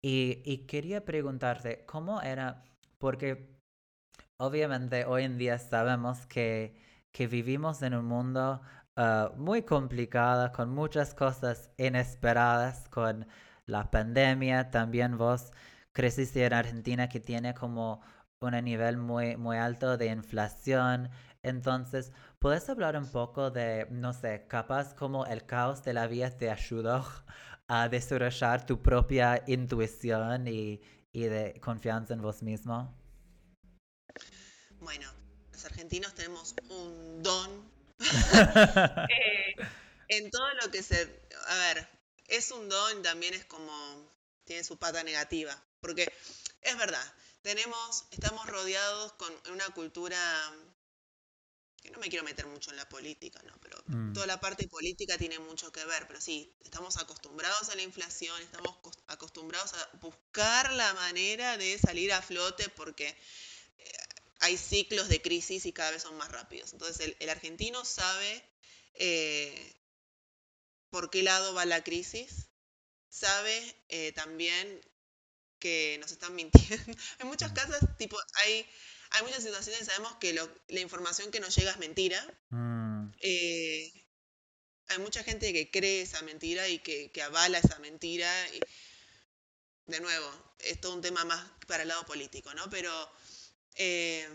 y, 0.02 0.42
y 0.46 0.66
quería 0.68 1.06
preguntarte, 1.06 1.86
¿cómo 1.86 2.22
era? 2.22 2.64
Porque 2.98 3.59
obviamente 4.40 5.06
hoy 5.06 5.24
en 5.26 5.38
día 5.38 5.60
sabemos 5.60 6.26
que, 6.28 6.76
que 7.12 7.28
vivimos 7.28 7.82
en 7.84 7.94
un 7.94 8.06
mundo 8.06 8.62
uh, 8.98 9.36
muy 9.38 9.64
complicado, 9.64 10.52
con 10.54 10.70
muchas 10.70 11.14
cosas 11.14 11.72
inesperadas, 11.78 12.88
con 12.90 13.28
la 13.66 13.92
pandemia. 13.92 14.72
También 14.72 15.18
vos 15.18 15.52
creciste 15.94 16.46
en 16.46 16.54
Argentina 16.54 17.10
que 17.10 17.20
tiene 17.20 17.54
como 17.54 18.02
un 18.40 18.52
nivel 18.64 18.98
muy, 18.98 19.36
muy 19.38 19.58
alto 19.58 19.98
de 19.98 20.08
inflación. 20.08 21.10
Entonces, 21.44 22.14
¿puedes 22.40 22.70
hablar 22.70 22.98
un 22.98 23.12
poco 23.12 23.52
de, 23.52 23.88
no 23.92 24.14
sé, 24.14 24.46
capaz 24.48 24.94
como 24.96 25.26
el 25.26 25.46
caos 25.46 25.84
de 25.84 25.94
la 25.94 26.08
vida 26.08 26.32
te 26.32 26.50
ayudó 26.50 27.06
a 27.68 27.90
desarrollar 27.90 28.66
tu 28.66 28.82
propia 28.82 29.44
intuición 29.48 30.48
y, 30.48 30.82
y 31.12 31.24
de 31.26 31.60
confianza 31.62 32.14
en 32.14 32.22
vos 32.22 32.42
mismo? 32.44 32.99
Bueno, 34.80 35.12
los 35.52 35.66
argentinos 35.66 36.14
tenemos 36.16 36.56
un 36.70 37.22
don 37.22 37.72
eh, 38.00 39.56
en 40.08 40.32
todo 40.32 40.54
lo 40.62 40.72
que 40.72 40.84
se... 40.84 41.22
A 41.48 41.56
ver, 41.58 41.88
es 42.28 42.52
un 42.52 42.70
don, 42.70 43.02
también 43.02 43.34
es 43.34 43.46
como... 43.46 44.12
tiene 44.46 44.64
su 44.64 44.78
pata 44.78 45.04
negativa, 45.04 45.62
porque 45.82 46.12
es 46.62 46.78
verdad, 46.78 47.14
tenemos, 47.42 48.06
estamos 48.12 48.46
rodeados 48.48 49.14
con 49.14 49.34
una 49.52 49.66
cultura 49.70 50.18
que 51.82 51.92
no 51.92 52.00
me 52.00 52.10
quiero 52.10 52.26
meter 52.26 52.46
mucho 52.46 52.72
en 52.72 52.78
la 52.78 52.88
política, 52.90 53.42
¿no? 53.44 53.54
Pero 53.62 53.82
mm. 53.88 54.14
toda 54.14 54.28
la 54.28 54.40
parte 54.40 54.68
política 54.68 55.18
tiene 55.18 55.40
mucho 55.40 55.72
que 55.72 55.86
ver, 55.86 56.08
pero 56.08 56.20
sí, 56.20 56.54
estamos 56.62 56.98
acostumbrados 56.98 57.70
a 57.70 57.76
la 57.76 57.82
inflación, 57.82 58.42
estamos 58.42 58.78
acostumbrados 59.08 59.74
a 59.74 59.90
buscar 60.02 60.74
la 60.74 60.94
manera 60.94 61.58
de 61.58 61.78
salir 61.80 62.12
a 62.12 62.22
flote 62.22 62.68
porque 62.70 63.08
eh, 63.78 63.92
hay 64.40 64.58
ciclos 64.58 65.10
de 65.10 65.22
crisis 65.22 65.66
y 65.66 65.74
cada 65.74 65.92
vez 65.92 66.04
son 66.04 66.16
más 66.18 66.32
rápidos. 66.32 66.74
Entonces 66.74 67.16
el, 67.20 67.30
argentino 67.30 67.84
sabe 67.86 68.44
eh, 68.96 69.76
por 70.90 71.10
qué 71.10 71.24
lado 71.24 71.54
va 71.54 71.66
la 71.66 71.84
crisis, 71.84 72.50
sabe 73.10 73.76
eh, 73.90 74.12
también 74.14 74.82
que 75.60 75.98
nos 76.00 76.12
están 76.12 76.36
mintiendo. 76.36 76.94
en 77.20 77.28
muchas 77.28 77.52
casas, 77.52 77.80
tipo, 77.98 78.18
hay 78.46 78.66
hay 79.12 79.24
muchas 79.24 79.44
situaciones 79.44 79.86
sabemos 79.86 80.16
que 80.18 80.34
la 80.34 80.80
información 80.80 81.32
que 81.32 81.40
nos 81.40 81.56
llega 81.56 81.72
es 81.72 81.78
mentira. 81.78 82.26
Mm. 82.50 83.12
Eh, 83.22 83.92
hay 84.88 84.98
mucha 85.00 85.24
gente 85.24 85.52
que 85.52 85.72
cree 85.72 86.02
esa 86.02 86.22
mentira 86.22 86.68
y 86.68 86.80
que, 86.80 87.12
avala 87.22 87.58
esa 87.58 87.80
mentira. 87.80 88.32
Y, 88.54 88.60
de 89.88 90.00
nuevo, 90.00 90.56
es 90.60 90.80
todo 90.80 90.94
un 90.94 91.02
tema 91.02 91.26
más 91.26 91.44
para 91.68 91.84
el 91.84 91.90
lado 91.90 92.06
político, 92.06 92.54
¿no? 92.54 92.70
Pero 92.70 92.92
eh, 93.76 94.28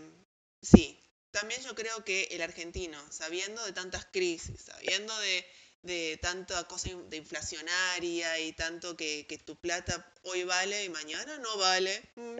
sí, 0.61 1.01
también 1.31 1.61
yo 1.61 1.75
creo 1.75 2.03
que 2.03 2.23
el 2.31 2.41
argentino, 2.41 2.99
sabiendo 3.11 3.63
de 3.65 3.73
tantas 3.73 4.05
crisis, 4.05 4.61
sabiendo 4.61 5.17
de, 5.19 5.45
de 5.81 6.19
tanta 6.21 6.63
cosa 6.65 6.89
de 7.09 7.17
inflacionaria 7.17 8.39
y 8.39 8.53
tanto 8.53 8.95
que, 8.95 9.25
tu 9.45 9.55
plata 9.55 10.13
hoy 10.23 10.43
vale 10.43 10.85
y 10.85 10.89
mañana 10.89 11.37
no 11.39 11.57
vale, 11.57 12.01
mm, 12.15 12.37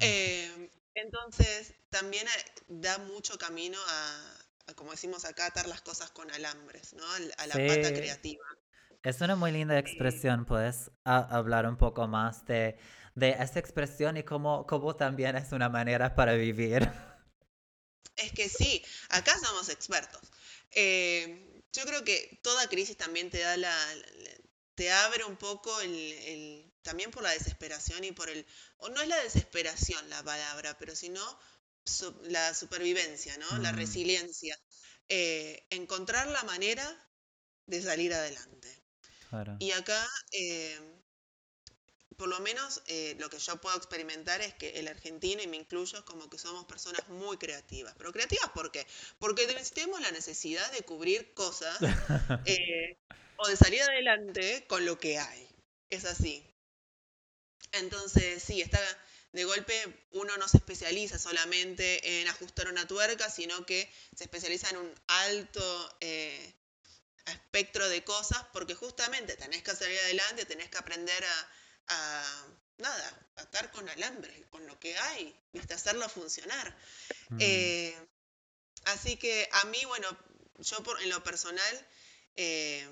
eh, 0.00 0.70
entonces, 0.94 1.74
también 1.90 2.26
eh, 2.28 2.62
da 2.68 2.98
mucho 2.98 3.36
camino 3.38 3.78
a, 3.88 4.74
como 4.76 4.92
decimos 4.92 5.24
acá, 5.24 5.46
atar 5.46 5.66
las 5.66 5.82
cosas 5.82 6.10
con 6.10 6.30
alambres, 6.30 6.94
¿no? 6.94 7.04
A 7.38 7.46
la 7.46 7.54
pata 7.54 7.92
creativa. 7.92 8.44
Es 9.02 9.20
una 9.20 9.36
muy 9.36 9.52
linda 9.52 9.78
expresión, 9.78 10.46
¿puedes 10.46 10.90
hablar 11.04 11.66
un 11.66 11.76
poco 11.76 12.06
más 12.08 12.46
de, 12.46 12.78
de 13.14 13.30
esa 13.30 13.58
expresión 13.58 14.16
y 14.16 14.22
cómo, 14.22 14.66
cómo 14.66 14.96
también 14.96 15.36
es 15.36 15.52
una 15.52 15.68
manera 15.68 16.14
para 16.14 16.34
vivir. 16.34 16.90
Es 18.16 18.32
que 18.32 18.48
sí, 18.48 18.84
acá 19.10 19.38
somos 19.38 19.68
expertos. 19.68 20.20
Eh, 20.72 21.62
yo 21.72 21.84
creo 21.84 22.04
que 22.04 22.38
toda 22.42 22.68
crisis 22.68 22.96
también 22.96 23.30
te 23.30 23.40
da 23.40 23.56
la, 23.56 23.76
te 24.74 24.90
abre 24.90 25.24
un 25.24 25.36
poco 25.36 25.80
el, 25.80 26.72
también 26.82 27.10
por 27.10 27.22
la 27.22 27.30
desesperación 27.30 28.04
y 28.04 28.12
por 28.12 28.28
el, 28.28 28.46
o 28.78 28.88
no 28.88 29.00
es 29.00 29.08
la 29.08 29.22
desesperación 29.22 30.08
la 30.10 30.22
palabra, 30.22 30.76
pero 30.78 30.94
sino 30.94 31.22
la 32.22 32.54
supervivencia, 32.54 33.36
¿no? 33.38 33.58
La 33.58 33.72
mm. 33.72 33.76
resiliencia. 33.76 34.58
Eh, 35.08 35.66
encontrar 35.70 36.28
la 36.28 36.42
manera 36.44 36.86
de 37.66 37.82
salir 37.82 38.14
adelante. 38.14 38.82
Y 39.58 39.72
acá, 39.72 40.08
eh, 40.32 40.78
por 42.16 42.28
lo 42.28 42.40
menos 42.40 42.82
eh, 42.86 43.16
lo 43.18 43.30
que 43.30 43.38
yo 43.38 43.60
puedo 43.60 43.76
experimentar 43.76 44.40
es 44.40 44.54
que 44.54 44.78
el 44.78 44.88
argentino, 44.88 45.42
y 45.42 45.46
me 45.46 45.56
incluyo, 45.56 45.98
es 45.98 46.04
como 46.04 46.28
que 46.30 46.38
somos 46.38 46.64
personas 46.64 47.08
muy 47.08 47.36
creativas. 47.36 47.94
¿Pero 47.96 48.12
creativas 48.12 48.50
por 48.50 48.70
qué? 48.72 48.86
Porque 49.18 49.46
tenemos 49.74 50.00
la 50.00 50.10
necesidad 50.10 50.70
de 50.72 50.82
cubrir 50.82 51.32
cosas 51.34 51.78
o 53.36 53.48
de 53.48 53.56
salir 53.56 53.82
adelante 53.82 54.64
con 54.68 54.84
lo 54.84 54.98
que 54.98 55.18
hay. 55.18 55.48
Es 55.90 56.04
así. 56.04 56.44
Entonces, 57.72 58.42
sí, 58.42 58.60
está 58.60 58.80
de 59.34 59.44
golpe 59.44 59.74
uno 60.12 60.36
no 60.36 60.46
se 60.46 60.58
especializa 60.58 61.18
solamente 61.18 62.20
en 62.20 62.28
ajustar 62.28 62.68
una 62.68 62.86
tuerca, 62.86 63.28
sino 63.28 63.66
que 63.66 63.92
se 64.16 64.24
especializa 64.24 64.70
en 64.70 64.76
un 64.76 64.94
alto 65.08 65.96
eh, 66.00 66.54
espectro 67.26 67.88
de 67.88 68.04
cosas, 68.04 68.38
porque 68.52 68.76
justamente 68.76 69.36
tenés 69.36 69.64
que 69.64 69.74
salir 69.74 69.98
adelante, 69.98 70.44
tenés 70.44 70.68
que 70.68 70.78
aprender 70.78 71.24
a, 71.24 71.50
nada, 72.78 73.28
a 73.36 73.42
estar 73.42 73.70
con 73.70 73.88
alambre, 73.88 74.46
con 74.50 74.66
lo 74.66 74.78
que 74.78 74.96
hay, 74.96 75.34
¿viste? 75.52 75.74
hacerlo 75.74 76.08
funcionar. 76.08 76.76
Mm. 77.30 77.38
Eh, 77.40 78.08
así 78.86 79.16
que 79.16 79.48
a 79.52 79.64
mí, 79.66 79.84
bueno, 79.86 80.08
yo 80.58 80.82
por, 80.82 81.00
en 81.02 81.10
lo 81.10 81.22
personal, 81.22 81.88
eh, 82.36 82.88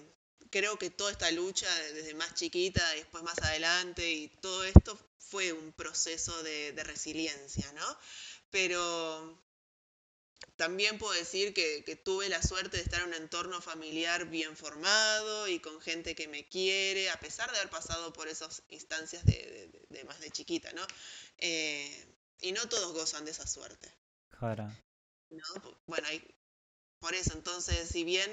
creo 0.51 0.78
que 0.78 0.90
toda 0.90 1.11
esta 1.11 1.30
lucha 1.30 1.68
desde 1.93 2.14
más 2.14 2.34
chiquita 2.34 2.95
y 2.97 3.01
después 3.01 3.24
más 3.24 3.38
adelante 3.38 4.11
y 4.11 4.28
todo 4.28 4.64
esto 4.64 4.99
fue 5.18 5.53
un 5.53 5.72
proceso 5.72 6.43
de, 6.43 6.74
resiliencia, 6.84 7.72
¿no? 7.72 7.99
Pero 8.51 9.43
también 10.57 10.99
puedo 10.99 11.12
decir 11.12 11.55
que, 11.55 11.82
tuve 12.05 12.28
la 12.28 12.43
suerte 12.43 12.76
de 12.76 12.82
estar 12.82 13.01
en 13.01 13.09
un 13.09 13.14
entorno 13.14 13.61
familiar 13.61 14.26
bien 14.26 14.57
formado 14.57 15.49
y 15.49 15.61
con 15.61 15.80
gente 15.80 16.14
que 16.14 16.28
me 16.28 16.49
quiere, 16.49 17.11
a 17.11 17.20
pesar 17.20 17.51
de 17.51 17.59
haber 17.59 17.70
pasado 17.70 18.12
por 18.12 18.28
esas 18.28 18.62
instancias 18.68 19.24
de, 19.24 20.05
más 20.07 20.20
de 20.20 20.30
chiquita, 20.30 20.72
¿no? 20.72 20.86
Eh, 21.38 22.07
y 22.40 22.53
no 22.53 22.68
todos 22.68 22.93
gozan 22.93 23.24
de 23.24 23.30
esa 23.30 23.47
suerte. 23.47 23.93
Claro. 24.30 24.70
Bueno, 25.86 26.09
por 26.99 27.14
eso, 27.14 27.32
entonces, 27.34 27.88
si 27.88 28.05
bien 28.05 28.30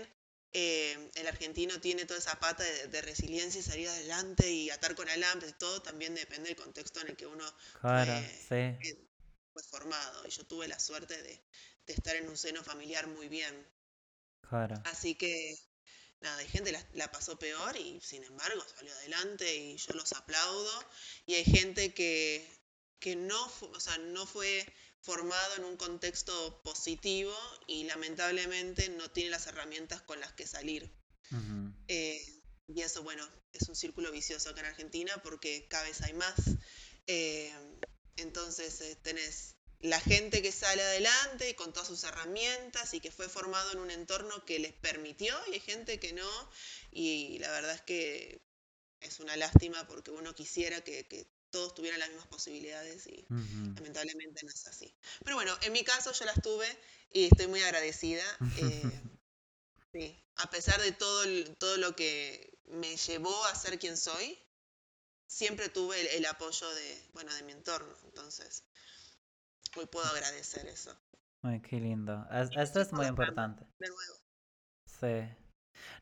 eh, 0.52 1.12
el 1.16 1.28
argentino 1.28 1.80
tiene 1.80 2.06
toda 2.06 2.20
esa 2.20 2.40
pata 2.40 2.64
de, 2.64 3.02
resiliencia 3.02 3.60
y 3.60 3.64
salir 3.64 3.88
adelante 3.88 4.52
y 4.52 4.70
atar 4.72 4.96
con 4.96 5.08
alambres 5.10 5.52
y 5.52 5.58
todo, 5.58 5.82
también 5.82 6.16
depende 6.16 6.50
del 6.50 6.58
contexto 6.58 7.02
en 7.02 7.10
el 7.10 7.16
que 7.16 7.28
uno 7.28 7.46
fue, 7.82 8.80
formado. 9.70 10.26
Y 10.26 10.30
yo 10.32 10.46
tuve 10.46 10.68
la 10.68 10.80
suerte 10.80 11.22
de, 11.22 11.44
estar 11.94 12.16
en 12.16 12.30
un 12.30 12.38
seno 12.38 12.64
familiar 12.64 13.08
muy 13.08 13.28
bien. 13.28 13.68
Así 14.86 15.16
que, 15.16 15.58
nada, 16.22 16.38
hay 16.38 16.48
gente 16.48 16.72
la, 16.72 16.86
la 16.94 17.12
pasó 17.12 17.38
peor 17.38 17.78
y 17.78 18.00
sin 18.02 18.24
embargo 18.24 18.64
salió 18.76 18.94
adelante 18.94 19.56
y 19.56 19.78
yo 19.78 19.94
los 19.94 20.12
aplaudo. 20.14 20.86
Y 21.26 21.36
hay 21.36 21.46
gente 21.46 21.94
que, 21.94 22.48
que 23.00 23.16
no, 23.16 23.52
o 23.62 23.80
sea, 23.80 23.98
no 23.98 24.26
fue 24.26 24.66
formado 25.02 25.56
en 25.56 25.64
un 25.64 25.78
contexto 25.78 26.62
positivo 26.64 27.34
y 27.68 27.86
lamentablemente 27.86 28.90
no 28.90 29.10
tiene 29.12 29.30
las 29.30 29.48
herramientas 29.48 30.02
con 30.02 30.20
las 30.20 30.34
que 30.34 30.46
salir. 30.46 30.94
Eh, 31.88 32.22
y 32.68 32.82
eso, 32.82 33.04
bueno, 33.04 33.28
es 33.54 33.68
un 33.70 33.76
círculo 33.76 34.12
vicioso 34.12 34.50
acá 34.50 34.62
en 34.62 34.68
Argentina 34.68 35.22
porque 35.24 35.68
cada 35.70 35.84
vez 35.84 36.02
hay 36.02 36.14
más. 36.14 36.36
Eh, 37.08 37.52
entonces 38.18 38.82
eh, 38.82 38.96
tenés 39.02 39.56
la 39.82 40.00
gente 40.00 40.42
que 40.42 40.52
sale 40.52 40.82
adelante 40.82 41.50
y 41.50 41.54
con 41.54 41.72
todas 41.72 41.88
sus 41.88 42.04
herramientas 42.04 42.94
y 42.94 43.00
que 43.00 43.12
fue 43.12 43.30
formado 43.30 43.72
en 43.72 43.80
un 43.80 43.92
entorno 43.92 44.44
que 44.46 44.60
les 44.60 44.74
permitió 44.74 45.36
y 45.48 45.54
hay 45.54 45.60
gente 45.60 46.00
que 46.00 46.14
no. 46.14 46.30
Y 46.92 47.40
la 47.40 47.52
verdad 47.52 47.76
es 47.76 47.82
que 47.82 48.42
es 49.00 49.20
una 49.20 49.38
lástima 49.38 49.88
porque 49.88 50.12
uno 50.12 50.36
quisiera 50.36 50.82
que, 50.82 51.08
que 51.08 51.28
todos 51.50 51.74
tuvieran 51.74 52.00
las 52.00 52.10
mismas 52.10 52.28
posibilidades 52.28 53.08
y 53.08 53.26
lamentablemente 53.30 54.46
no 54.46 54.52
es 54.52 54.68
así. 54.68 54.94
Pero 55.24 55.36
bueno, 55.36 55.58
en 55.62 55.72
mi 55.74 55.84
caso 55.84 56.12
yo 56.12 56.26
las 56.26 56.42
tuve 56.42 56.68
y 57.12 57.26
estoy 57.26 57.48
muy 57.48 57.62
agradecida. 57.62 58.24
Eh, 59.92 60.02
sí, 60.02 60.24
a 60.36 60.50
pesar 60.50 60.80
de 60.82 60.92
todo, 60.92 61.24
todo 61.58 61.78
lo 61.78 61.96
que 61.96 62.60
me 62.66 62.96
llevó 62.98 63.46
a 63.46 63.56
ser 63.56 63.80
quien 63.80 63.98
soy, 63.98 64.38
siempre 65.28 65.70
tuve 65.70 66.18
el, 66.18 66.26
apoyo 66.26 66.70
de, 66.70 67.10
bueno, 67.14 67.34
de 67.34 67.44
mi 67.44 67.54
entorno. 67.54 67.96
Entonces, 68.04 68.64
hoy 69.78 69.86
puedo 69.86 70.06
agradecer 70.08 70.68
eso. 70.68 70.92
Ay, 71.44 71.62
qué 71.62 71.80
lindo. 71.80 72.26
esto 72.32 72.82
es 72.82 72.92
muy 72.94 73.06
importante. 73.06 73.66
De 73.80 73.88
nuevo. 73.88 74.14
Sí. 74.86 75.36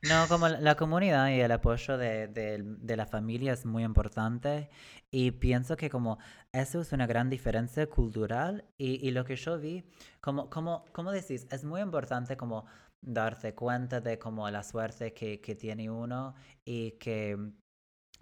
No, 0.09 0.27
como 0.27 0.47
la 0.47 0.75
comunidad 0.75 1.29
y 1.29 1.39
el 1.39 1.51
apoyo 1.51 1.97
de, 1.97 2.27
de, 2.27 2.97
la 2.97 3.05
familia 3.05 3.53
es 3.53 3.65
muy 3.65 3.83
importante 3.83 4.69
y 5.11 5.31
pienso 5.31 5.77
que 5.77 5.89
como 5.89 6.17
eso 6.51 6.81
es 6.81 6.91
una 6.93 7.05
gran 7.05 7.29
diferencia 7.29 7.87
cultural 7.87 8.65
y, 8.77 9.07
y 9.07 9.11
lo 9.11 9.23
que 9.23 9.35
yo 9.35 9.59
vi, 9.59 9.83
como, 10.19 10.49
como, 10.49 10.85
como 10.93 11.11
decís, 11.11 11.47
es 11.51 11.63
muy 11.63 11.81
importante 11.81 12.37
como 12.37 12.65
darse 13.01 13.53
cuenta 13.53 14.01
de 14.01 14.17
como 14.17 14.49
la 14.49 14.63
suerte 14.63 15.13
que, 15.13 15.39
que 15.41 15.55
tiene 15.55 15.89
uno 15.89 16.35
y 16.65 16.91
que, 16.93 17.37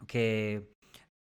que, 0.08 0.76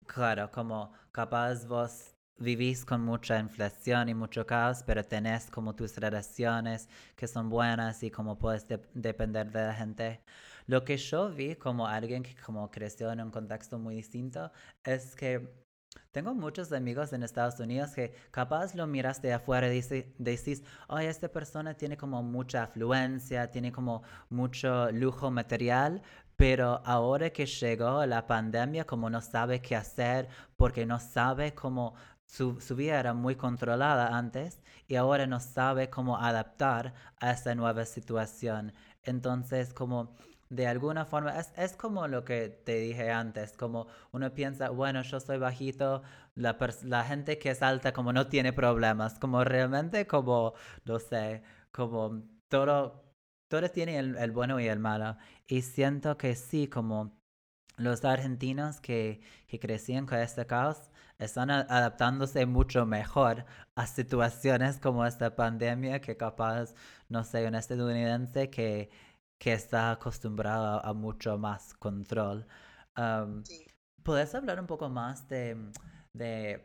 claro, 0.07 0.51
como 0.51 0.93
capaz 1.13 1.67
vos 1.67 2.16
vivís 2.39 2.85
con 2.85 3.03
mucha 3.03 3.39
inflación 3.39 4.09
y 4.09 4.15
mucho 4.15 4.47
caos, 4.47 4.83
pero 4.87 5.05
tenés 5.05 5.51
como 5.51 5.75
tus 5.75 5.97
relaciones 5.97 6.89
que 7.17 7.27
son 7.29 7.49
buenas 7.49 8.03
y 8.03 8.11
como 8.11 8.39
puedes 8.39 8.67
depender 8.95 9.51
de 9.51 9.67
la 9.67 9.75
gente. 9.75 10.21
Lo 10.67 10.85
que 10.85 10.97
yo 10.97 11.31
vi 11.31 11.55
como 11.57 11.87
alguien 11.87 12.23
que 12.23 12.35
como 12.37 12.71
creció 12.71 13.11
en 13.13 13.21
un 13.21 13.31
contexto 13.31 13.79
muy 13.79 13.97
distinto 13.97 14.51
es 14.85 15.15
que 15.15 15.67
tengo 16.11 16.35
muchos 16.35 16.73
amigos 16.73 17.13
en 17.13 17.23
Estados 17.23 17.61
Unidos 17.61 17.91
que 17.95 18.15
capaz 18.31 18.75
lo 18.75 18.87
miras 18.87 19.23
de 19.23 19.33
afuera 19.33 19.73
y 19.73 19.83
decís, 20.19 20.63
oh, 20.89 20.99
esta 20.99 21.29
persona 21.29 21.75
tiene 21.75 21.97
como 21.97 22.23
mucha 22.23 22.65
afluencia, 22.65 23.51
tiene 23.51 23.73
como 23.73 24.03
mucho 24.29 24.91
lujo 24.93 25.31
material, 25.31 26.03
pero 26.37 26.83
ahora 26.85 27.31
que 27.31 27.47
llegó 27.47 28.05
la 28.07 28.27
pandemia, 28.27 28.85
como 28.85 29.09
no 29.09 29.21
sabe 29.21 29.61
qué 29.61 29.77
hacer, 29.77 30.29
porque 30.57 30.85
no 30.85 30.99
sabe 31.01 31.55
cómo 31.55 31.95
su, 32.27 32.61
su, 32.61 32.77
vida 32.77 32.99
era 33.01 33.15
muy 33.15 33.37
controlada 33.37 34.17
antes 34.17 34.63
y 34.89 34.97
ahora 34.97 35.27
no 35.27 35.41
sabe 35.41 35.91
cómo 35.91 36.19
adaptar 36.19 36.95
a 37.19 37.33
esa 37.33 37.55
nueva 37.55 37.85
situación. 37.85 38.73
Entonces, 39.05 39.73
como 39.73 40.17
de 40.49 40.67
alguna 40.67 41.05
forma, 41.05 41.39
es, 41.39 41.53
es, 41.57 41.77
como 41.77 42.07
lo 42.09 42.25
que 42.25 42.49
te 42.49 42.77
dije 42.79 43.11
antes, 43.11 43.57
como 43.57 43.89
uno 44.13 44.33
piensa, 44.33 44.71
bueno, 44.71 45.03
yo 45.03 45.19
soy 45.21 45.39
bajito, 45.39 46.03
la, 46.35 46.57
la 46.85 47.05
gente 47.05 47.39
que 47.39 47.51
es 47.51 47.63
alta 47.63 47.93
como 47.93 48.13
no 48.13 48.29
tiene 48.29 48.53
problemas, 48.53 49.19
como 49.19 49.43
realmente 49.45 50.07
como, 50.07 50.55
no 50.85 50.99
sé, 50.99 51.43
como 51.73 52.23
todo, 52.49 53.05
todo 53.49 53.71
tiene 53.71 53.99
el, 53.99 54.17
el 54.17 54.31
bueno 54.33 54.61
y 54.61 54.69
el 54.69 54.79
malo. 54.79 55.17
Y 55.49 55.63
siento 55.63 56.17
que 56.17 56.35
sí, 56.37 56.69
como 56.69 57.13
los 57.77 58.05
argentinos 58.05 58.81
que, 58.81 59.21
que 59.49 59.59
crecían 59.59 60.07
con 60.07 60.19
este 60.19 60.47
caos 60.47 60.91
están 61.19 61.51
adaptándose 61.51 62.47
mucho 62.47 62.87
mejor 62.87 63.47
a 63.75 63.87
situaciones 63.87 64.79
como 64.79 65.07
esta 65.07 65.35
pandemia 65.37 66.01
que 66.01 66.17
capaz, 66.17 66.75
no 67.09 67.25
sé, 67.25 67.47
un 67.47 67.55
estadounidense 67.55 68.51
que 68.51 68.91
que 69.39 69.53
está 69.53 69.91
acostumbrado 69.91 70.85
a, 70.85 70.93
mucho 70.95 71.39
más 71.39 71.75
control. 71.75 72.47
¿Puedes 74.03 74.35
hablar 74.35 74.61
un 74.61 74.67
poco 74.67 74.89
más 74.89 75.29
de... 75.29 75.57
de 76.13 76.65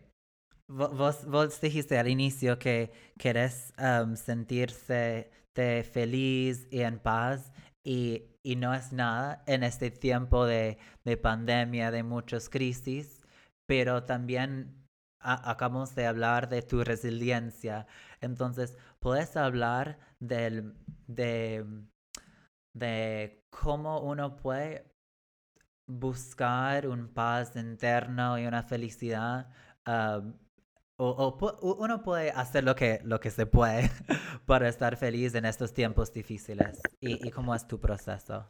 vos, 0.68 1.26
vos 1.26 1.60
dijiste 1.60 1.97
al 1.99 2.08
inicio 2.08 2.58
que 2.58 2.91
querés 3.18 3.74
sentirse 4.16 5.32
feliz 5.54 6.68
y 6.72 6.82
en 6.82 6.99
paz 6.99 7.52
y, 7.84 8.24
y, 8.41 8.56
no 8.56 8.74
es 8.74 8.93
nada 8.93 9.43
en 9.47 9.64
este 9.64 9.91
tiempo 9.91 10.45
de, 10.45 10.78
de 11.04 11.18
pandemia, 11.18 11.91
de 11.91 12.04
muchas 12.04 12.47
crisis, 12.47 13.20
pero 13.72 14.03
también 14.03 14.86
acabamos 15.22 15.95
de 15.95 16.05
hablar 16.05 16.49
de 16.49 16.61
tu 16.61 16.84
resiliencia. 16.84 17.88
Entonces, 18.19 18.78
¿puedes 18.99 19.38
hablar 19.38 19.97
del, 20.19 20.74
de 21.07 21.65
de 22.74 23.45
cómo 23.49 24.01
uno 24.01 24.36
puede 24.36 24.93
buscar 25.88 26.86
un 26.86 27.13
paz 27.13 27.55
interno 27.55 28.38
y 28.38 28.45
una 28.45 28.61
felicidad. 28.61 29.53
o, 30.97 31.78
uno 31.80 32.03
puede 32.03 32.32
hacer 32.32 32.65
lo 32.65 32.76
que, 32.76 32.99
lo 33.05 33.22
que 33.22 33.32
se 33.32 33.45
puede 33.45 33.89
para 34.45 34.67
estar 34.67 34.97
feliz 34.97 35.34
en 35.36 35.45
estos 35.45 35.74
tiempos 35.74 36.11
difíciles. 36.11 36.82
¿Y, 36.99 37.26
¿Y 37.26 37.32
cómo 37.32 37.55
es 37.55 37.65
tu 37.69 37.80
proceso? 37.80 38.45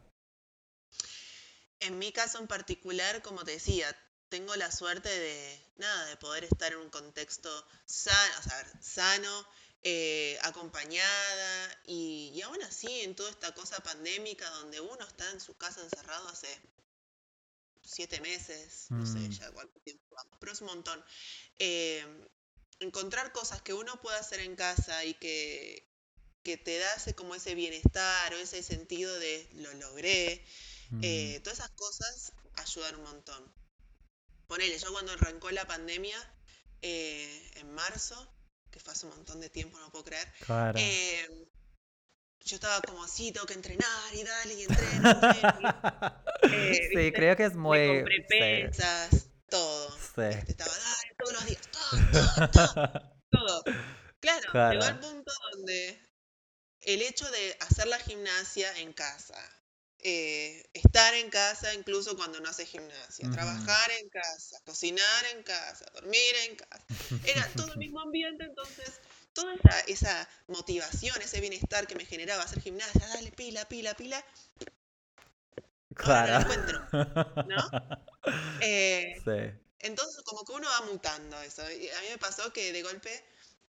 En 1.78 2.00
mi 2.00 2.10
caso 2.10 2.40
en 2.40 2.48
particular, 2.48 3.22
como 3.22 3.44
decía, 3.44 3.86
tengo 4.32 4.56
la 4.56 4.72
suerte 4.72 5.10
de, 5.10 5.60
nada, 5.76 6.06
de 6.06 6.16
poder 6.16 6.44
estar 6.44 6.72
en 6.72 6.78
un 6.78 6.88
contexto 6.88 7.50
sano, 7.84 8.38
o 8.38 8.42
sea, 8.42 8.80
sano 8.80 9.46
eh, 9.82 10.38
acompañada 10.40 11.80
y, 11.84 12.32
y, 12.34 12.40
aún 12.40 12.62
así 12.62 13.02
en 13.02 13.14
toda 13.14 13.28
esta 13.28 13.52
cosa 13.52 13.78
pandémica 13.80 14.48
donde 14.48 14.80
uno 14.80 15.06
está 15.06 15.30
en 15.32 15.38
su 15.38 15.54
casa 15.58 15.82
encerrado 15.82 16.26
hace 16.28 16.48
siete 17.84 18.22
meses, 18.22 18.86
no 18.88 19.04
sé 19.04 19.18
mm. 19.18 19.30
ya 19.32 19.50
cuánto 19.50 19.78
tiempo 19.80 20.02
vamos, 20.16 20.38
pero 20.40 20.52
es 20.52 20.60
un 20.62 20.68
montón. 20.68 21.04
Eh, 21.58 22.02
encontrar 22.80 23.32
cosas 23.32 23.60
que 23.60 23.74
uno 23.74 24.00
pueda 24.00 24.18
hacer 24.18 24.40
en 24.40 24.56
casa 24.56 25.04
y 25.04 25.12
que, 25.12 25.92
que 26.42 26.56
te 26.56 26.78
da 26.78 26.94
ese, 26.94 27.14
como 27.14 27.34
ese 27.34 27.54
bienestar 27.54 28.32
o 28.32 28.38
ese 28.38 28.62
sentido 28.62 29.14
de 29.18 29.46
lo 29.56 29.74
logré, 29.74 30.42
eh, 31.02 31.36
mm. 31.38 31.42
todas 31.42 31.58
esas 31.58 31.72
cosas 31.72 32.32
ayudan 32.54 32.96
un 32.96 33.02
montón. 33.02 33.61
Ponele, 34.52 34.78
yo 34.78 34.92
cuando 34.92 35.12
arrancó 35.12 35.50
la 35.50 35.66
pandemia 35.66 36.14
en 36.82 37.72
marzo, 37.72 38.14
que 38.70 38.80
fue 38.80 38.92
hace 38.92 39.06
un 39.06 39.16
montón 39.16 39.40
de 39.40 39.48
tiempo, 39.48 39.78
no 39.78 39.90
puedo 39.90 40.04
creer. 40.04 40.28
Eh, 40.74 41.48
yo 42.40 42.56
estaba 42.56 42.82
como 42.82 43.02
así, 43.02 43.32
tengo 43.32 43.46
que 43.46 43.54
entrenar 43.54 44.14
y 44.14 44.22
dale 44.22 44.52
y 44.52 44.62
entreno. 44.64 45.08
eh, 46.52 46.90
sí, 46.94 47.12
creo 47.12 47.34
que 47.34 47.44
es 47.44 47.54
muy... 47.54 47.78
Me 47.78 47.96
compré 48.00 48.26
pesas, 48.28 49.30
todo. 49.48 49.90
Sí. 49.90 50.20
Este, 50.20 50.50
estaba, 50.50 50.70
dale, 50.70 51.16
todos 51.16 51.32
los 51.32 51.46
días, 51.46 51.60
todo, 51.70 52.50
todo, 52.52 53.02
todo. 53.30 53.64
Claro, 54.20 54.70
llegó 54.70 54.84
al 54.84 55.00
punto 55.00 55.32
donde 55.52 55.98
el 56.82 57.00
hecho 57.00 57.30
de 57.30 57.56
hacer 57.60 57.86
la 57.86 57.98
gimnasia 58.00 58.76
en 58.80 58.92
casa, 58.92 59.38
eh, 60.02 60.68
estar 60.72 61.14
en 61.14 61.30
casa 61.30 61.72
incluso 61.74 62.16
cuando 62.16 62.40
no 62.40 62.48
hace 62.48 62.66
gimnasia, 62.66 63.30
trabajar 63.30 63.90
en 64.00 64.08
casa, 64.08 64.60
cocinar 64.64 65.24
en 65.34 65.42
casa, 65.42 65.86
dormir 65.94 66.34
en 66.48 66.56
casa. 66.56 66.84
Era 67.24 67.48
todo 67.56 67.72
el 67.72 67.78
mismo 67.78 68.00
ambiente, 68.00 68.44
entonces 68.44 69.00
toda 69.32 69.54
esa, 69.54 69.80
esa 69.86 70.28
motivación, 70.48 71.20
ese 71.22 71.40
bienestar 71.40 71.86
que 71.86 71.94
me 71.94 72.04
generaba 72.04 72.42
hacer 72.42 72.60
gimnasia, 72.60 73.06
dale 73.08 73.30
pila, 73.32 73.68
pila, 73.68 73.94
pila, 73.94 74.24
claro. 75.94 76.40
encuentro, 76.40 76.88
¿no? 77.46 77.70
Eh, 78.60 79.16
sí. 79.24 79.58
Entonces 79.80 80.22
como 80.22 80.44
que 80.44 80.52
uno 80.52 80.68
va 80.68 80.86
mutando 80.86 81.42
eso. 81.42 81.68
Y 81.72 81.88
a 81.88 82.00
mí 82.02 82.06
me 82.10 82.18
pasó 82.18 82.52
que 82.52 82.72
de 82.72 82.82
golpe 82.84 83.10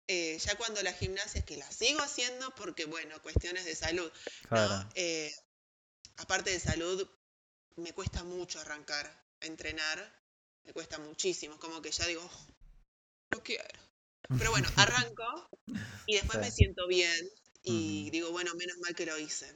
eh, 0.08 0.38
ya 0.38 0.56
cuando 0.56 0.84
la 0.84 0.94
gimnasia 0.94 1.44
que 1.44 1.58
la 1.58 1.70
sigo 1.72 2.02
haciendo 2.02 2.54
porque, 2.56 2.86
bueno, 2.86 3.22
cuestiones 3.22 3.66
de 3.66 3.76
salud, 3.76 4.12
¿no? 4.52 4.90
Eh, 4.96 5.34
aparte 6.18 6.52
de 6.52 6.60
salud, 6.60 7.08
me 7.76 7.94
cuesta 7.94 8.24
mucho 8.24 8.60
arrancar 8.60 9.06
a 9.42 9.46
entrenar. 9.46 10.24
Me 10.64 10.74
cuesta 10.74 10.98
muchísimo. 11.00 11.58
Como 11.60 11.82
que 11.82 11.92
ya 11.92 12.08
digo, 12.08 12.22
oh, 12.24 12.48
no 13.32 13.44
quiero. 13.44 13.80
Pero 14.38 14.52
bueno, 14.52 14.68
arranco 14.78 15.50
y 16.06 16.16
después 16.16 16.40
me 16.40 16.52
siento 16.52 16.88
bien 16.88 17.30
y 17.64 18.10
digo, 18.12 18.32
bueno, 18.32 18.54
menos 18.56 18.78
mal 18.80 18.96
que 18.96 19.06
lo 19.06 19.18
hice. 19.18 19.54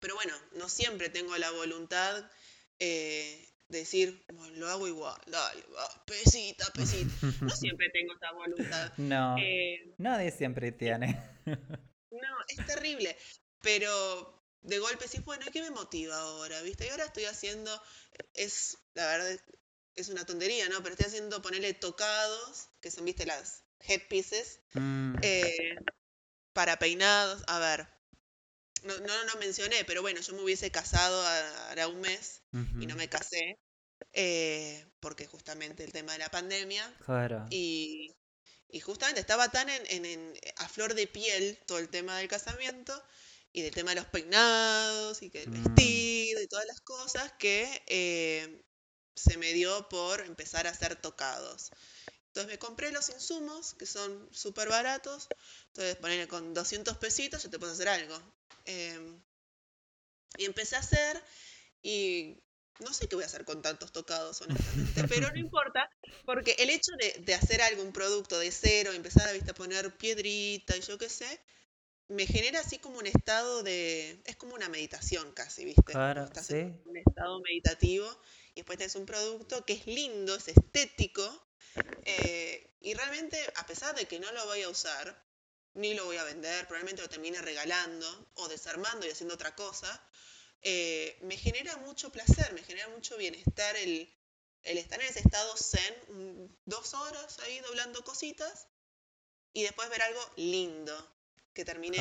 Pero 0.00 0.14
bueno, 0.16 0.34
no 0.52 0.68
siempre 0.68 1.08
tengo 1.08 1.36
la 1.38 1.50
voluntad 1.50 2.30
eh, 2.78 3.48
de 3.68 3.78
decir, 3.78 4.24
lo 4.56 4.68
hago 4.68 4.86
igual, 4.86 5.18
dale, 5.26 5.64
va, 5.74 6.04
pesita, 6.04 6.66
pesita. 6.72 7.12
No 7.40 7.50
siempre 7.56 7.88
tengo 7.90 8.14
esa 8.14 8.32
voluntad. 8.32 8.92
No, 8.98 9.36
eh, 9.38 9.94
nadie 9.98 10.30
siempre 10.30 10.72
tiene. 10.72 11.20
No, 11.46 12.36
es 12.48 12.66
terrible. 12.66 13.16
Pero 13.60 14.43
de 14.64 14.78
golpe 14.78 15.06
sí, 15.06 15.20
bueno, 15.20 15.44
¿qué 15.52 15.62
me 15.62 15.70
motiva 15.70 16.18
ahora? 16.18 16.60
¿Viste? 16.62 16.86
Y 16.86 16.88
ahora 16.88 17.04
estoy 17.04 17.26
haciendo, 17.26 17.70
es, 18.32 18.78
la 18.94 19.06
verdad, 19.06 19.40
es 19.94 20.08
una 20.08 20.24
tontería, 20.24 20.68
¿no? 20.68 20.82
Pero 20.82 20.94
estoy 20.94 21.06
haciendo, 21.06 21.42
ponerle 21.42 21.74
tocados, 21.74 22.70
que 22.80 22.90
son, 22.90 23.04
¿viste? 23.04 23.26
Las 23.26 23.62
headpieces, 23.80 24.60
mm. 24.72 25.16
eh, 25.20 25.76
para 26.54 26.78
peinados. 26.78 27.44
A 27.46 27.58
ver, 27.58 27.86
no, 28.84 28.96
no, 28.98 29.24
no, 29.24 29.34
mencioné, 29.36 29.84
pero 29.84 30.00
bueno, 30.00 30.20
yo 30.20 30.32
me 30.32 30.42
hubiese 30.42 30.70
casado 30.70 31.22
ahora 31.68 31.88
un 31.88 32.00
mes 32.00 32.42
y 32.80 32.86
no 32.86 32.96
me 32.96 33.08
casé, 33.08 33.58
eh, 34.12 34.86
porque 35.00 35.26
justamente 35.26 35.84
el 35.84 35.92
tema 35.92 36.12
de 36.12 36.20
la 36.20 36.30
pandemia. 36.30 36.90
Claro. 37.04 37.46
Y, 37.50 38.16
y 38.68 38.80
justamente 38.80 39.20
estaba 39.20 39.50
tan 39.50 39.68
en, 39.68 40.06
en, 40.06 40.34
a 40.56 40.68
flor 40.68 40.94
de 40.94 41.06
piel 41.06 41.58
todo 41.66 41.78
el 41.78 41.90
tema 41.90 42.16
del 42.18 42.28
casamiento 42.28 43.04
y 43.54 43.62
del 43.62 43.70
tema 43.70 43.92
de 43.92 44.00
los 44.00 44.06
peinados 44.06 45.22
y 45.22 45.30
que 45.30 45.44
el 45.44 45.50
mm. 45.50 45.62
vestido 45.62 46.42
y 46.42 46.48
todas 46.48 46.66
las 46.66 46.80
cosas 46.80 47.32
que 47.38 47.82
eh, 47.86 48.62
se 49.14 49.38
me 49.38 49.52
dio 49.52 49.88
por 49.88 50.20
empezar 50.20 50.66
a 50.66 50.70
hacer 50.70 50.96
tocados. 50.96 51.70
Entonces 52.26 52.50
me 52.50 52.58
compré 52.58 52.90
los 52.90 53.08
insumos, 53.10 53.74
que 53.74 53.86
son 53.86 54.28
súper 54.32 54.68
baratos. 54.68 55.28
Entonces 55.68 55.94
ponerle 55.96 56.26
con 56.26 56.52
200 56.52 56.98
pesitos 56.98 57.44
ya 57.44 57.50
te 57.50 57.60
puedes 57.60 57.74
hacer 57.74 57.88
algo. 57.88 58.20
Em, 58.64 59.22
y 60.36 60.46
empecé 60.46 60.74
a 60.74 60.80
hacer 60.80 61.22
y 61.80 62.42
no 62.80 62.92
sé 62.92 63.06
qué 63.06 63.14
voy 63.14 63.22
a 63.22 63.28
hacer 63.28 63.44
con 63.44 63.62
tantos 63.62 63.92
tocados, 63.92 64.40
honestamente, 64.40 65.04
pero 65.08 65.30
no 65.30 65.38
importa, 65.38 65.88
porque 66.24 66.56
el 66.58 66.70
hecho 66.70 66.90
de, 66.98 67.22
de 67.24 67.34
hacer 67.34 67.62
algún 67.62 67.92
producto 67.92 68.36
de 68.36 68.50
cero, 68.50 68.90
empezar 68.92 69.28
a, 69.28 69.50
a 69.50 69.54
poner 69.54 69.96
piedrita 69.96 70.76
y 70.76 70.80
yo 70.80 70.98
qué 70.98 71.08
sé, 71.08 71.40
me 72.08 72.26
genera 72.26 72.60
así 72.60 72.78
como 72.78 72.98
un 72.98 73.06
estado 73.06 73.62
de. 73.62 74.20
Es 74.24 74.36
como 74.36 74.54
una 74.54 74.68
meditación 74.68 75.32
casi, 75.32 75.64
¿viste? 75.64 75.92
Claro, 75.92 76.24
Estás 76.24 76.50
en 76.50 76.82
un 76.84 76.96
estado 76.96 77.40
meditativo 77.40 78.08
y 78.54 78.60
después 78.60 78.78
tenés 78.78 78.94
un 78.96 79.06
producto 79.06 79.64
que 79.64 79.74
es 79.74 79.86
lindo, 79.86 80.34
es 80.34 80.48
estético. 80.48 81.22
Eh, 82.04 82.76
y 82.80 82.94
realmente, 82.94 83.38
a 83.56 83.66
pesar 83.66 83.94
de 83.96 84.06
que 84.06 84.20
no 84.20 84.30
lo 84.32 84.44
voy 84.46 84.62
a 84.62 84.68
usar, 84.68 85.24
ni 85.74 85.94
lo 85.94 86.04
voy 86.04 86.18
a 86.18 86.24
vender, 86.24 86.66
probablemente 86.66 87.02
lo 87.02 87.08
termine 87.08 87.40
regalando 87.40 88.30
o 88.34 88.48
desarmando 88.48 89.06
y 89.06 89.10
haciendo 89.10 89.34
otra 89.34 89.56
cosa, 89.56 90.08
eh, 90.60 91.18
me 91.22 91.36
genera 91.36 91.76
mucho 91.78 92.12
placer, 92.12 92.52
me 92.52 92.62
genera 92.62 92.88
mucho 92.88 93.16
bienestar 93.16 93.74
el, 93.76 94.14
el 94.62 94.78
estar 94.78 95.00
en 95.00 95.08
ese 95.08 95.20
estado 95.20 95.56
zen, 95.56 96.56
dos 96.64 96.94
horas 96.94 97.38
ahí 97.40 97.58
doblando 97.60 98.04
cositas 98.04 98.68
y 99.52 99.62
después 99.62 99.88
ver 99.88 100.02
algo 100.02 100.20
lindo 100.36 101.14
que 101.54 101.64
terminé. 101.64 101.98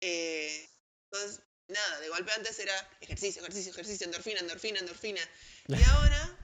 Eh, 0.00 0.68
entonces, 1.04 1.42
nada, 1.68 2.00
de 2.00 2.08
golpe 2.08 2.32
antes 2.32 2.58
era 2.58 2.74
ejercicio, 3.00 3.42
ejercicio, 3.42 3.72
ejercicio, 3.72 4.06
endorfina, 4.06 4.40
endorfina, 4.40 4.80
endorfina. 4.80 5.20
Y 5.68 5.82
ahora 5.82 6.38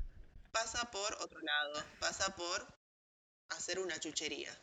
pasa 0.52 0.90
por 0.90 1.14
otro 1.20 1.40
lado, 1.40 1.84
pasa 1.98 2.36
por 2.36 2.66
hacer 3.50 3.80
una 3.80 3.98
chuchería, 3.98 4.56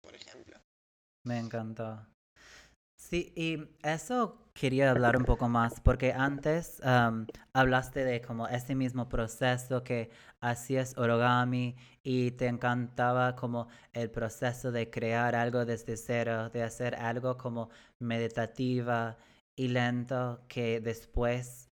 por 0.00 0.14
ejemplo. 0.14 0.60
Me 1.24 1.38
encantó. 1.38 2.06
Sí, 3.10 3.32
y 3.34 3.58
eso 3.82 4.38
quería 4.54 4.92
hablar 4.92 5.16
un 5.16 5.24
poco 5.24 5.48
más, 5.48 5.80
porque 5.80 6.12
antes 6.12 6.80
hablaste 7.52 8.04
de 8.04 8.20
como 8.20 8.46
ese 8.46 8.76
mismo 8.76 9.08
proceso 9.08 9.82
que 9.82 10.10
hacías 10.40 10.96
origami 10.96 11.74
y 12.04 12.30
te 12.32 12.46
encantaba 12.46 13.34
como 13.34 13.66
el 13.92 14.10
proceso 14.12 14.70
de 14.70 14.90
crear 14.90 15.34
algo 15.34 15.64
desde 15.64 15.96
cero, 15.96 16.50
de 16.50 16.62
hacer 16.62 16.94
algo 16.94 17.36
como 17.36 17.70
meditativa 17.98 19.16
y 19.56 19.66
lento 19.68 20.44
que 20.48 20.80
después 20.80 21.68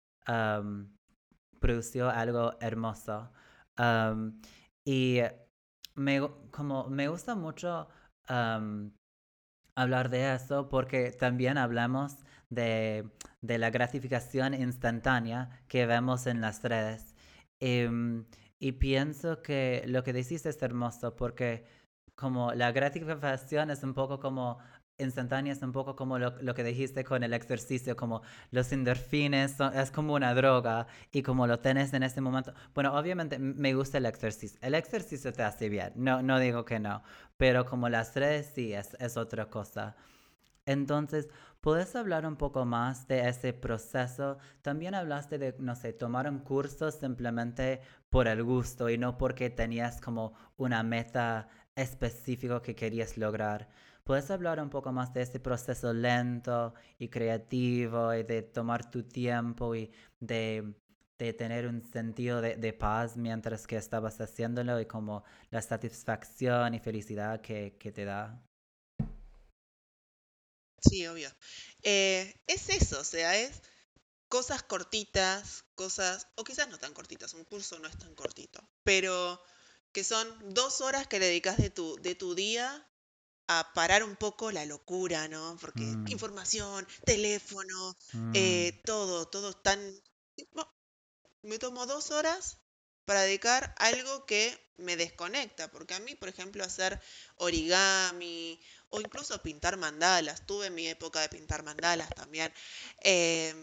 produjo 1.60 2.10
algo 2.10 2.54
hermoso. 2.62 3.32
y 4.86 5.20
me, 5.96 6.22
como, 6.52 6.88
me 6.90 7.08
gusta 7.08 7.34
mucho 7.36 7.88
hablar 9.76 10.10
de 10.10 10.36
eso 10.36 10.70
porque 10.70 11.12
también 11.12 11.58
hablamos 11.58 12.18
de, 12.50 13.10
la 13.42 13.70
gratificación 13.70 14.54
instantánea 14.54 15.50
que 15.68 15.86
vemos 15.86 16.28
en 16.28 16.42
las 16.42 16.62
redes. 16.64 17.16
Em, 17.60 18.26
y 18.60 18.74
pienso 18.74 19.42
que 19.42 19.84
lo 19.88 20.04
que 20.04 20.14
decís 20.14 20.46
es 20.46 20.62
hermoso 20.62 21.16
porque 21.16 21.66
como 22.16 22.54
la 22.54 22.72
gratificación 22.72 23.72
es 23.72 23.84
un 23.84 23.94
poco 23.94 24.20
como 24.20 24.60
instantánea, 25.06 25.54
es 25.54 25.62
un 25.62 25.72
poco 25.72 25.96
como 25.96 26.20
lo, 26.20 26.56
que 26.56 26.64
dijiste 26.64 27.04
con 27.04 27.24
el 27.24 27.34
ejercicio, 27.34 27.96
como 27.96 28.22
los 28.52 28.72
endorfines, 28.72 29.58
es 29.74 29.92
como 29.92 30.14
una 30.14 30.34
droga 30.34 30.88
y 31.12 31.22
como 31.24 31.48
lo 31.48 31.60
tenés 31.60 31.94
en 31.94 32.04
este 32.04 32.22
momento. 32.22 32.54
Bueno, 32.74 32.98
obviamente 32.98 33.40
me 33.40 33.74
gusta 33.74 33.98
el 33.98 34.06
ejercicio. 34.06 34.60
El 34.62 34.76
ejercicio 34.76 35.34
te 35.34 35.44
hace 35.44 35.70
bien, 35.70 35.94
no, 35.96 36.22
no 36.22 36.40
digo 36.40 36.66
que 36.66 36.80
no, 36.80 37.04
pero 37.38 37.66
como 37.66 37.90
las 37.90 38.16
redes 38.16 38.52
sí 38.54 38.74
es, 38.74 39.18
otra 39.18 39.50
cosa. 39.50 39.96
Entonces, 40.66 41.28
¿puedes 41.62 41.96
hablar 41.96 42.26
un 42.26 42.38
poco 42.38 42.66
más 42.66 43.08
de 43.08 43.28
ese 43.28 43.54
proceso? 43.54 44.38
También 44.62 44.96
hablaste 44.96 45.38
de, 45.38 45.56
no 45.60 45.76
sé, 45.76 45.94
tomar 45.94 46.30
un 46.30 46.40
curso 46.40 46.90
simplemente 46.92 47.82
por 48.10 48.28
el 48.28 48.44
gusto 48.44 48.90
y 48.90 48.98
no 48.98 49.18
porque 49.18 49.50
tenías 49.50 50.00
como 50.00 50.34
una 50.58 50.84
meta 50.84 51.50
específica 51.76 52.62
que 52.62 52.76
querías 52.76 53.18
lograr. 53.18 53.68
¿Puedes 54.04 54.30
hablar 54.32 54.60
un 54.60 54.70
poco 54.70 54.92
más 54.92 55.14
de 55.14 55.22
ese 55.22 55.40
proceso 55.40 55.94
lento 55.94 56.74
y 57.00 57.08
creativo 57.08 58.14
y 58.14 58.24
de 58.24 58.42
tomar 58.42 58.92
tu 58.92 59.04
tiempo 59.04 59.76
y 59.76 59.92
de, 60.20 60.74
tener 61.18 61.68
un 61.68 61.82
sentido 61.90 62.42
de, 62.42 62.74
paz 62.74 63.16
mientras 63.16 63.66
que 63.66 63.78
estabas 63.78 64.20
haciéndolo 64.20 64.82
y 64.82 64.86
como 64.86 65.24
la 65.52 65.62
satisfacción 65.62 66.74
y 66.74 66.80
felicidad 66.80 67.40
que, 67.40 67.72
te 67.72 68.04
da? 68.04 68.44
Sí, 70.82 71.08
obvio. 71.08 71.30
Eh, 71.82 72.42
es 72.48 72.68
eso, 72.68 73.00
o 73.00 73.06
sea, 73.06 73.38
es 73.38 73.62
cosas 74.28 74.64
cortitas, 74.64 75.64
cosas, 75.76 76.28
o 76.36 76.44
quizás 76.44 76.68
no 76.68 76.78
tan 76.78 76.94
cortitas, 76.94 77.34
un 77.36 77.46
curso 77.46 77.80
no 77.80 77.88
es 77.88 77.98
tan 77.98 78.14
cortito, 78.16 78.68
pero 78.84 79.42
que 79.94 80.04
son 80.04 80.28
dos 80.54 80.82
horas 80.82 81.08
que 81.08 81.20
dedicas 81.20 81.56
de 81.56 81.70
tu, 81.70 81.96
de 82.02 82.16
tu 82.16 82.36
día 82.36 82.86
a 83.60 83.74
parar 83.74 84.04
un 84.04 84.16
poco 84.16 84.52
la 84.52 84.66
locura, 84.66 85.28
¿no? 85.28 85.58
Porque 85.60 85.82
mm. 85.82 86.08
información, 86.08 86.88
teléfono, 87.06 87.96
eh, 88.34 88.74
mm. 88.74 88.84
todo, 88.86 89.28
todo 89.28 89.54
tan... 89.54 89.80
me 91.42 91.60
tomo 91.60 91.86
dos 91.86 92.12
horas 92.12 92.58
para 93.06 93.22
dedicar 93.22 93.76
algo 93.78 94.26
que 94.26 94.58
me 94.78 94.96
desconecta, 94.96 95.70
porque 95.72 95.94
a 95.94 96.00
mí, 96.00 96.16
por 96.16 96.30
ejemplo, 96.30 96.64
hacer 96.64 97.02
origami 97.36 98.60
o 98.90 99.02
incluso 99.02 99.42
pintar 99.42 99.78
mandalas, 99.78 100.46
tuve 100.46 100.70
mi 100.70 100.88
época 100.88 101.20
de 101.22 101.30
pintar 101.30 101.64
mandalas 101.64 102.10
también, 102.10 102.54
eh, 103.04 103.54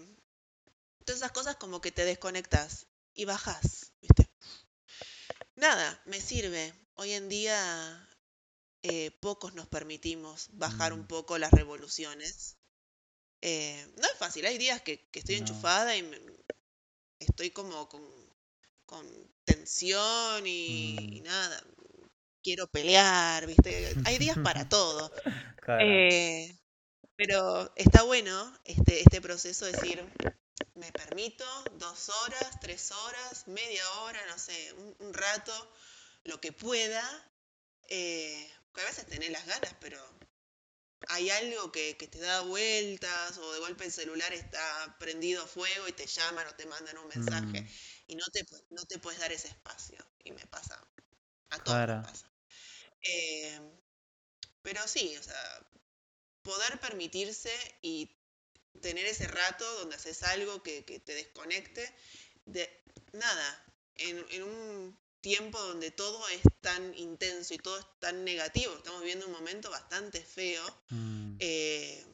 todas 1.05 1.21
esas 1.21 1.33
cosas 1.33 1.57
como 1.57 1.81
que 1.81 1.93
te 1.93 2.05
desconectas 2.05 2.87
y 3.15 3.25
bajas, 3.25 3.93
¿viste? 4.01 4.31
Nada, 5.57 6.01
me 6.07 6.21
sirve. 6.21 6.73
Hoy 6.95 7.13
en 7.13 7.29
día 7.29 8.09
eh, 8.83 9.11
pocos 9.21 9.55
nos 9.55 9.67
permitimos 9.67 10.49
bajar 10.53 10.93
un 10.93 11.01
mm. 11.01 11.09
poco 11.09 11.39
las 11.39 11.51
revoluciones. 11.53 12.57
Eh, 13.43 13.87
no 13.97 14.07
es 14.07 14.17
fácil, 14.19 14.47
hay 14.47 14.59
días 14.59 14.81
que, 14.83 15.09
estoy 15.13 15.37
enchufada 15.37 15.97
y 15.97 16.09
estoy 17.19 17.51
como 17.51 17.89
con, 17.89 18.01
tensión 19.45 20.47
y, 20.47 21.21
mm. 21.21 21.23
nada, 21.25 21.63
quiero 22.43 22.67
pelear, 22.69 23.47
¿viste? 23.47 23.95
Hay 24.05 24.19
días 24.19 24.39
para 24.43 24.69
todo. 24.69 25.13
Eh, 25.81 26.57
pero 27.17 27.73
está 27.77 28.03
bueno 28.03 28.59
este, 28.65 29.01
este 29.01 29.21
proceso 29.21 29.67
de 29.67 29.73
decir, 29.73 30.03
me 30.75 30.91
permito 30.93 31.45
dos 31.73 32.09
horas, 32.09 32.61
tres 32.61 32.91
horas, 32.93 33.47
media 33.47 33.83
hora, 34.01 34.19
no 34.29 34.39
sé, 34.39 34.73
un, 35.01 35.13
rato, 35.13 35.53
lo 36.25 36.41
que 36.41 36.53
pueda, 36.53 37.05
a 38.75 38.85
veces 38.85 39.07
tenés 39.07 39.31
las 39.31 39.47
ganas, 39.47 39.75
pero 39.81 39.99
hay 41.09 41.31
algo 41.31 41.73
que, 41.73 41.95
te 41.95 42.19
da 42.19 42.43
vueltas 42.43 43.39
o 43.39 43.53
de 43.53 43.61
golpe 43.61 43.85
el 43.85 43.93
celular 43.93 44.33
está 44.33 44.97
prendido 44.99 45.43
a 45.43 45.47
fuego 45.47 45.89
y 45.89 45.93
te 45.93 46.07
llaman 46.07 46.47
o 46.47 46.55
te 46.55 46.67
mandan 46.67 46.99
un 46.99 47.09
mensaje 47.09 47.63
mm. 47.63 47.69
y 48.09 48.17
no 48.17 48.27
te, 48.27 48.47
no 48.71 48.85
te 48.85 48.99
puedes 48.99 49.21
dar 49.21 49.33
ese 49.33 49.49
espacio. 49.49 49.99
Y 50.25 50.33
me 50.33 50.47
pasa, 50.47 50.81
a 51.51 51.59
todos 51.65 52.07
pasa. 52.07 52.31
Eh, 53.03 53.61
pero 54.63 54.87
sí, 54.87 55.17
o 55.17 55.23
sea, 55.23 55.67
poder 56.43 56.79
permitirse 56.81 57.53
y 57.81 58.17
tener 58.83 59.07
ese 59.07 59.27
rato 59.27 59.65
donde 59.79 59.97
haces 59.97 60.23
algo 60.23 60.63
que, 60.63 60.83
te 60.83 61.15
desconecte 61.15 61.95
de 62.45 62.85
nada, 63.13 63.65
en 63.97 64.43
un 64.43 64.99
tiempo 65.21 65.61
donde 65.61 65.91
todo 65.91 66.27
es 66.29 66.43
tan 66.61 66.95
intenso 66.97 67.55
y 67.55 67.59
todo 67.59 67.79
es 67.79 67.87
tan 67.99 68.25
negativo, 68.25 68.75
estamos 68.75 69.01
viviendo 69.01 69.27
un 69.27 69.33
momento 69.33 69.71
bastante 69.71 70.23
feo, 70.23 70.65
mm. 70.89 71.37
eh, 71.39 72.05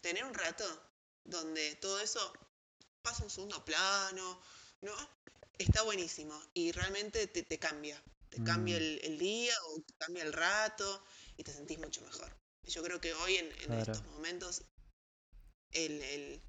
tener 0.00 0.24
un 0.24 0.34
rato 0.34 0.64
donde 1.24 1.74
todo 1.76 2.00
eso 2.00 2.32
pasa 3.02 3.24
un 3.24 3.30
segundo 3.30 3.64
plano, 3.64 4.40
¿no? 4.80 4.92
Está 5.58 5.82
buenísimo 5.82 6.40
y 6.54 6.70
realmente 6.72 7.26
te, 7.26 7.58
cambia, 7.58 8.00
te 8.28 8.42
cambia 8.44 8.76
mm. 8.78 8.82
el, 9.02 9.18
día 9.18 9.54
o 9.66 9.80
te 9.82 9.94
cambia 9.94 10.22
el 10.22 10.32
rato 10.32 11.04
y 11.36 11.42
te 11.42 11.52
sentís 11.52 11.78
mucho 11.78 12.00
mejor. 12.02 12.36
Yo 12.62 12.82
creo 12.82 13.00
que 13.00 13.12
hoy 13.14 13.36
en, 13.36 13.72
estos 13.72 14.04
momentos 14.06 14.62
el, 15.72 16.00
el, 16.02 16.42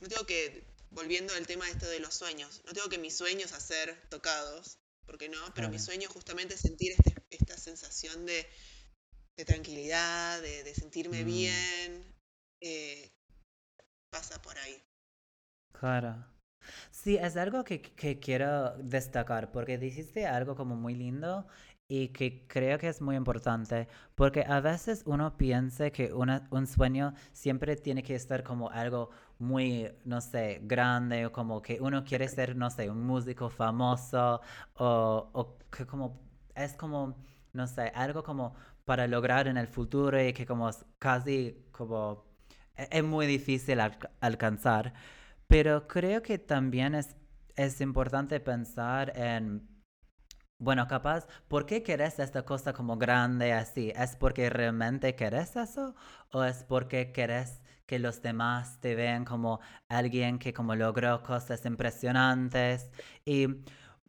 no 0.00 0.08
tengo 0.08 0.26
que 0.26 0.77
volviendo 0.90 1.32
al 1.34 1.46
tema 1.46 1.68
esto 1.68 1.88
de 1.88 2.00
los 2.00 2.14
sueños, 2.14 2.62
no 2.66 2.72
tengo 2.72 2.88
que 2.88 2.98
mis 2.98 3.16
sueños 3.16 3.52
hacer 3.52 4.00
tocados, 4.08 4.78
porque 5.06 5.28
no, 5.28 5.38
pero 5.54 5.68
mi 5.68 5.78
sueño 5.78 6.08
justamente 6.08 6.54
es 6.54 6.60
sentir 6.60 6.92
este, 6.92 7.14
esta 7.30 7.56
sensación 7.56 8.26
de, 8.26 8.46
tranquilidad, 9.46 10.40
de, 10.42 10.74
sentirme 10.74 11.22
mm. 11.22 11.26
bien, 11.26 12.16
eh, 12.60 13.10
pasa 14.10 14.40
por 14.42 14.58
ahí. 14.58 14.82
Claro. 15.72 16.26
Sí, 16.90 17.16
es 17.16 17.36
algo 17.36 17.64
que, 17.64 17.80
que, 17.80 18.18
quiero 18.18 18.76
destacar, 18.78 19.52
porque 19.52 19.78
dijiste 19.78 20.26
algo 20.26 20.56
como 20.56 20.76
muy 20.76 20.94
lindo 20.94 21.46
y 21.88 22.08
que 22.08 22.46
creo 22.46 22.78
que 22.78 22.88
es 22.88 23.00
muy 23.00 23.16
importante 23.16 23.88
porque 24.14 24.44
a 24.46 24.60
veces 24.60 25.02
uno 25.06 25.36
piensa 25.38 25.90
que 25.90 26.12
un 26.12 26.66
sueño 26.66 27.14
siempre 27.32 27.76
tiene 27.76 28.02
que 28.02 28.14
estar 28.14 28.42
como 28.44 28.70
algo 28.70 29.10
muy, 29.38 29.90
no 30.04 30.20
sé, 30.20 30.60
grande 30.64 31.24
o 31.26 31.32
como 31.32 31.62
que 31.62 31.78
uno 31.80 32.04
quiere 32.04 32.28
ser, 32.28 32.56
no 32.56 32.70
sé, 32.70 32.90
un 32.90 33.04
músico 33.06 33.48
famoso 33.48 34.40
o, 34.74 35.30
o 35.32 35.58
que 35.70 35.86
como 35.86 36.20
es 36.54 36.74
como, 36.74 37.16
no 37.52 37.66
sé, 37.66 37.90
algo 37.94 38.22
como 38.22 38.54
para 38.84 39.06
lograr 39.06 39.48
en 39.48 39.56
el 39.56 39.68
futuro 39.68 40.22
y 40.22 40.32
que 40.32 40.44
como 40.46 40.70
casi 40.98 41.56
como 41.72 42.24
e, 42.76 42.88
es 42.90 43.04
muy 43.04 43.26
difícil 43.26 43.80
alcanzar. 44.20 44.92
Pero 45.46 45.86
creo 45.88 46.22
que 46.22 46.38
también 46.38 46.94
es, 46.94 47.16
es 47.56 47.80
importante 47.80 48.40
pensar 48.40 49.12
en 49.16 49.66
bueno, 50.58 50.88
capaz, 50.88 51.26
¿por 51.48 51.66
qué 51.66 51.82
querés 51.82 52.18
esta 52.18 52.42
cosa 52.44 52.72
como 52.72 52.96
grande 52.96 53.52
así? 53.52 53.92
¿Es 53.96 54.16
porque 54.16 54.50
realmente 54.50 55.14
querés 55.14 55.54
eso? 55.56 55.94
¿O 56.32 56.42
es 56.44 56.64
porque 56.64 57.12
querés 57.12 57.60
que 57.86 57.98
los 57.98 58.22
demás 58.22 58.80
te 58.80 58.94
vean 58.94 59.24
como 59.24 59.60
alguien 59.88 60.38
que 60.38 60.52
como 60.52 60.74
logró 60.74 61.22
cosas 61.22 61.64
impresionantes? 61.64 62.90
Y 63.24 63.46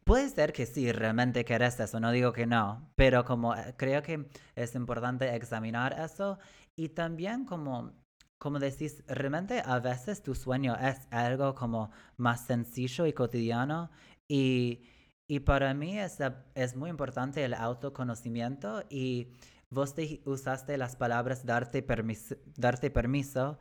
puede 0.04 0.28
ser 0.28 0.52
que 0.52 0.66
sí, 0.66 0.90
realmente 0.92 1.44
querés 1.44 1.78
eso, 1.78 2.00
no 2.00 2.10
digo 2.10 2.32
que 2.32 2.46
no, 2.46 2.90
pero 2.96 3.24
como 3.24 3.54
eh, 3.54 3.74
creo 3.76 4.02
que 4.02 4.28
es 4.56 4.74
importante 4.74 5.34
examinar 5.36 5.96
eso 6.00 6.38
y 6.76 6.88
también 6.90 7.44
como 7.44 7.92
como 8.38 8.58
decís, 8.58 9.04
realmente 9.06 9.62
a 9.64 9.80
veces 9.80 10.22
tu 10.22 10.34
sueño 10.34 10.74
es 10.76 11.06
algo 11.10 11.54
como 11.54 11.90
más 12.16 12.46
sencillo 12.46 13.04
y 13.06 13.12
cotidiano 13.12 13.90
y 14.26 14.82
Y 15.30 15.38
para 15.38 15.72
mí 15.74 15.96
es, 15.96 16.18
es 16.56 16.74
muy 16.74 16.90
importante 16.90 17.44
el 17.44 17.54
autoconocimiento 17.54 18.82
y 18.90 19.28
vos 19.70 19.94
te 19.94 20.20
usaste 20.24 20.76
las 20.76 20.96
palabras 20.96 21.46
darte 21.46 21.84
permiso, 21.84 22.34
darte 22.56 22.90
permiso 22.90 23.56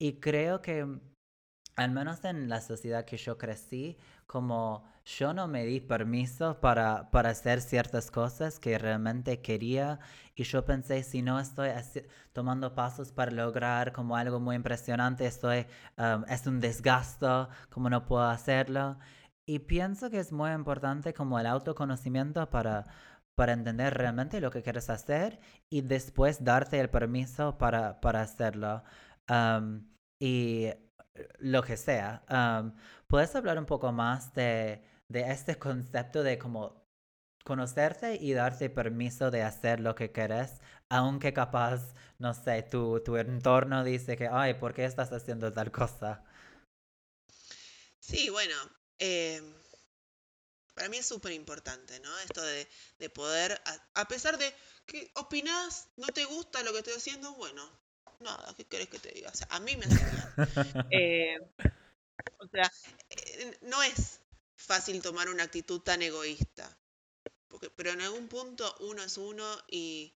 y 0.00 0.14
creo 0.14 0.62
que 0.62 0.84
al 1.76 1.92
menos 1.92 2.24
en 2.24 2.48
la 2.48 2.60
sociedad 2.60 3.04
que 3.04 3.18
yo 3.18 3.38
crecí, 3.38 3.96
como 4.26 4.84
yo 5.04 5.32
no 5.32 5.46
me 5.46 5.64
di 5.64 5.78
permiso 5.78 6.58
para, 6.60 7.08
para 7.12 7.30
hacer 7.30 7.60
ciertas 7.60 8.10
cosas 8.10 8.58
que 8.58 8.76
realmente 8.76 9.40
quería 9.40 10.00
y 10.34 10.42
yo 10.42 10.64
pensé 10.64 11.04
si 11.04 11.22
no 11.22 11.38
estoy 11.38 11.70
tomando 12.32 12.74
pasos 12.74 13.12
para 13.12 13.30
lograr 13.30 13.92
como 13.92 14.16
algo 14.16 14.40
muy 14.40 14.56
impresionante, 14.56 15.26
estoy, 15.26 15.66
um, 15.98 16.24
es 16.28 16.48
un 16.48 16.58
desgasto, 16.58 17.48
como 17.70 17.88
no 17.88 18.04
puedo 18.06 18.24
hacerlo. 18.24 18.98
Y 19.46 19.60
pienso 19.60 20.10
que 20.10 20.18
es 20.20 20.32
muy 20.32 20.50
importante 20.52 21.14
como 21.14 21.38
el 21.38 21.46
autoconocimiento 21.46 22.48
para, 22.50 22.86
para 23.34 23.52
entender 23.52 23.94
realmente 23.94 24.40
lo 24.40 24.50
que 24.50 24.62
quieres 24.62 24.88
hacer 24.90 25.40
y 25.70 25.82
después 25.82 26.44
darte 26.44 26.78
el 26.80 26.90
permiso 26.90 27.58
para, 27.58 28.00
para 28.00 28.22
hacerlo. 28.22 28.82
Y 30.20 30.68
lo 31.38 31.62
que 31.62 31.76
sea. 31.76 32.24
¿Puedes 33.08 33.34
hablar 33.34 33.58
un 33.58 33.66
poco 33.66 33.92
más 33.92 34.32
de, 34.34 34.84
de 35.08 35.30
este 35.30 35.58
concepto 35.58 36.22
de 36.22 36.38
como 36.38 36.82
conocerte 37.44 38.16
y 38.20 38.32
darte 38.32 38.70
permiso 38.70 39.30
de 39.30 39.42
hacer 39.42 39.80
lo 39.80 39.94
que 39.94 40.12
quieres, 40.12 40.60
aunque 40.88 41.32
capaz, 41.32 41.94
no 42.18 42.34
sé, 42.34 42.62
tu, 42.62 43.00
tu 43.00 43.16
entorno 43.16 43.84
dice 43.84 44.16
que, 44.16 44.28
ay, 44.30 44.54
¿por 44.54 44.74
qué 44.74 44.84
estás 44.84 45.12
haciendo 45.12 45.52
tal 45.52 45.72
cosa? 45.72 46.24
Sí, 47.98 48.30
bueno, 48.30 48.54
eh, 49.04 49.42
para 50.74 50.88
mí 50.88 50.96
es 50.96 51.06
súper 51.06 51.32
importante, 51.32 51.98
¿no? 51.98 52.18
Esto 52.20 52.40
de, 52.40 52.68
de 53.00 53.10
poder, 53.10 53.60
a, 53.64 54.00
a, 54.00 54.06
pesar 54.06 54.38
de 54.38 54.54
que 54.86 55.10
opinas, 55.16 55.88
no 55.96 56.06
te 56.06 56.24
gusta 56.24 56.62
lo 56.62 56.72
que 56.72 56.78
estoy 56.78 56.94
haciendo, 56.94 57.34
bueno, 57.34 57.68
nada, 58.20 58.54
¿qué 58.56 58.64
querés 58.64 58.88
que 58.88 59.00
te 59.00 59.10
diga? 59.10 59.30
O 59.30 59.34
sea, 59.34 59.48
a 59.50 59.58
mí 59.58 59.76
me 59.76 59.86
hace 59.86 59.96
bien. 59.96 60.22
Eh, 60.92 61.38
o 62.38 62.46
sea, 62.46 62.72
eh, 63.10 63.58
no 63.62 63.82
es 63.82 64.20
fácil 64.54 65.02
tomar 65.02 65.28
una 65.28 65.42
actitud 65.42 65.80
tan 65.80 66.00
egoísta. 66.00 66.78
Porque, 67.48 67.70
pero 67.70 67.90
en 67.90 68.02
algún 68.02 68.28
punto 68.28 68.72
uno 68.80 69.02
es 69.02 69.18
uno 69.18 69.44
y, 69.66 70.16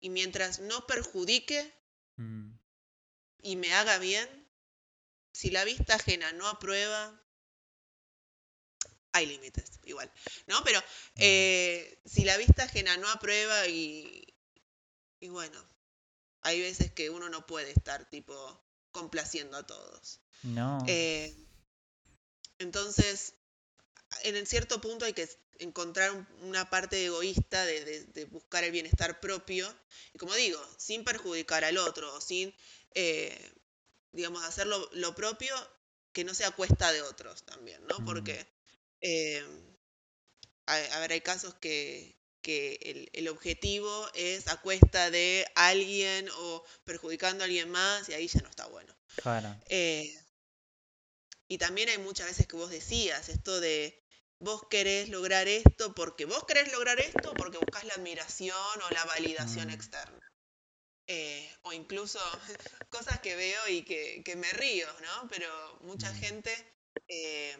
y 0.00 0.10
mientras 0.10 0.60
no 0.60 0.86
perjudique 0.86 1.74
mm. 2.16 2.50
y 3.42 3.56
me 3.56 3.72
haga 3.72 3.98
bien, 3.98 4.28
si 5.32 5.50
la 5.50 5.64
vista 5.64 5.94
ajena 5.94 6.32
no 6.32 6.46
aprueba, 6.46 7.21
hay 9.12 9.26
límites, 9.26 9.80
igual. 9.84 10.10
¿No? 10.46 10.62
Pero 10.64 10.80
mm. 10.80 11.18
eh, 11.18 11.98
si 12.04 12.24
la 12.24 12.36
vista 12.36 12.64
ajena 12.64 12.96
no 12.96 13.08
aprueba 13.08 13.66
y, 13.68 14.26
y 15.20 15.28
bueno, 15.28 15.62
hay 16.42 16.60
veces 16.60 16.92
que 16.92 17.10
uno 17.10 17.28
no 17.28 17.46
puede 17.46 17.70
estar 17.70 18.08
tipo 18.10 18.60
complaciendo 18.90 19.56
a 19.56 19.66
todos. 19.66 20.20
No. 20.42 20.84
Eh, 20.88 21.34
entonces, 22.58 23.34
en 24.24 24.46
cierto 24.46 24.80
punto 24.80 25.04
hay 25.04 25.12
que 25.12 25.28
encontrar 25.58 26.26
una 26.42 26.68
parte 26.68 27.04
egoísta 27.04 27.64
de, 27.64 28.28
buscar 28.30 28.64
el 28.64 28.72
bienestar 28.72 29.20
propio. 29.20 29.72
Y 30.12 30.18
como 30.18 30.34
digo, 30.34 30.60
sin 30.78 31.04
perjudicar 31.04 31.64
al 31.64 31.78
otro, 31.78 32.20
sin, 32.20 32.54
eh, 32.94 33.52
digamos, 34.12 34.44
hacer 34.44 34.66
lo, 34.66 35.14
propio 35.14 35.54
que 36.12 36.24
no 36.24 36.34
sea 36.34 36.50
cuesta 36.50 36.92
de 36.92 37.02
otros 37.02 37.44
también, 37.44 37.84
¿no? 37.86 38.00
Mm. 38.00 38.04
Porque, 38.04 38.46
eh, 39.02 39.44
a, 40.66 40.98
ver, 41.00 41.12
hay 41.12 41.20
casos 41.20 41.54
que, 41.54 42.16
que 42.40 43.10
el, 43.12 43.28
objetivo 43.28 44.08
es 44.14 44.48
a 44.48 44.60
cuesta 44.60 45.10
de 45.10 45.46
alguien 45.54 46.28
o 46.38 46.64
perjudicando 46.84 47.44
a 47.44 47.46
alguien 47.46 47.70
más 47.70 48.08
y 48.08 48.14
ahí 48.14 48.28
ya 48.28 48.40
no 48.40 48.48
está 48.48 48.66
bueno. 48.68 48.96
Claro. 49.16 49.54
Eh, 49.68 50.16
y 51.48 51.58
también 51.58 51.88
hay 51.88 51.98
muchas 51.98 52.28
veces 52.28 52.46
que 52.46 52.56
vos 52.56 52.70
decías 52.70 53.28
esto 53.28 53.60
de 53.60 54.02
vos 54.38 54.62
querés 54.68 55.08
lograr 55.08 55.48
esto 55.48 55.94
porque 55.94 56.24
vos 56.24 56.44
querés 56.46 56.72
lograr 56.72 56.98
esto 57.00 57.34
porque 57.34 57.58
buscas 57.58 57.84
la 57.84 57.94
admiración 57.94 58.82
o 58.82 58.90
la 58.90 59.04
validación 59.04 59.68
mm. 59.68 59.70
externa. 59.70 60.18
Eh, 61.08 61.50
o 61.62 61.72
incluso 61.72 62.20
cosas 62.88 63.20
que 63.20 63.34
veo 63.36 63.68
y 63.68 63.82
que, 63.82 64.22
que, 64.24 64.36
me 64.36 64.50
río, 64.52 64.86
¿no? 65.00 65.28
Pero 65.28 65.78
mucha 65.82 66.10
mm. 66.12 66.14
gente 66.16 66.74
eh, 67.08 67.56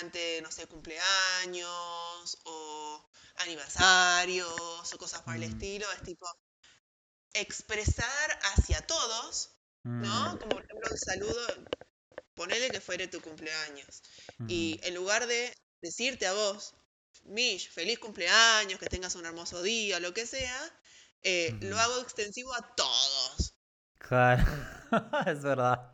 ante, 0.00 0.40
no 0.42 0.50
sé, 0.50 0.66
cumpleaños 0.66 2.38
o 2.44 3.10
aniversarios 3.36 4.92
o 4.92 4.98
cosas 4.98 5.22
por 5.22 5.34
el 5.34 5.40
mm. 5.40 5.52
estilo, 5.52 5.86
es 5.92 6.02
tipo 6.02 6.26
expresar 7.32 8.38
hacia 8.52 8.80
todos, 8.86 9.56
¿no? 9.82 10.34
Mm. 10.34 10.38
Como 10.38 10.50
por 10.50 10.64
ejemplo 10.64 10.88
un 10.90 10.98
saludo, 10.98 11.46
ponele 12.34 12.70
que 12.70 12.80
fuere 12.80 13.08
tu 13.08 13.20
cumpleaños. 13.20 14.02
Y 14.48 14.80
en 14.82 14.94
lugar 14.94 15.26
de 15.26 15.54
decirte 15.80 16.26
a 16.26 16.32
vos, 16.32 16.74
Mish, 17.24 17.70
feliz 17.70 17.98
cumpleaños, 17.98 18.78
que 18.78 18.86
tengas 18.86 19.14
un 19.14 19.26
hermoso 19.26 19.62
día, 19.62 19.98
lo 20.00 20.12
que 20.12 20.26
sea, 20.26 20.80
eh, 21.22 21.56
lo 21.60 21.78
hago 21.78 22.00
extensivo 22.00 22.54
a 22.54 22.74
todos. 22.74 23.54
Claro, 23.98 24.44
es 25.26 25.42
verdad. 25.42 25.92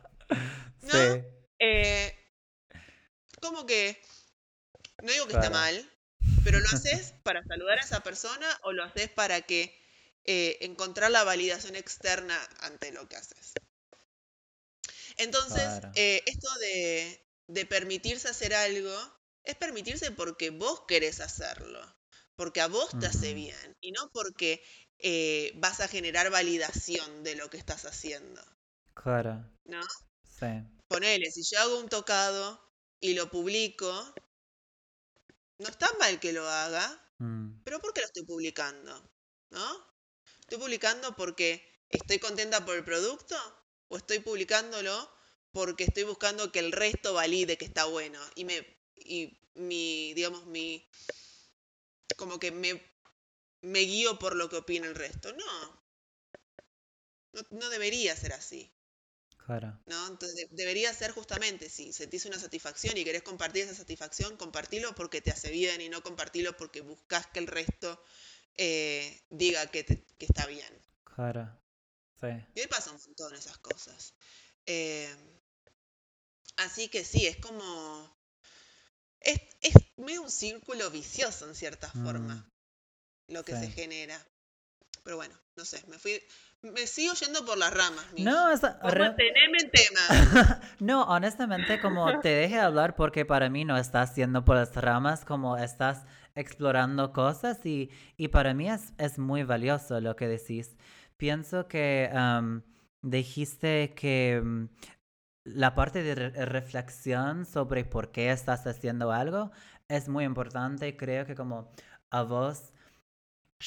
¿No? 0.81 0.91
Sí. 0.91 1.23
Eh, 1.59 2.20
como 3.41 3.65
que, 3.65 4.01
no 5.03 5.11
digo 5.11 5.27
que 5.27 5.33
está 5.33 5.49
mal, 5.49 5.89
pero 6.43 6.59
lo 6.59 6.67
haces 6.71 7.13
para 7.23 7.43
saludar 7.43 7.79
a 7.79 7.81
esa 7.81 8.01
persona 8.01 8.47
o 8.63 8.71
lo 8.71 8.83
haces 8.83 9.09
para 9.09 9.41
que 9.41 9.77
eh, 10.23 10.57
encontrar 10.61 11.11
la 11.11 11.23
validación 11.23 11.75
externa 11.75 12.39
ante 12.59 12.91
lo 12.91 13.07
que 13.09 13.17
haces. 13.17 13.53
Entonces, 15.17 15.81
eh, 15.95 16.23
esto 16.25 16.47
de, 16.59 17.27
de, 17.47 17.65
permitirse 17.65 18.29
hacer 18.29 18.53
algo 18.53 18.95
es 19.43 19.55
permitirse 19.55 20.11
porque 20.11 20.49
vos 20.51 20.83
querés 20.87 21.19
hacerlo, 21.19 21.81
porque 22.35 22.61
a 22.61 22.67
vos 22.67 22.89
te 22.99 23.07
hace 23.07 23.33
bien 23.33 23.77
y 23.81 23.91
no 23.91 24.09
porque 24.13 24.63
eh, 24.99 25.51
vas 25.55 25.79
a 25.79 25.87
generar 25.87 26.29
validación 26.29 27.23
de 27.23 27.35
lo 27.35 27.49
que 27.49 27.57
estás 27.57 27.85
haciendo. 27.85 28.41
Claro. 28.93 29.43
¿No? 29.65 29.81
Sí. 30.23 30.47
Ponele, 30.87 31.31
si 31.31 31.43
yo 31.43 31.59
hago 31.59 31.79
un 31.79 31.89
tocado 31.89 32.70
y 33.01 33.15
lo 33.15 33.29
publico, 33.29 34.13
no 35.57 35.67
está 35.67 35.91
mal 35.99 36.19
que 36.19 36.31
lo 36.31 36.47
haga, 36.47 37.13
mm. 37.17 37.63
pero 37.63 37.79
¿por 37.79 37.93
qué 37.93 38.01
lo 38.01 38.07
estoy 38.07 38.23
publicando? 38.23 39.11
¿No? 39.49 39.91
¿Estoy 40.41 40.59
publicando 40.59 41.15
porque 41.15 41.83
estoy 41.89 42.19
contenta 42.19 42.63
por 42.63 42.77
el 42.77 42.85
producto? 42.85 43.35
¿O 43.89 43.97
estoy 43.97 44.19
publicándolo 44.19 45.11
porque 45.51 45.83
estoy 45.83 46.03
buscando 46.03 46.51
que 46.51 46.59
el 46.59 46.71
resto 46.71 47.13
valide 47.13 47.57
que 47.57 47.65
está 47.65 47.85
bueno? 47.85 48.21
Y 48.35 48.45
me, 48.45 48.65
y 48.95 49.37
mi, 49.55 50.13
digamos, 50.13 50.45
mi, 50.45 50.87
como 52.15 52.39
que 52.39 52.51
me, 52.51 52.81
me 53.61 53.79
guío 53.79 54.19
por 54.19 54.35
lo 54.35 54.47
que 54.47 54.57
opina 54.57 54.87
el 54.87 54.95
resto. 54.95 55.33
No. 55.33 55.81
No, 57.33 57.41
no 57.51 57.69
debería 57.69 58.15
ser 58.15 58.33
así. 58.33 58.71
¿No? 59.59 60.07
Entonces 60.07 60.47
debería 60.51 60.93
ser 60.93 61.11
justamente, 61.11 61.69
si 61.69 61.91
sentís 61.91 62.25
una 62.25 62.39
satisfacción 62.39 62.97
y 62.97 63.03
querés 63.03 63.23
compartir 63.23 63.63
esa 63.63 63.75
satisfacción, 63.75 64.37
compartilo 64.37 64.95
porque 64.95 65.21
te 65.21 65.31
hace 65.31 65.51
bien 65.51 65.81
y 65.81 65.89
no 65.89 66.01
compartirlo 66.01 66.55
porque 66.55 66.81
buscas 66.81 67.27
que 67.27 67.39
el 67.39 67.47
resto 67.47 68.01
eh, 68.55 69.21
diga 69.29 69.67
que, 69.67 69.85
que, 69.85 70.25
está 70.25 70.45
bien. 70.45 70.73
Claro. 71.03 71.59
Sí. 72.19 72.27
Y 72.55 72.61
hoy 72.61 72.67
pasa 72.67 72.91
un 72.91 72.99
montón 73.01 73.35
esas 73.35 73.57
cosas. 73.57 74.13
Eh, 74.65 75.13
así 76.57 76.87
que 76.87 77.03
sí, 77.03 77.27
es 77.27 77.37
como. 77.37 78.19
Es, 79.19 79.39
es 79.61 79.73
medio 79.97 80.21
un 80.23 80.31
círculo 80.31 80.89
vicioso 80.91 81.47
en 81.47 81.55
cierta 81.55 81.91
forma 81.91 82.35
mm. 82.35 83.33
lo 83.33 83.43
que 83.43 83.53
se 83.53 83.69
genera. 83.69 84.25
Pero 85.03 85.17
bueno, 85.17 85.35
no 85.55 85.65
sé, 85.65 85.83
me 85.87 85.97
fui, 85.97 86.21
me 86.61 86.85
sigo 86.85 87.13
yendo 87.15 87.43
por 87.45 87.57
las 87.57 87.73
ramas. 87.73 88.05
No, 88.17 88.51
es... 88.51 88.61
en 88.63 89.71
tema. 89.71 90.61
no, 90.79 91.03
honestamente, 91.03 91.79
como 91.81 92.19
te 92.19 92.29
deje 92.29 92.59
hablar 92.59 92.95
porque 92.95 93.25
para 93.25 93.49
mí 93.49 93.65
no 93.65 93.77
estás 93.77 94.15
yendo 94.15 94.45
por 94.45 94.57
las 94.57 94.75
ramas, 94.75 95.25
como 95.25 95.57
estás 95.57 96.05
explorando 96.35 97.11
cosas 97.13 97.65
y, 97.65 97.89
y 98.15 98.27
para 98.27 98.53
mí 98.53 98.69
es, 98.69 98.93
es, 98.97 99.17
muy 99.17 99.43
valioso 99.43 99.99
lo 99.99 100.15
que 100.15 100.27
decís. 100.27 100.77
Pienso 101.17 101.67
que 101.67 102.09
dijiste 103.01 103.93
que 103.95 104.41
mm, 104.43 104.69
la 105.45 105.73
parte 105.73 106.03
de 106.03 106.15
reflexión 106.45 107.45
sobre 107.45 107.85
por 107.85 108.11
qué 108.11 108.31
estás 108.31 108.67
haciendo 108.67 109.11
algo 109.11 109.51
es 109.87 110.07
muy 110.07 110.25
importante. 110.25 110.95
Creo 110.95 111.25
que 111.25 111.35
como 111.35 111.71
a 112.11 112.23
vos 112.23 112.73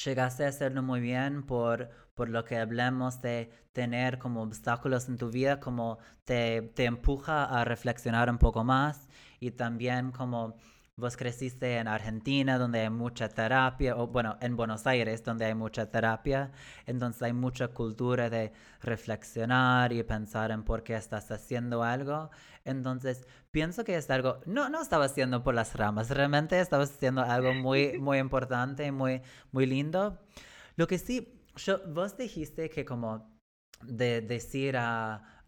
llegaste 0.03 0.45
a 0.45 0.49
hacerlo 0.49 0.83
muy 0.83 0.99
bien 0.99 1.43
por, 1.43 1.89
por 2.13 2.29
lo 2.29 2.43
que 2.45 2.57
hablamos 2.57 3.21
de 3.21 3.51
tener 3.73 4.19
como 4.19 4.41
obstáculos 4.41 5.07
en 5.09 5.17
tu 5.17 5.31
vida, 5.31 5.59
como 5.59 5.97
te, 6.25 6.61
te 6.75 6.85
empuja 6.85 7.45
a 7.45 7.65
reflexionar 7.65 8.29
un 8.29 8.37
poco 8.37 8.63
más 8.63 9.07
y 9.39 9.51
también 9.51 10.11
como 10.11 10.55
vos 10.97 11.17
creciste 11.17 11.77
en 11.77 11.87
Argentina, 11.89 12.57
donde 12.57 12.81
hay 12.81 12.89
mucha 12.89 13.27
terapia, 13.27 13.97
o 13.97 14.07
bueno, 14.07 14.37
en 14.41 14.55
Buenos 14.55 14.87
Aires, 14.87 15.23
donde 15.23 15.45
hay 15.45 15.53
mucha 15.53 15.89
terapia, 15.89 16.51
entonces 16.85 17.21
hay 17.23 17.33
mucha 17.33 17.67
cultura 17.69 18.29
de 18.29 18.53
reflexionar 18.81 19.91
y 19.91 20.03
pensar 20.03 20.51
en 20.51 20.63
por 20.63 20.83
qué 20.83 20.95
estás 20.95 21.31
haciendo 21.31 21.83
algo. 21.83 22.29
Entonces, 22.63 23.27
pienso 23.51 23.83
que 23.83 23.97
es 23.97 24.09
algo, 24.09 24.39
no, 24.45 24.69
no 24.69 24.81
estaba 24.81 25.05
haciendo 25.05 25.43
por 25.43 25.53
las 25.53 25.75
ramas, 25.75 26.09
realmente 26.09 26.59
estaba 26.59 26.83
haciendo 26.83 27.21
algo 27.21 27.53
muy, 27.53 27.97
muy 27.99 28.19
importante 28.19 28.91
muy, 28.91 29.21
muy 29.51 29.65
lindo. 29.65 30.17
Lo 30.77 30.87
que 30.87 30.97
sí, 30.97 31.41
yo, 31.57 31.81
vos 31.87 32.17
dijiste 32.17 32.69
que 32.69 32.85
como 32.85 33.37
de 33.83 34.21
decir 34.21 34.77
a 34.77 35.41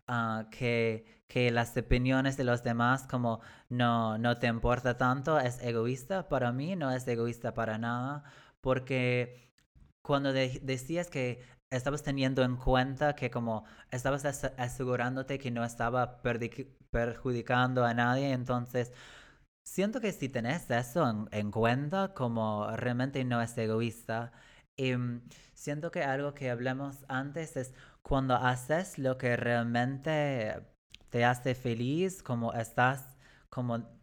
que, 0.51 1.16
que, 1.27 1.51
las 1.51 1.75
opiniones 1.77 2.37
de 2.37 2.43
los 2.43 2.63
demás 2.63 3.07
como 3.07 3.41
no, 3.69 4.17
no 4.17 4.37
te 4.39 4.47
importa 4.47 4.97
tanto, 4.97 5.39
es 5.39 5.61
egoísta. 5.61 6.27
Para 6.29 6.51
mí 6.51 6.75
no 6.75 6.91
es 6.91 7.07
egoísta 7.07 7.53
para 7.53 7.77
nada, 7.77 8.23
porque 8.61 9.51
cuando 10.01 10.33
decías 10.33 11.09
que 11.09 11.41
estabas 11.69 12.03
teniendo 12.03 12.43
en 12.43 12.55
cuenta 12.57 13.15
que 13.15 13.29
como 13.29 13.65
estabas 13.91 14.25
asegurándote 14.25 15.37
que 15.39 15.51
no 15.51 15.65
estaba 15.65 16.21
perjudicando 16.91 17.85
a 17.85 17.93
nadie, 17.93 18.31
entonces 18.31 18.93
siento 19.65 19.99
que 20.01 20.13
si 20.13 20.29
tenés 20.29 20.69
eso 20.71 21.09
en, 21.09 21.27
en 21.31 21.51
cuenta, 21.51 22.13
como 22.13 22.69
realmente 22.77 23.23
no 23.25 23.41
es 23.41 23.57
egoísta. 23.57 24.31
Y 24.77 24.95
mm, 24.95 25.21
siento 25.53 25.91
que 25.91 26.03
algo 26.03 26.33
que 26.33 26.49
hablamos 26.51 27.05
antes 27.09 27.57
es 27.57 27.73
cuando 28.01 28.35
haces 28.35 28.97
lo 28.97 29.17
que 29.17 29.35
realmente 29.37 30.55
te 31.09 31.25
hace 31.25 31.55
feliz, 31.55 32.23
como 32.23 32.53
estás 32.53 33.17
como 33.49 33.97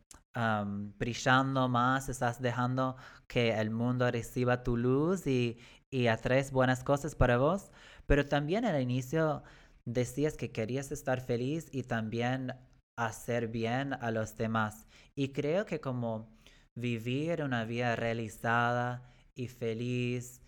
brillando 0.98 1.68
más, 1.68 2.08
estás 2.08 2.40
dejando 2.42 2.96
que 3.28 3.52
el 3.52 3.70
mundo 3.70 4.10
reciba 4.10 4.64
tu 4.64 4.76
luz 4.76 5.26
y, 5.28 5.58
y 5.90 6.08
atraes 6.08 6.50
buenas 6.50 6.82
cosas 6.82 7.14
para 7.14 7.36
vos, 7.38 7.70
pero 8.06 8.26
también 8.26 8.64
al 8.64 8.82
inicio 8.82 9.44
decías 9.84 10.36
que 10.36 10.50
querías 10.50 10.90
estar 10.90 11.20
feliz 11.20 11.68
y 11.72 11.84
también 11.84 12.52
hacer 12.96 13.48
bien 13.48 13.92
a 13.92 14.10
los 14.10 14.36
demás. 14.36 14.86
Y 15.14 15.28
creo 15.28 15.66
que 15.66 15.80
como 15.80 16.28
vivir 16.74 17.42
una 17.42 17.64
vida 17.64 17.96
realizada 17.96 19.02
y 19.34 19.48
feliz 19.48 20.40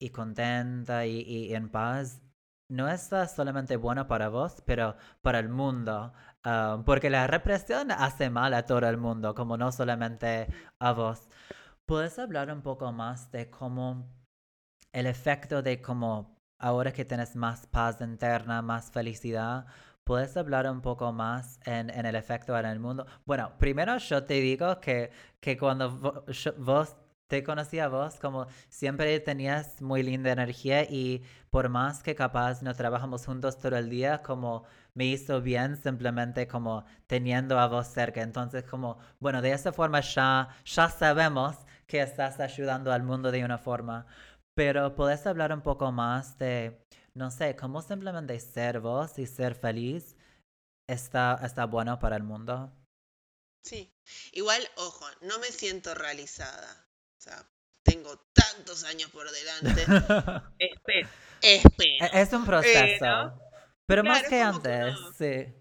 y 0.00 0.10
contenta 0.10 1.06
y, 1.06 1.54
en 1.54 1.68
paz 1.68 2.20
no 2.68 2.88
es 2.88 3.10
solamente 3.34 3.76
bueno 3.76 4.06
para 4.06 4.28
vos, 4.28 4.62
pero 4.66 4.96
para 5.22 5.38
el 5.38 5.48
mundo. 5.48 6.12
Ah, 6.44 6.82
porque 6.84 7.10
la 7.10 7.26
represión 7.26 7.90
hace 7.90 8.30
mal 8.30 8.54
a 8.54 8.66
todo 8.66 8.86
el 8.88 8.98
mundo, 8.98 9.34
como 9.34 9.56
no 9.56 9.72
solamente 9.72 10.48
a 10.78 10.92
vos. 10.92 11.28
¿Puedes 11.86 12.18
hablar 12.18 12.50
un 12.52 12.62
poco 12.62 12.92
más 12.92 13.30
de 13.32 13.50
cómo 13.50 14.06
el 14.92 15.06
efecto 15.06 15.62
de 15.62 15.80
cómo 15.82 16.36
ahora 16.58 16.92
que 16.92 17.04
tienes 17.04 17.36
más 17.36 17.66
paz 17.66 18.00
interna, 18.00 18.62
más 18.62 18.90
felicidad, 18.90 19.66
¿Puedes 20.08 20.38
hablar 20.38 20.66
un 20.70 20.80
poco 20.80 21.12
más 21.12 21.60
en, 21.66 21.90
el 21.90 22.14
efecto 22.14 22.58
en 22.58 22.64
el 22.64 22.80
mundo? 22.80 23.06
Bueno, 23.26 23.52
primero 23.58 23.98
yo 23.98 24.24
te 24.24 24.40
digo 24.40 24.80
que, 24.80 25.10
que 25.38 25.58
cuando 25.58 26.24
vos 26.56 26.96
te 27.28 27.44
conocí 27.44 27.78
a 27.78 27.88
vos 27.88 28.16
como 28.16 28.46
siempre 28.70 29.20
tenías 29.20 29.80
muy 29.82 30.02
linda 30.02 30.32
energía 30.32 30.82
y 30.84 31.22
por 31.50 31.68
más 31.68 32.02
que 32.02 32.14
capaz 32.14 32.62
no 32.62 32.74
trabajamos 32.74 33.26
juntos 33.26 33.58
todo 33.58 33.76
el 33.76 33.90
día, 33.90 34.22
como 34.22 34.64
me 34.94 35.06
hizo 35.06 35.40
bien 35.42 35.76
simplemente 35.76 36.48
como 36.48 36.84
teniendo 37.06 37.58
a 37.58 37.68
vos 37.68 37.86
cerca. 37.88 38.22
Entonces 38.22 38.64
como, 38.64 38.98
bueno, 39.20 39.42
de 39.42 39.52
esa 39.52 39.72
forma 39.72 40.00
ya, 40.00 40.48
ya 40.64 40.88
sabemos 40.88 41.56
que 41.86 42.00
estás 42.00 42.40
ayudando 42.40 42.92
al 42.92 43.02
mundo 43.02 43.30
de 43.30 43.44
una 43.44 43.58
forma. 43.58 44.06
Pero 44.54 44.94
puedes 44.94 45.26
hablar 45.26 45.52
un 45.52 45.62
poco 45.62 45.92
más 45.92 46.38
de, 46.38 46.84
no 47.14 47.30
sé, 47.30 47.56
cómo 47.56 47.82
simplemente 47.82 48.40
ser 48.40 48.80
vos 48.80 49.18
y 49.18 49.26
ser 49.26 49.54
feliz 49.54 50.16
está, 50.88 51.38
está 51.44 51.66
bueno 51.66 51.98
para 51.98 52.16
el 52.16 52.24
mundo. 52.24 52.72
Sí, 53.62 53.92
igual, 54.32 54.66
ojo, 54.76 55.04
no 55.20 55.38
me 55.38 55.52
siento 55.52 55.94
realizada. 55.94 56.87
O 57.18 57.20
sea, 57.20 57.44
tengo 57.82 58.16
tantos 58.32 58.84
años 58.84 59.10
por 59.10 59.30
delante. 59.30 59.82
espero, 60.58 61.08
espero. 61.42 62.06
E-, 62.06 62.20
es 62.20 62.32
un 62.32 62.46
proceso. 62.46 63.40
pero 63.86 64.04
más 64.04 64.22
que 64.28 64.40
antes, 64.40 64.94
sí. 65.16 65.52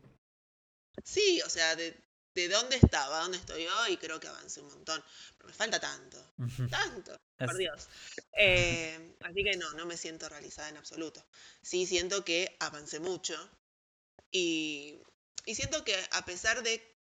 Sí, 1.03 1.41
o 1.45 1.49
sea, 1.49 1.76
de, 1.76 1.95
de 2.36 2.49
dónde 2.49 2.76
estaba, 2.76 3.22
dónde 3.22 3.38
estoy 3.38 3.66
hoy, 3.66 3.97
creo 3.97 4.20
que 4.20 4.28
avancé 4.28 4.62
un 4.62 4.68
montón. 4.68 5.03
Pero 5.38 5.47
me 5.47 5.53
falta 5.53 5.80
tanto, 5.80 6.34
tanto, 6.70 7.20
por 7.38 7.58
Dios. 7.58 7.88
Eh, 8.34 9.16
así 9.22 9.43
que 9.43 9.58
no, 9.58 9.72
no 9.74 9.86
me 9.86 9.97
siento 9.97 10.30
realizada 10.30 10.70
en 10.70 10.78
absoluto. 10.78 11.26
Sí 11.62 11.86
siento 11.86 12.24
que 12.24 12.55
avancé 12.60 12.99
mucho 12.99 13.36
y, 14.32 15.01
y 15.45 15.55
siento 15.55 15.84
que 15.84 15.95
a 16.12 16.26
pesar 16.26 16.62
de 16.62 16.95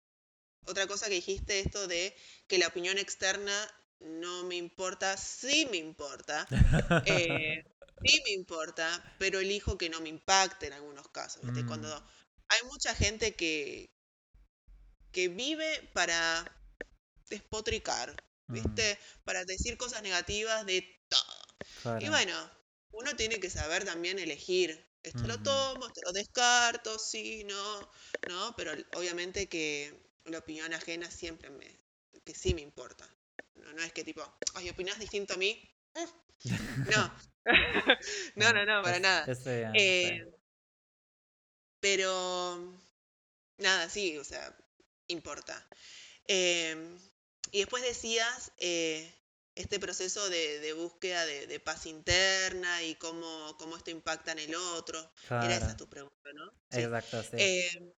otra 0.66 0.86
cosa 0.86 1.06
que 1.06 1.14
dijiste, 1.14 1.60
esto 1.60 1.88
de 1.88 2.16
que 2.46 2.58
la 2.58 2.68
opinión 2.68 2.98
externa 2.98 3.52
no 4.00 4.44
me 4.44 4.56
importa, 4.56 5.16
sí 5.16 5.66
me 5.70 5.78
importa. 5.78 6.46
Eh, 7.06 7.64
sí 8.04 8.22
me 8.24 8.32
importa, 8.32 9.14
pero 9.18 9.40
elijo 9.40 9.78
que 9.78 9.88
no 9.88 10.00
me 10.00 10.08
impacte 10.08 10.66
en 10.66 10.74
algunos 10.74 11.08
casos. 11.08 11.42
Mm. 11.42 11.66
Cuando 11.66 11.88
hay 12.48 12.62
mucha 12.64 12.94
gente 12.94 13.34
que, 13.34 13.90
que 15.12 15.28
vive 15.28 15.88
para 15.92 16.44
despotricar, 17.28 18.14
¿viste? 18.48 18.94
Mm. 18.94 19.24
Para 19.24 19.44
decir 19.44 19.76
cosas 19.76 20.02
negativas 20.02 20.66
de 20.66 20.82
todo. 21.08 21.98
Y 22.00 22.08
bueno, 22.08 22.50
uno 22.92 23.14
tiene 23.16 23.40
que 23.40 23.50
saber 23.50 23.84
también 23.84 24.18
elegir. 24.18 24.86
Esto 25.02 25.26
lo 25.26 25.42
tomo, 25.42 25.86
esto 25.86 26.00
lo 26.02 26.12
descarto, 26.12 26.98
sí, 26.98 27.44
no, 27.44 27.90
no, 28.26 28.54
pero 28.56 28.72
obviamente 28.96 29.50
que 29.50 30.02
la 30.24 30.38
opinión 30.38 30.72
ajena 30.72 31.10
siempre 31.10 31.50
me, 31.50 31.78
que 32.24 32.34
sí 32.34 32.54
me 32.54 32.62
importa. 32.62 33.06
No, 33.54 33.82
es 33.82 33.92
que 33.92 34.04
tipo, 34.04 34.22
ay, 34.54 34.70
opinas 34.70 34.98
distinto 34.98 35.34
a 35.34 35.36
mí. 35.36 35.70
No. 36.90 37.14
no, 38.36 38.52
no, 38.52 38.64
no, 38.64 38.82
para 38.82 38.98
nada. 39.00 39.26
Eh, 39.74 40.26
pero, 41.80 42.74
nada, 43.58 43.88
sí, 43.88 44.18
o 44.18 44.24
sea, 44.24 44.56
importa. 45.08 45.66
Em, 46.26 46.98
y 47.50 47.60
después 47.60 47.82
decías 47.82 48.52
eh, 48.58 49.14
este 49.54 49.78
proceso 49.78 50.28
de, 50.28 50.72
búsqueda 50.72 51.24
de, 51.26 51.60
paz 51.60 51.86
interna 51.86 52.82
y 52.82 52.94
cómo, 52.96 53.56
cómo 53.58 53.76
esto 53.76 53.90
impacta 53.90 54.32
en 54.32 54.40
el 54.40 54.54
otro. 54.54 55.12
Era 55.28 55.56
esa 55.56 55.76
tu 55.76 55.88
pregunta, 55.88 56.30
¿no? 56.34 56.52
Exacto, 56.70 57.22
sí. 57.22 57.36
Em, 57.38 57.92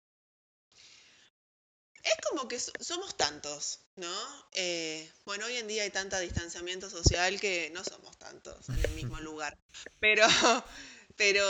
es 2.07 2.27
como 2.29 2.47
que 2.47 2.59
somos 2.59 3.17
tantos, 3.17 3.81
¿no? 3.97 4.15
Eh, 4.53 5.11
bueno, 5.25 5.47
hoy 5.47 5.57
en 5.57 5.67
día 5.67 5.83
hay 5.83 5.91
tanta 5.91 6.21
distanciamiento 6.21 6.89
social 6.89 7.41
que 7.41 7.71
no 7.71 7.83
somos 7.83 8.17
tantos 8.17 8.69
en 8.69 8.85
el 8.85 8.91
mismo 8.93 9.19
lugar. 9.21 9.59
Pero, 9.99 10.25
pero 11.17 11.45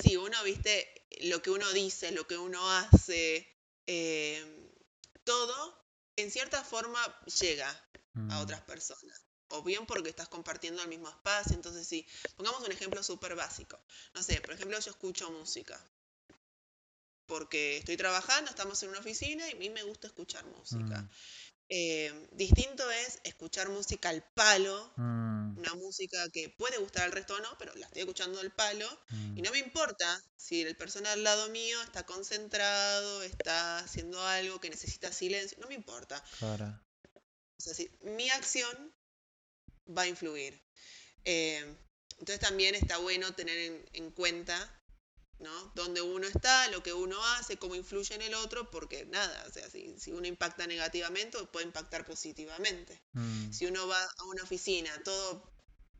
sí, 0.00 0.16
uno, 0.16 0.42
viste, 0.44 1.06
lo 1.22 1.42
que 1.42 1.50
uno 1.50 1.68
dice, 1.72 2.12
lo 2.12 2.26
que 2.26 2.38
uno 2.38 2.70
hace, 2.70 3.48
eh, 3.86 4.70
todo, 5.24 5.84
en 6.16 6.30
cierta 6.30 6.62
forma, 6.62 7.00
llega 7.40 7.68
a 7.68 8.18
mm. 8.18 8.40
otras 8.42 8.60
personas. 8.62 9.24
O 9.48 9.64
bien 9.64 9.84
porque 9.86 10.10
estás 10.10 10.28
compartiendo 10.28 10.80
el 10.80 10.88
mismo 10.88 11.08
espacio. 11.08 11.56
Entonces, 11.56 11.88
sí, 11.88 12.06
pongamos 12.36 12.62
un 12.62 12.70
ejemplo 12.70 13.02
súper 13.02 13.34
básico. 13.34 13.80
No 14.14 14.22
sé, 14.22 14.40
por 14.40 14.52
ejemplo, 14.54 14.78
yo 14.78 14.90
escucho 14.90 15.28
música 15.32 15.84
porque 17.30 17.78
estoy 17.78 17.96
trabajando, 17.96 18.50
estamos 18.50 18.82
en 18.82 18.88
una 18.88 18.98
oficina 18.98 19.48
y 19.48 19.52
a 19.52 19.54
mí 19.54 19.70
me 19.70 19.84
gusta 19.84 20.08
escuchar 20.08 20.44
música. 20.46 21.02
Mm. 21.02 21.10
Eh, 21.68 22.28
distinto 22.32 22.90
es 22.90 23.20
escuchar 23.22 23.68
música 23.68 24.08
al 24.08 24.24
palo, 24.34 24.92
mm. 24.96 25.58
una 25.58 25.74
música 25.74 26.28
que 26.30 26.48
puede 26.48 26.78
gustar 26.78 27.04
al 27.04 27.12
resto 27.12 27.36
o 27.36 27.38
no, 27.38 27.56
pero 27.56 27.72
la 27.76 27.86
estoy 27.86 28.02
escuchando 28.02 28.40
al 28.40 28.52
palo 28.52 28.88
mm. 29.10 29.38
y 29.38 29.42
no 29.42 29.52
me 29.52 29.58
importa 29.60 30.20
si 30.36 30.62
el 30.62 30.76
persona 30.76 31.12
al 31.12 31.22
lado 31.22 31.48
mío 31.50 31.80
está 31.82 32.04
concentrado, 32.04 33.22
está 33.22 33.78
haciendo 33.78 34.20
algo 34.26 34.60
que 34.60 34.70
necesita 34.70 35.12
silencio, 35.12 35.56
no 35.60 35.68
me 35.68 35.74
importa. 35.74 36.20
O 36.42 37.60
sea, 37.60 37.86
mi 38.00 38.28
acción 38.30 38.92
va 39.96 40.02
a 40.02 40.08
influir. 40.08 40.60
Eh, 41.24 41.76
entonces 42.18 42.40
también 42.40 42.74
está 42.74 42.96
bueno 42.98 43.32
tener 43.34 43.88
en 43.92 44.10
cuenta 44.10 44.79
¿no? 45.40 45.72
Donde 45.74 46.02
uno 46.02 46.26
está, 46.26 46.68
lo 46.68 46.82
que 46.82 46.92
uno 46.92 47.22
hace, 47.34 47.56
cómo 47.56 47.74
influye 47.74 48.14
en 48.14 48.22
el 48.22 48.34
otro, 48.34 48.70
porque 48.70 49.06
nada, 49.06 49.44
o 49.48 49.52
sea, 49.52 49.68
si, 49.70 49.98
si 49.98 50.12
uno 50.12 50.26
impacta 50.26 50.66
negativamente, 50.66 51.38
puede 51.46 51.66
impactar 51.66 52.04
positivamente. 52.04 53.02
Mm. 53.12 53.50
Si 53.52 53.66
uno 53.66 53.86
va 53.88 54.02
a 54.02 54.24
una 54.24 54.42
oficina 54.42 54.90
todo 55.02 55.50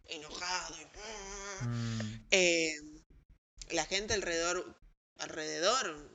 enojado, 0.07 0.76
mm. 1.62 2.01
eh, 2.30 2.76
la 3.70 3.86
gente 3.86 4.14
alrededor, 4.14 4.78
alrededor 5.18 6.11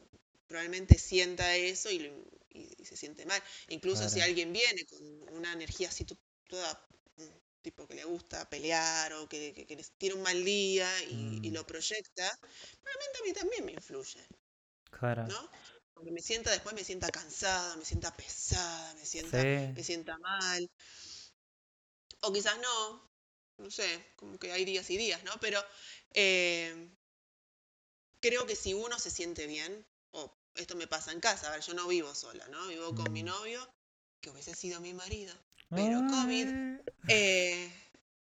probablemente 0.48 0.98
sienta 0.98 1.56
eso 1.56 1.90
y, 1.90 2.12
se 2.84 2.96
siente 2.96 3.26
mal. 3.26 3.42
Incluso 3.68 4.08
si 4.08 4.22
alguien 4.22 4.54
viene 4.54 4.86
con 4.86 5.36
una 5.36 5.52
energía 5.52 5.90
así 5.90 6.06
toda 6.48 6.88
tipo 7.66 7.88
que 7.88 7.96
le 7.96 8.06
gusta 8.06 8.48
pelear 8.48 9.12
o 9.14 9.28
que, 9.28 9.66
tiene 9.98 10.16
un 10.16 10.22
mal 10.22 10.40
día 10.46 10.88
y, 11.10 11.50
mm. 11.50 11.54
lo 11.54 11.66
proyecta, 11.66 12.28
probablemente 12.84 13.18
a 13.20 13.24
mí 13.26 13.34
también 13.34 13.66
me 13.66 13.72
influye. 13.72 14.24
Claro. 14.92 15.26
¿no? 15.28 15.50
Porque 15.96 16.12
me 16.12 16.22
sienta 16.22 16.52
después, 16.52 16.76
me 16.76 16.84
sienta 16.84 17.10
cansada, 17.10 17.76
me 17.78 17.84
sienta 17.84 18.16
pesada, 18.16 18.94
me 18.94 19.06
sienta, 19.06 19.38
me 19.78 19.84
sienta 19.84 20.18
mal. 20.20 20.70
O 22.22 22.32
quizás 22.32 22.58
no, 22.60 22.78
no 23.58 23.72
sé, 23.72 23.90
como 24.16 24.38
que 24.38 24.52
hay 24.52 24.64
días 24.64 24.88
y 24.92 24.98
días, 24.98 25.24
¿no? 25.24 25.34
Pero 25.42 25.60
eh, 26.14 26.90
creo 28.20 28.46
que 28.46 28.56
si 28.56 28.76
uno 28.76 29.00
se 29.00 29.10
siente 29.10 29.48
bien, 29.48 29.72
o 30.12 30.32
esto 30.54 30.76
me 30.76 30.88
pasa 30.88 31.12
en 31.12 31.20
casa, 31.20 31.48
a 31.48 31.52
ver, 31.52 31.62
yo 31.62 31.74
no 31.74 31.88
vivo 31.88 32.14
sola, 32.14 32.48
¿no? 32.50 32.68
Vivo 32.68 32.94
con 32.94 33.12
mi 33.12 33.24
mm. 33.24 33.28
novio, 33.34 33.76
que 34.22 34.30
hubiese 34.30 34.54
sido 34.54 34.80
mi 34.82 34.94
marido, 34.94 35.34
pero 35.70 36.00
COVID, 36.00 36.48
eh, 37.08 37.72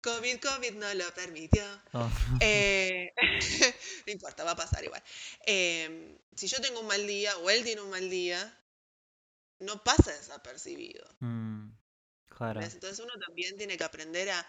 COVID, 0.01 0.41
COVID 0.41 0.75
no 0.75 0.95
lo 0.95 1.15
permitió. 1.15 1.65
Oh. 1.93 2.11
Eh, 2.41 3.13
no 4.07 4.13
importa, 4.13 4.45
va 4.45 4.53
a 4.53 4.57
pasar 4.57 4.85
igual. 4.85 5.03
Em, 5.45 6.17
si 6.35 6.49
yo 6.49 6.61
tengo 6.61 6.81
un 6.81 6.87
mal 6.87 7.07
día 7.07 7.37
o 7.39 7.51
él 7.51 7.65
tiene 7.65 7.83
un 7.83 7.91
mal 7.91 8.09
día, 8.09 8.41
no 9.61 9.83
pasa 9.83 10.13
desapercibido. 10.13 11.05
Mm, 11.21 11.71
Entonces 12.75 12.99
uno 13.01 13.13
también 13.27 13.57
tiene 13.57 13.77
que 13.77 13.85
aprender 13.85 14.31
a, 14.31 14.47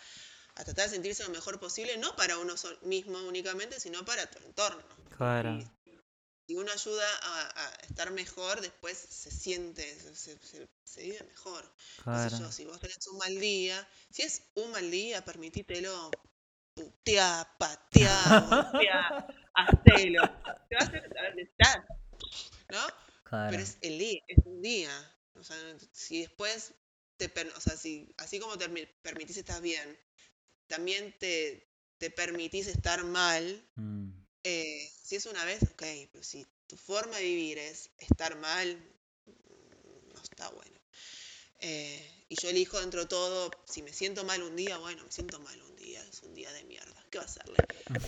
a, 0.56 0.64
tratar 0.64 0.86
de 0.86 0.96
sentirse 0.96 1.24
lo 1.24 1.30
mejor 1.30 1.60
posible, 1.60 1.98
no 1.98 2.16
para 2.16 2.38
uno 2.38 2.56
mismo 2.84 3.20
únicamente, 3.20 3.80
sino 3.80 4.04
para 4.06 4.30
tu 4.30 4.44
entorno. 4.44 4.84
Claro 5.16 5.77
si 6.48 6.56
uno 6.56 6.72
ayuda 6.72 7.06
a, 7.24 7.74
estar 7.90 8.10
mejor, 8.12 8.62
después 8.62 8.98
se 8.98 9.30
siente, 9.30 9.84
se, 10.16 11.04
vive 11.04 11.22
mejor. 11.24 11.70
Claro. 12.04 12.52
si 12.52 12.64
vos 12.64 12.80
tenés 12.80 13.06
un 13.08 13.18
mal 13.18 13.38
día, 13.38 13.86
si 14.10 14.22
es 14.22 14.44
un 14.56 14.72
mal 14.72 14.90
día, 14.90 15.26
permitítelo 15.26 16.10
putear, 16.74 17.58
patear, 17.58 18.48
golpear, 18.50 19.28
hacelo. 19.56 20.22
Te 20.70 20.76
va 20.76 20.82
a 20.82 20.84
hacer 20.84 21.40
estar, 21.40 21.86
¿no? 22.70 22.88
Claro. 23.24 23.52
Pero 23.52 23.64
es 23.64 23.78
el 23.82 24.00
día, 24.00 24.22
es 24.30 24.46
un 24.46 24.62
día. 24.62 25.16
O 25.34 25.44
sea, 25.44 25.58
si 25.92 26.22
después 26.22 26.74
te, 27.18 27.30
o 27.56 27.60
sea, 27.60 27.76
si 27.76 28.14
así 28.20 28.40
como 28.40 28.58
te 28.58 28.70
permitís 29.02 29.36
estar 29.36 29.62
bien, 29.62 30.00
también 30.68 31.14
te, 31.20 31.70
te 31.98 32.10
permitís 32.10 32.68
estar 32.68 33.04
mal, 33.04 33.70
mm. 33.76 34.12
Eh, 34.50 34.90
si 35.04 35.18
es 35.18 35.26
una 35.26 35.44
vez, 35.44 35.62
ok, 35.64 35.84
pero 36.10 36.24
si 36.24 36.48
tu 36.68 36.78
forma 36.78 37.18
de 37.18 37.24
vivir 37.24 37.58
es 37.58 37.90
estar 37.98 38.38
mal, 38.38 38.82
no 40.14 40.22
está 40.22 40.48
bueno. 40.52 40.80
Eh, 41.60 42.26
y 42.30 42.36
yo 42.42 42.48
elijo 42.50 42.80
dentro 42.80 43.02
de 43.02 43.08
todo, 43.08 43.52
si 43.66 43.82
me 43.82 43.92
siento 43.92 44.24
mal 44.24 44.42
un 44.44 44.56
día, 44.56 44.78
bueno, 44.78 45.04
me 45.04 45.12
siento 45.12 45.42
mal 45.42 45.62
un 45.64 45.76
día, 45.76 46.02
es 46.06 46.24
un 46.24 46.34
día 46.34 46.50
de 46.54 46.64
mierda, 46.64 47.06
¿qué 47.10 47.18
va 47.18 47.26
a 47.26 47.28
hacerle? 47.28 47.58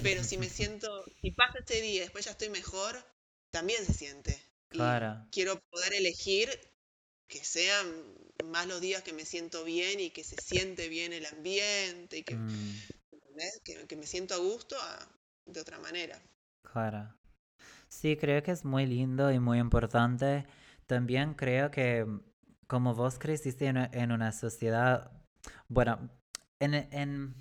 Pero 0.01 0.23
si 0.23 0.37
me 0.37 0.49
siento, 0.59 1.03
si 1.21 1.31
pasa 1.31 1.59
este 1.59 1.81
día 1.81 1.95
y 1.95 1.99
después 1.99 2.23
ya 2.23 2.31
estoy 2.31 2.47
mejor, 2.49 3.05
también 3.51 3.85
se 3.85 3.93
siente. 3.93 4.41
Claro. 4.69 5.27
quiero 5.31 5.59
poder 5.71 5.93
elegir 5.95 6.47
que 7.27 7.43
sean 7.43 7.85
más 8.45 8.67
los 8.67 8.79
días 8.79 9.01
que 9.01 9.13
me 9.13 9.25
siento 9.25 9.63
bien 9.63 9.99
y 9.99 10.11
que 10.11 10.23
se 10.23 10.35
siente 10.39 10.87
bien 10.89 11.11
el 11.11 11.25
ambiente 11.25 12.19
y 12.19 12.23
que, 12.23 12.35
mm. 12.35 12.83
que, 13.87 13.95
me 13.95 14.05
siento 14.05 14.35
a 14.35 14.37
gusto 14.37 14.77
de 15.53 15.61
otra 15.61 15.79
manera. 15.79 16.21
Claro. 16.63 17.13
Sí, 17.87 18.17
creo 18.17 18.41
que 18.43 18.51
es 18.51 18.63
muy 18.65 18.85
lindo 18.85 19.31
y 19.31 19.39
muy 19.39 19.59
importante. 19.59 20.45
También 20.85 21.33
creo 21.33 21.71
que 21.71 22.05
como 22.67 22.93
vos 22.93 23.17
creciste 23.17 23.65
en, 23.67 24.11
una 24.11 24.31
sociedad, 24.31 25.11
bueno, 25.67 26.09
en, 26.59 26.75
en, 26.75 27.35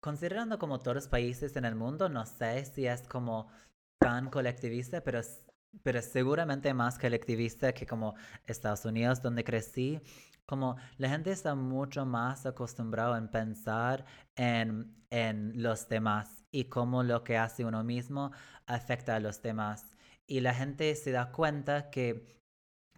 considerando 0.00 0.58
como 0.58 0.80
todos 0.80 0.94
los 0.96 1.08
países 1.08 1.56
en 1.56 1.64
el 1.64 1.74
mundo, 1.74 2.10
no 2.10 2.26
sé 2.26 2.64
si 2.66 2.86
es 2.86 3.08
como 3.08 3.48
tan 3.98 4.28
colectivista, 4.28 5.00
pero, 5.02 5.22
pero 5.82 6.02
seguramente 6.02 6.74
más 6.74 6.98
colectivista 6.98 7.72
que 7.72 7.86
como 7.86 8.14
Estados 8.44 8.84
Unidos, 8.84 9.22
donde 9.22 9.44
crecí. 9.44 10.00
Como 10.44 10.76
la 10.98 11.08
gente 11.08 11.32
está 11.32 11.54
mucho 11.54 12.04
más 12.04 12.44
acostumbrada 12.44 13.16
en 13.16 13.30
pensar 13.30 14.04
en, 14.36 14.94
en 15.08 15.62
los 15.62 15.88
demás 15.88 16.43
y 16.54 16.66
cómo 16.66 17.02
lo 17.02 17.24
que 17.24 17.36
hace 17.36 17.64
uno 17.64 17.82
mismo 17.82 18.30
afecta 18.66 19.16
a 19.16 19.20
los 19.20 19.42
demás. 19.42 19.96
Y 20.26 20.40
la 20.40 20.54
gente 20.54 20.94
se 20.94 21.10
da 21.10 21.32
cuenta 21.32 21.90
que, 21.90 22.38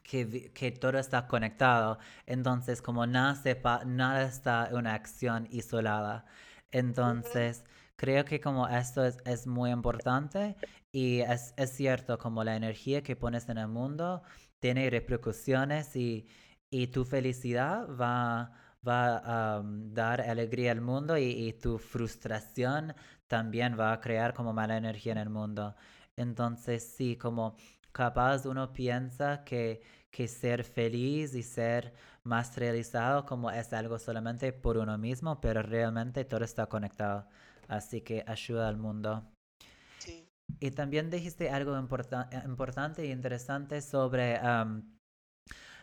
que, 0.02 0.70
todo 0.78 0.98
está 0.98 1.26
conectado. 1.26 1.98
Entonces, 2.26 2.82
como 2.82 3.06
nada, 3.06 3.34
sepa, 3.34 3.82
nada 3.86 4.24
está 4.24 4.68
una 4.72 4.92
acción 4.94 5.48
isolada. 5.50 6.26
Entonces, 6.70 7.64
creo 7.96 8.24
que 8.26 8.40
como 8.40 8.68
esto 8.68 9.04
es, 9.06 9.46
muy 9.46 9.70
importante 9.70 10.56
y 10.92 11.20
es, 11.20 11.54
es, 11.56 11.70
cierto 11.70 12.18
como 12.18 12.44
la 12.44 12.56
energía 12.56 13.02
que 13.02 13.16
pones 13.16 13.48
en 13.48 13.58
el 13.58 13.68
mundo 13.68 14.22
tiene 14.60 14.90
repercusiones 14.90 15.96
y, 15.96 16.26
y 16.70 16.88
tu 16.88 17.04
felicidad 17.04 17.88
va 17.88 18.52
va 18.86 19.22
a 19.24 19.62
dar 19.64 20.20
alegría 20.20 20.72
al 20.72 20.80
mundo 20.80 21.18
y, 21.18 21.52
tu 21.54 21.78
frustración 21.78 22.94
también 23.28 23.78
va 23.78 23.92
a 23.92 24.00
crear 24.00 24.34
como 24.34 24.52
mala 24.52 24.76
energía 24.76 25.12
en 25.12 25.18
el 25.18 25.30
mundo. 25.30 25.74
Entonces 26.16 26.82
sí, 26.96 27.16
como 27.16 27.56
capaz 27.92 28.46
uno 28.46 28.72
piensa 28.72 29.44
que, 29.44 29.82
que 30.10 30.28
ser 30.28 30.64
feliz 30.64 31.34
y 31.34 31.42
ser 31.42 31.94
más 32.24 32.56
realizado 32.56 33.24
como 33.24 33.50
es 33.50 33.72
algo 33.72 33.98
solamente 33.98 34.52
por 34.52 34.76
uno 34.78 34.98
mismo, 34.98 35.40
pero 35.40 35.62
realmente 35.62 36.24
todo 36.24 36.44
está 36.44 36.66
conectado. 36.66 37.28
Así 37.68 38.00
que 38.00 38.24
ayuda 38.26 38.68
al 38.68 38.76
mundo. 38.76 39.24
Y 40.60 40.70
también 40.70 41.10
dijiste 41.10 41.50
algo 41.50 41.76
importante 41.78 43.02
e 43.02 43.10
interesante 43.10 43.80
sobre 43.80 44.40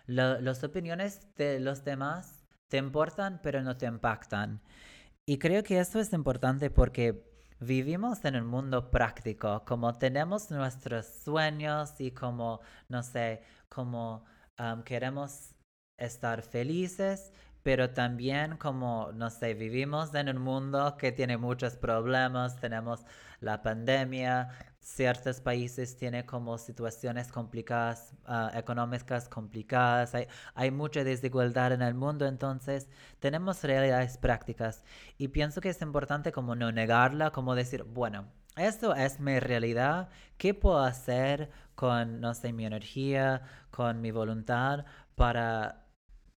las 0.08 0.64
opiniones 0.64 1.28
de 1.36 1.60
los 1.60 1.84
demás 1.84 2.44
te 2.70 2.78
importan 2.78 3.40
pero 3.44 3.62
no 3.62 3.78
te 3.78 3.86
impactan. 3.86 4.62
Y 5.26 5.38
creo 5.38 5.64
que 5.64 5.80
esto 5.80 6.00
es 6.00 6.12
importante 6.14 6.70
porque 6.70 7.33
vivimos 7.66 8.24
en 8.26 8.36
un 8.36 8.48
mundo 8.48 8.92
práctico, 8.92 9.64
como 9.66 9.94
tenemos 9.98 10.52
nuestros 10.52 11.06
sueños 11.06 12.00
y 12.00 12.12
como, 12.12 12.62
no 12.90 13.04
sé, 13.04 13.42
como 13.70 14.26
queremos 14.86 15.56
estar 15.98 16.42
felices, 16.42 17.32
pero 17.64 17.92
también 17.92 18.58
como, 18.58 19.12
no 19.14 19.30
sé, 19.30 19.54
vivimos 19.54 20.14
en 20.16 20.30
un 20.30 20.40
mundo 20.40 20.98
que 20.98 21.12
tiene 21.12 21.38
muchos 21.38 21.76
problemas, 21.78 22.60
tenemos 22.60 23.06
la 23.40 23.62
pandemia, 23.64 24.50
ciertos 24.84 25.40
países 25.40 25.96
tienen 25.96 26.26
como 26.26 26.58
situaciones 26.58 27.32
complicadas, 27.32 28.14
ah, 28.26 28.52
económicas 28.54 29.30
complicadas, 29.30 30.14
hay, 30.14 30.28
hay 30.56 30.72
mucha 30.72 31.04
desigualdad 31.04 31.72
en 31.72 31.82
el 31.82 31.94
mundo, 31.94 32.28
entonces 32.28 32.90
tenemos 33.20 33.64
realidades 33.64 34.18
prácticas 34.18 34.84
y 35.18 35.30
pienso 35.30 35.62
que 35.62 35.70
es 35.70 35.82
importante 35.82 36.32
como 36.32 36.56
no 36.56 36.72
negarla, 36.72 37.32
como 37.32 37.56
decir, 37.56 37.84
bueno, 37.84 38.26
esto 38.58 38.94
es 38.94 39.20
mi 39.20 39.40
realidad, 39.40 40.10
¿qué 40.38 40.54
puedo 40.54 40.80
hacer 40.80 41.50
con, 41.76 42.20
no 42.22 42.34
sé, 42.34 42.54
mi 42.54 42.66
energía, 42.66 43.42
con 43.72 44.02
mi 44.02 44.12
voluntad 44.12 44.86
para 45.16 45.84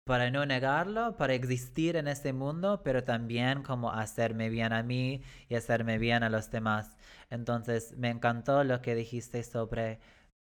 para 0.06 0.30
no 0.30 0.46
negarlo, 0.46 1.16
para 1.16 1.34
existir 1.34 1.96
en 1.96 2.06
este 2.06 2.32
mundo, 2.32 2.82
pero 2.84 3.02
también 3.02 3.64
como 3.64 3.90
hacerme 3.90 4.50
bien 4.50 4.72
a 4.72 4.84
mí 4.84 5.22
y 5.48 5.56
hacerme 5.56 5.98
bien 5.98 6.22
a 6.22 6.30
los 6.30 6.48
demás. 6.52 6.96
Entonces 7.30 7.94
me 7.96 8.10
encantó 8.10 8.64
lo 8.64 8.80
que 8.82 8.94
dijiste 8.94 9.42
sobre 9.42 10.00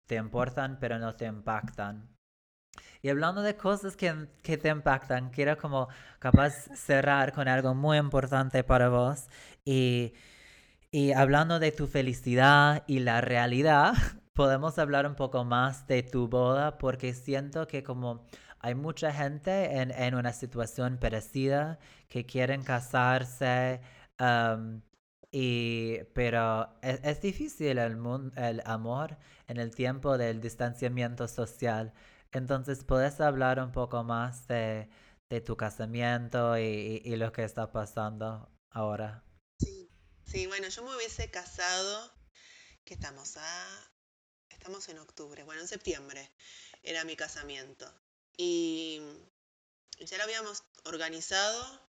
te 0.07 0.17
importan 0.17 0.79
pero 0.81 0.99
no 0.99 1.15
te 1.17 1.27
impactan. 1.27 2.09
Y 3.03 3.09
hablando 3.09 3.43
de 3.43 3.57
cosas 3.57 3.97
que, 3.97 4.29
que, 4.43 4.59
te 4.59 4.69
impactan, 4.69 5.31
quiero 5.31 5.57
como 5.57 5.89
capaz 6.19 6.69
cerrar 6.75 7.33
con 7.33 7.49
algo 7.49 7.75
muy 7.75 7.99
importante 7.99 8.63
para 8.63 8.89
vos. 8.89 9.29
Y, 9.65 10.13
y 10.93 11.13
hablando 11.13 11.61
de 11.61 11.73
tu 11.73 11.87
felicidad 11.87 12.85
y 12.87 13.01
la 13.01 13.21
realidad, 13.21 13.95
podemos 14.35 14.79
hablar 14.79 15.07
un 15.07 15.15
poco 15.15 15.45
más 15.45 15.87
de 15.87 16.03
tu 16.03 16.29
boda 16.29 16.79
porque 16.79 17.15
siento 17.15 17.67
que 17.67 17.83
como 17.83 18.27
hay 18.61 18.75
mucha 18.75 19.13
gente 19.13 19.81
en, 19.81 20.15
una 20.15 20.33
situación 20.33 20.99
parecida 20.99 21.79
que 22.09 22.27
quieren 22.27 22.63
casarse, 22.63 23.81
y, 25.33 25.99
pero 26.15 26.69
es, 26.83 27.21
difícil 27.21 27.79
el, 27.79 27.99
el 28.37 28.63
amor 28.65 29.17
en 29.47 29.59
el 29.59 29.75
tiempo 29.75 30.19
del 30.19 30.41
distanciamiento 30.41 31.29
social. 31.29 31.93
Entonces, 32.33 32.85
¿puedes 32.85 33.21
hablar 33.21 33.61
un 33.61 33.73
poco 33.73 34.03
más 34.05 34.47
de, 34.49 34.89
tu 35.47 35.57
casamiento 35.57 36.59
y, 36.59 37.03
y, 37.05 37.17
lo 37.17 37.33
que 37.33 37.45
está 37.45 37.71
pasando 37.71 38.51
ahora? 38.71 39.25
Sí, 39.61 39.89
sí, 40.25 40.47
bueno, 40.49 40.69
yo 40.69 40.83
me 40.83 40.97
hubiese 40.97 41.31
casado, 41.31 42.13
que 42.85 42.95
estamos 42.95 43.37
a 43.37 43.91
estamos 44.61 44.89
en 44.91 44.99
octubre, 44.99 45.43
bueno, 45.45 45.63
en 45.63 45.69
septiembre 45.69 46.31
era 46.83 47.05
mi 47.05 47.17
casamiento. 47.17 47.91
Y 48.37 49.01
ya 50.01 50.19
lo 50.19 50.25
habíamos 50.25 50.65
organizado 50.85 51.90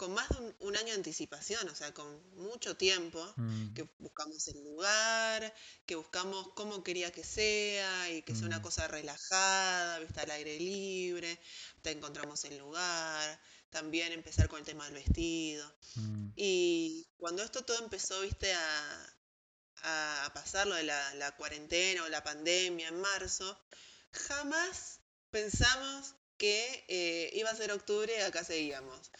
con 0.00 0.14
más 0.14 0.30
de 0.30 0.54
un, 0.60 0.76
año 0.78 0.86
de 0.86 0.92
anticipación, 0.94 1.68
o 1.68 1.74
sea, 1.74 1.92
con 1.92 2.08
mucho 2.36 2.74
tiempo, 2.74 3.22
mm. 3.36 3.74
que 3.74 3.86
buscamos 3.98 4.48
el 4.48 4.64
lugar, 4.64 5.54
que 5.84 5.94
buscamos 5.94 6.54
cómo 6.54 6.82
quería 6.82 7.12
que 7.12 7.22
sea 7.22 8.10
y 8.10 8.22
que 8.22 8.34
sea 8.34 8.46
una 8.46 8.60
mm. 8.60 8.62
cosa 8.62 8.88
relajada, 8.88 9.98
vista 9.98 10.22
al 10.22 10.30
aire 10.30 10.58
libre, 10.58 11.38
te 11.82 11.90
encontramos 11.90 12.42
el 12.46 12.56
lugar, 12.56 13.42
también 13.68 14.12
empezar 14.12 14.48
con 14.48 14.60
el 14.60 14.64
tema 14.64 14.86
del 14.86 14.94
vestido. 14.94 15.70
Mm. 15.96 16.30
Y 16.34 17.06
cuando 17.18 17.42
esto 17.42 17.62
todo 17.66 17.78
empezó, 17.84 18.22
viste, 18.22 18.54
a, 18.54 19.16
a 19.82 20.32
pasar 20.32 20.66
lo 20.66 20.76
de 20.76 20.84
la, 20.84 21.14
la 21.16 21.36
cuarentena 21.36 22.04
o 22.04 22.08
la 22.08 22.24
pandemia 22.24 22.88
en 22.88 23.02
marzo, 23.02 23.60
jamás 24.12 25.00
pensamos 25.30 26.14
que 26.40 26.86
eh, 26.88 27.30
iba 27.34 27.50
a 27.50 27.54
ser 27.54 27.70
octubre 27.70 28.10
y 28.16 28.22
acá 28.22 28.42
seguíamos. 28.42 29.10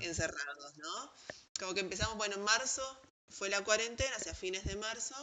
Encerrados, 0.00 0.76
¿no? 0.76 1.12
Como 1.58 1.74
que 1.74 1.80
empezamos, 1.80 2.16
bueno, 2.16 2.36
en 2.36 2.42
marzo 2.42 2.84
fue 3.30 3.48
la 3.48 3.64
cuarentena, 3.64 4.14
hacia 4.14 4.32
fines 4.32 4.64
de 4.64 4.76
marzo. 4.76 5.16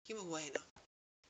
Dijimos, 0.00 0.24
bueno, 0.24 0.58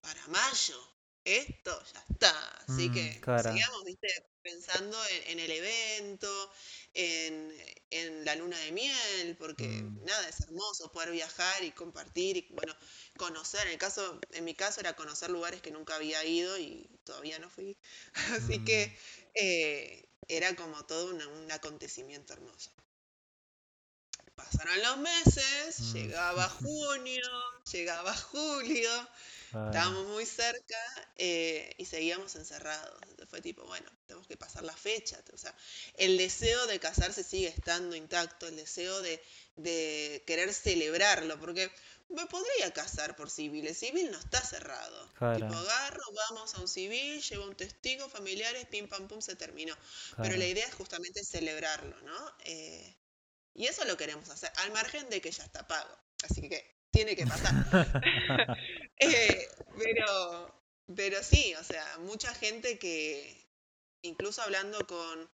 para 0.01 0.25
mayo, 0.29 0.96
esto 1.27 1.83
ya 1.93 2.05
está. 2.09 2.57
Así 2.69 2.89
mm, 2.89 2.95
que 2.95 3.21
seguíamos, 3.43 3.85
viste, 3.85 4.09
pensando 4.43 4.97
en, 5.27 5.41
el 5.41 5.51
evento, 5.51 6.53
en, 6.95 8.25
la 8.25 8.35
luna 8.37 8.59
de 8.59 8.73
miel, 8.73 9.37
porque 9.39 9.67
mm. 9.67 10.05
nada, 10.05 10.29
es 10.29 10.41
hermoso 10.41 10.91
poder 10.93 11.11
viajar 11.11 11.65
y 11.65 11.73
compartir 11.73 12.37
y, 12.37 12.49
bueno, 12.53 12.75
conocer. 13.19 13.67
En, 13.67 13.73
el 13.73 13.79
caso, 13.79 14.21
en 14.31 14.45
mi 14.45 14.55
caso 14.55 14.81
era 14.81 14.97
conocer 14.97 15.31
lugares 15.31 15.61
que 15.61 15.71
nunca 15.71 15.97
había 15.97 16.25
ido 16.25 16.59
y 16.59 16.89
todavía 17.05 17.39
no 17.39 17.51
fui. 17.51 17.77
Así 18.33 18.65
que 18.65 18.87
mm. 18.87 19.27
Eh, 19.39 20.09
era 20.29 20.57
como 20.57 20.85
todo 20.87 21.15
un, 21.15 21.53
acontecimiento 21.53 22.33
hermoso. 22.33 22.73
Pasaron 24.35 24.83
los 24.83 24.99
meses, 24.99 25.93
llegaba 25.93 26.49
junio, 26.49 27.25
llegaba 27.71 28.15
julio, 28.15 28.91
estábamos 29.67 30.07
muy 30.09 30.27
cerca 30.27 30.79
eh, 31.17 31.75
y 31.79 31.85
seguíamos 31.85 32.35
encerrados. 32.37 32.99
Entonces 33.03 33.29
fue 33.29 33.41
tipo, 33.41 33.65
bueno, 33.65 33.91
tenemos 34.07 34.27
que 34.27 34.37
pasar 34.37 34.65
la 34.65 34.77
fecha. 34.77 35.19
O 35.33 35.39
sea, 35.39 35.55
el 35.95 36.19
deseo 36.19 36.67
de 36.67 36.79
casarse 36.79 37.25
sigue 37.25 37.49
estando 37.49 37.97
intacto, 37.97 38.47
el 38.47 38.57
deseo 38.57 39.01
de, 39.03 39.23
de 39.57 40.23
querer 40.27 40.53
celebrarlo, 40.53 41.39
porque 41.41 41.71
me 42.09 42.27
podría 42.27 42.73
casar 42.73 43.17
por 43.17 43.31
civil. 43.31 43.67
El 43.67 43.75
civil 43.75 44.11
no 44.11 44.19
está 44.19 44.41
cerrado. 44.41 45.09
Tipo, 45.37 45.55
agarro, 45.55 46.03
vamos 46.31 46.55
a 46.55 46.61
un 46.61 46.69
civil, 46.69 47.21
llevo 47.23 47.45
un 47.47 47.57
testigo, 47.57 48.09
familiares, 48.09 48.67
pim 48.67 48.89
pam 48.89 49.09
pum, 49.09 49.21
se 49.21 49.37
terminó. 49.37 49.77
Pero 50.17 50.37
la 50.37 50.47
idea 50.47 50.67
es 50.67 50.75
justamente 50.75 51.25
celebrarlo, 51.25 52.01
¿no? 52.03 52.35
Eh, 52.45 52.97
y 53.55 53.67
eso 53.67 53.85
lo 53.87 53.97
queremos 53.97 54.29
hacer, 54.29 54.53
al 54.57 54.73
margen 54.73 55.09
de 55.09 55.21
que 55.21 55.31
ya 55.31 55.45
está 55.45 55.67
pago. 55.67 55.97
Así 56.23 56.49
que 56.49 56.76
tiene 56.97 57.15
que 57.17 57.27
pasar. 57.27 57.55
Eh, 58.99 59.49
pero, 59.77 60.65
pero 60.97 61.23
sí, 61.23 61.55
o 61.57 61.63
sea, 61.63 61.99
mucha 61.99 62.35
gente 62.35 62.79
que, 62.79 63.47
incluso 64.01 64.41
hablando 64.41 64.87
con, 64.87 65.31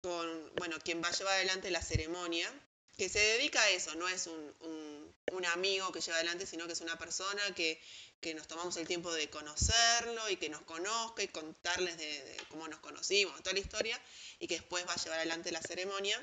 con, 0.00 0.54
bueno, 0.54 0.78
quien 0.82 1.02
va 1.02 1.08
a 1.08 1.12
llevar 1.12 1.34
adelante 1.34 1.70
la 1.70 1.82
ceremonia, 1.82 2.50
que 2.96 3.10
se 3.10 3.18
dedica 3.18 3.60
a 3.60 3.68
eso, 3.68 3.94
no 3.96 4.08
es 4.08 4.26
un, 4.26 5.14
un, 5.32 5.44
amigo 5.44 5.92
que 5.92 6.00
lleva 6.00 6.16
adelante, 6.16 6.46
sino 6.46 6.66
que 6.66 6.72
es 6.72 6.80
una 6.80 6.98
persona 6.98 7.42
que, 7.54 7.78
que, 8.20 8.32
nos 8.32 8.48
tomamos 8.48 8.78
el 8.78 8.86
tiempo 8.86 9.12
de 9.12 9.28
conocerlo 9.28 10.30
y 10.30 10.36
que 10.38 10.48
nos 10.48 10.62
conozca 10.62 11.22
y 11.22 11.28
contarles 11.28 11.98
de, 11.98 12.36
cómo 12.48 12.66
nos 12.66 12.80
conocimos, 12.80 13.42
toda 13.42 13.52
la 13.52 13.60
historia, 13.60 14.00
y 14.38 14.48
que 14.48 14.54
después 14.54 14.88
va 14.88 14.94
a 14.94 14.96
llevar 14.96 15.18
adelante 15.18 15.52
la 15.52 15.60
ceremonia. 15.60 16.18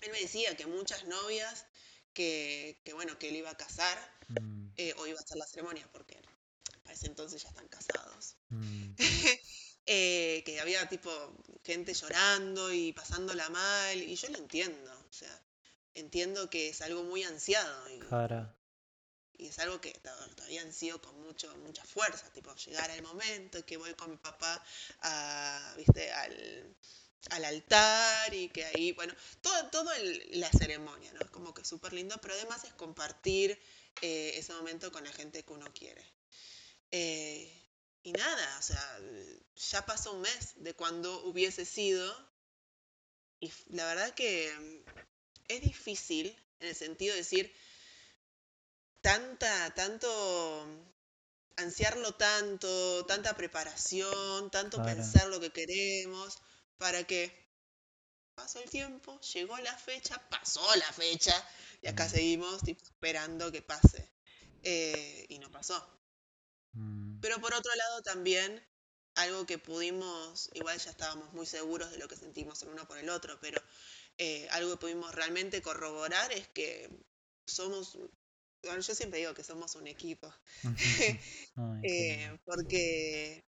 Él 0.00 0.10
me 0.10 0.20
decía 0.20 0.56
que 0.56 0.66
muchas 0.66 1.04
novias 1.04 1.66
que, 2.12 2.80
que 2.84 2.92
bueno, 2.92 3.18
que 3.18 3.28
él 3.28 3.36
iba 3.36 3.50
a 3.50 3.56
casar, 3.56 3.98
mm. 4.28 4.68
eh, 4.76 4.94
o 4.98 5.06
iba 5.06 5.18
a 5.18 5.22
hacer 5.22 5.36
la 5.36 5.46
ceremonia, 5.46 5.88
porque 5.92 6.20
para 6.82 6.94
ese 6.94 7.06
entonces 7.06 7.42
ya 7.42 7.48
están 7.48 7.68
casados. 7.68 8.36
Mm. 8.48 8.94
Eh, 9.90 10.42
que 10.44 10.60
había 10.60 10.86
tipo 10.86 11.10
gente 11.64 11.94
llorando 11.94 12.70
y 12.74 12.92
pasándola 12.92 13.48
mal, 13.48 13.96
y 13.96 14.16
yo 14.16 14.28
lo 14.28 14.36
entiendo, 14.36 14.92
o 14.92 15.12
sea, 15.14 15.42
entiendo 15.94 16.50
que 16.50 16.68
es 16.68 16.82
algo 16.82 17.04
muy 17.04 17.22
ansiado. 17.22 17.88
Y, 17.88 18.02
y 19.38 19.46
es 19.46 19.58
algo 19.60 19.80
que 19.80 19.92
todavía 20.36 20.60
ansío 20.60 21.00
con 21.00 21.18
mucho, 21.22 21.56
mucha 21.64 21.84
fuerza, 21.84 22.30
tipo 22.32 22.54
llegar 22.56 22.90
al 22.90 23.02
momento 23.02 23.64
que 23.64 23.78
voy 23.78 23.94
con 23.94 24.10
mi 24.10 24.18
papá 24.18 24.62
a, 25.00 25.74
¿viste? 25.78 26.12
Al, 26.12 26.76
al 27.30 27.44
altar 27.44 28.32
y 28.34 28.48
que 28.48 28.64
ahí, 28.64 28.92
bueno, 28.92 29.14
todo, 29.40 29.70
todo 29.70 29.90
la 30.30 30.50
ceremonia, 30.50 31.12
¿no? 31.12 31.20
Es 31.20 31.30
como 31.30 31.52
que 31.52 31.64
súper 31.64 31.92
lindo, 31.92 32.18
pero 32.20 32.34
además 32.34 32.64
es 32.64 32.72
compartir 32.74 33.60
eh, 34.02 34.32
ese 34.36 34.52
momento 34.54 34.92
con 34.92 35.04
la 35.04 35.12
gente 35.12 35.42
que 35.42 35.52
uno 35.52 35.72
quiere. 35.72 36.04
Eh, 36.90 37.52
y 38.02 38.12
nada, 38.12 38.58
o 38.58 38.62
sea, 38.62 39.00
ya 39.56 39.84
pasó 39.84 40.12
un 40.12 40.22
mes 40.22 40.54
de 40.56 40.74
cuando 40.74 41.24
hubiese 41.24 41.64
sido 41.64 42.28
y 43.40 43.52
la 43.68 43.84
verdad 43.86 44.14
que 44.14 44.52
es 45.48 45.60
difícil 45.62 46.36
en 46.60 46.68
el 46.68 46.74
sentido 46.74 47.12
de 47.14 47.20
decir, 47.20 47.54
tanta, 49.00 49.74
tanto, 49.74 50.66
ansiarlo 51.56 52.14
tanto, 52.14 53.06
tanta 53.06 53.36
preparación, 53.36 54.50
tanto 54.50 54.82
pensar 54.82 55.28
lo 55.28 55.40
que 55.40 55.50
queremos, 55.50 56.38
para 56.78 57.04
que 57.04 57.48
pasó 58.34 58.60
el 58.60 58.70
tiempo, 58.70 59.20
llegó 59.20 59.58
la 59.58 59.76
fecha, 59.76 60.16
pasó 60.30 60.64
la 60.76 60.92
fecha, 60.92 61.34
y 61.82 61.88
acá 61.88 62.08
seguimos 62.08 62.62
esperando 62.66 63.50
que 63.52 63.62
pase. 63.62 64.08
Eh, 64.62 65.26
y 65.28 65.38
no 65.38 65.50
pasó. 65.50 65.78
Mm. 66.72 67.20
Pero 67.20 67.40
por 67.40 67.54
otro 67.54 67.74
lado 67.74 68.02
también 68.02 68.64
algo 69.14 69.46
que 69.46 69.58
pudimos, 69.58 70.50
igual 70.54 70.78
ya 70.78 70.90
estábamos 70.90 71.32
muy 71.32 71.46
seguros 71.46 71.90
de 71.90 71.98
lo 71.98 72.08
que 72.08 72.16
sentimos 72.16 72.62
el 72.62 72.68
uno 72.68 72.86
por 72.86 72.98
el 72.98 73.08
otro, 73.08 73.38
pero 73.40 73.60
eh, 74.16 74.48
algo 74.50 74.70
que 74.72 74.76
pudimos 74.76 75.14
realmente 75.14 75.60
corroborar 75.62 76.32
es 76.32 76.46
que 76.48 76.88
somos, 77.46 77.98
bueno, 78.62 78.80
yo 78.80 78.94
siempre 78.94 79.18
digo 79.18 79.34
que 79.34 79.42
somos 79.42 79.74
un 79.74 79.88
equipo, 79.88 80.32
eh, 81.82 82.38
porque 82.44 83.44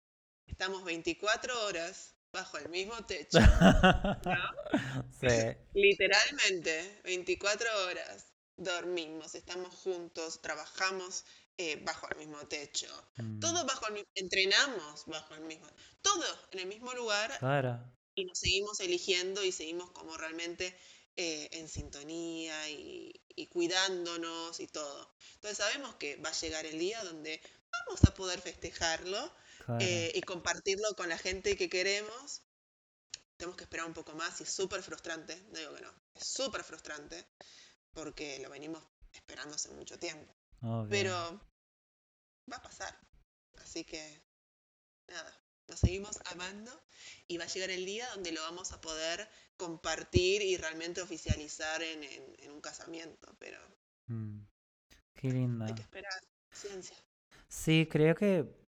estamos 0.47 0.83
24 0.83 1.65
horas 1.65 2.15
bajo 2.31 2.57
el 2.57 2.69
mismo 2.69 3.05
techo. 3.05 3.39
Literalmente, 5.73 7.01
24 7.03 7.85
horas 7.85 8.33
dormimos, 8.57 9.35
estamos 9.35 9.75
juntos, 9.75 10.41
trabajamos 10.41 11.25
eh, 11.57 11.81
bajo 11.83 12.07
el 12.11 12.17
mismo 12.17 12.39
techo. 12.47 12.87
Mm. 13.17 13.39
Todo 13.39 13.65
bajo 13.65 13.87
el 13.87 14.07
entrenamos 14.15 15.05
bajo 15.07 15.35
el 15.35 15.41
mismo, 15.41 15.67
todo 16.01 16.25
en 16.51 16.59
el 16.59 16.67
mismo 16.67 16.93
lugar. 16.93 17.37
Claro 17.39 17.91
y 18.15 18.25
nos 18.25 18.39
seguimos 18.39 18.79
eligiendo 18.79 19.43
y 19.43 19.51
seguimos 19.51 19.91
como 19.91 20.17
realmente 20.17 20.75
eh, 21.15 21.49
en 21.53 21.67
sintonía 21.67 22.69
y, 22.69 23.17
cuidándonos 23.49 24.59
y 24.59 24.67
todo. 24.67 25.15
Entonces 25.35 25.57
sabemos 25.57 25.95
que 25.95 26.15
va 26.17 26.29
a 26.29 26.39
llegar 26.39 26.65
el 26.65 26.77
día 26.77 27.03
donde 27.03 27.41
vamos 27.71 28.03
a 28.03 28.13
poder 28.13 28.39
festejarlo 28.39 29.33
eh, 29.79 30.11
y 30.15 30.21
compartirlo 30.21 30.93
con 30.95 31.09
la 31.09 31.17
gente 31.17 31.55
que 31.55 31.69
queremos. 31.69 32.43
Tenemos 33.37 33.57
que 33.57 33.63
esperar 33.63 33.87
un 33.87 33.93
poco 33.93 34.13
más 34.13 34.39
y 34.39 34.43
es 34.43 34.53
súper 34.53 34.83
frustrante, 34.83 35.35
no 35.51 35.59
digo 35.59 35.73
que 35.73 35.81
no, 35.81 35.93
es 36.13 36.27
súper 36.27 36.63
frustrante 36.63 37.25
porque 37.91 38.39
lo 38.39 38.49
venimos 38.49 38.83
esperando 39.13 39.55
hace 39.55 39.69
mucho 39.69 39.97
tiempo. 39.97 40.33
Pero 40.89 41.41
va 42.51 42.57
a 42.57 42.61
pasar. 42.61 42.95
Así 43.57 43.83
que, 43.83 44.21
nada, 45.07 45.33
nos 45.67 45.79
seguimos 45.79 46.19
amando 46.25 46.71
y 47.27 47.37
va 47.37 47.45
a 47.45 47.47
llegar 47.47 47.71
el 47.71 47.85
día 47.85 48.07
donde 48.13 48.31
lo 48.31 48.41
vamos 48.41 48.71
a 48.71 48.81
poder 48.81 49.27
compartir 49.57 50.41
y 50.41 50.57
realmente 50.57 51.01
oficializar 51.01 51.81
en, 51.81 52.03
en, 52.03 52.51
un 52.51 52.61
casamiento, 52.61 53.35
pero... 53.39 53.59
Mm, 54.07 54.41
qué 55.15 55.29
linda. 55.29 55.65
Hay 55.65 55.75
que 55.75 55.81
esperar, 55.81 56.21
ciencia. 56.51 56.95
Sí, 57.47 57.87
creo 57.89 58.15
que 58.15 58.60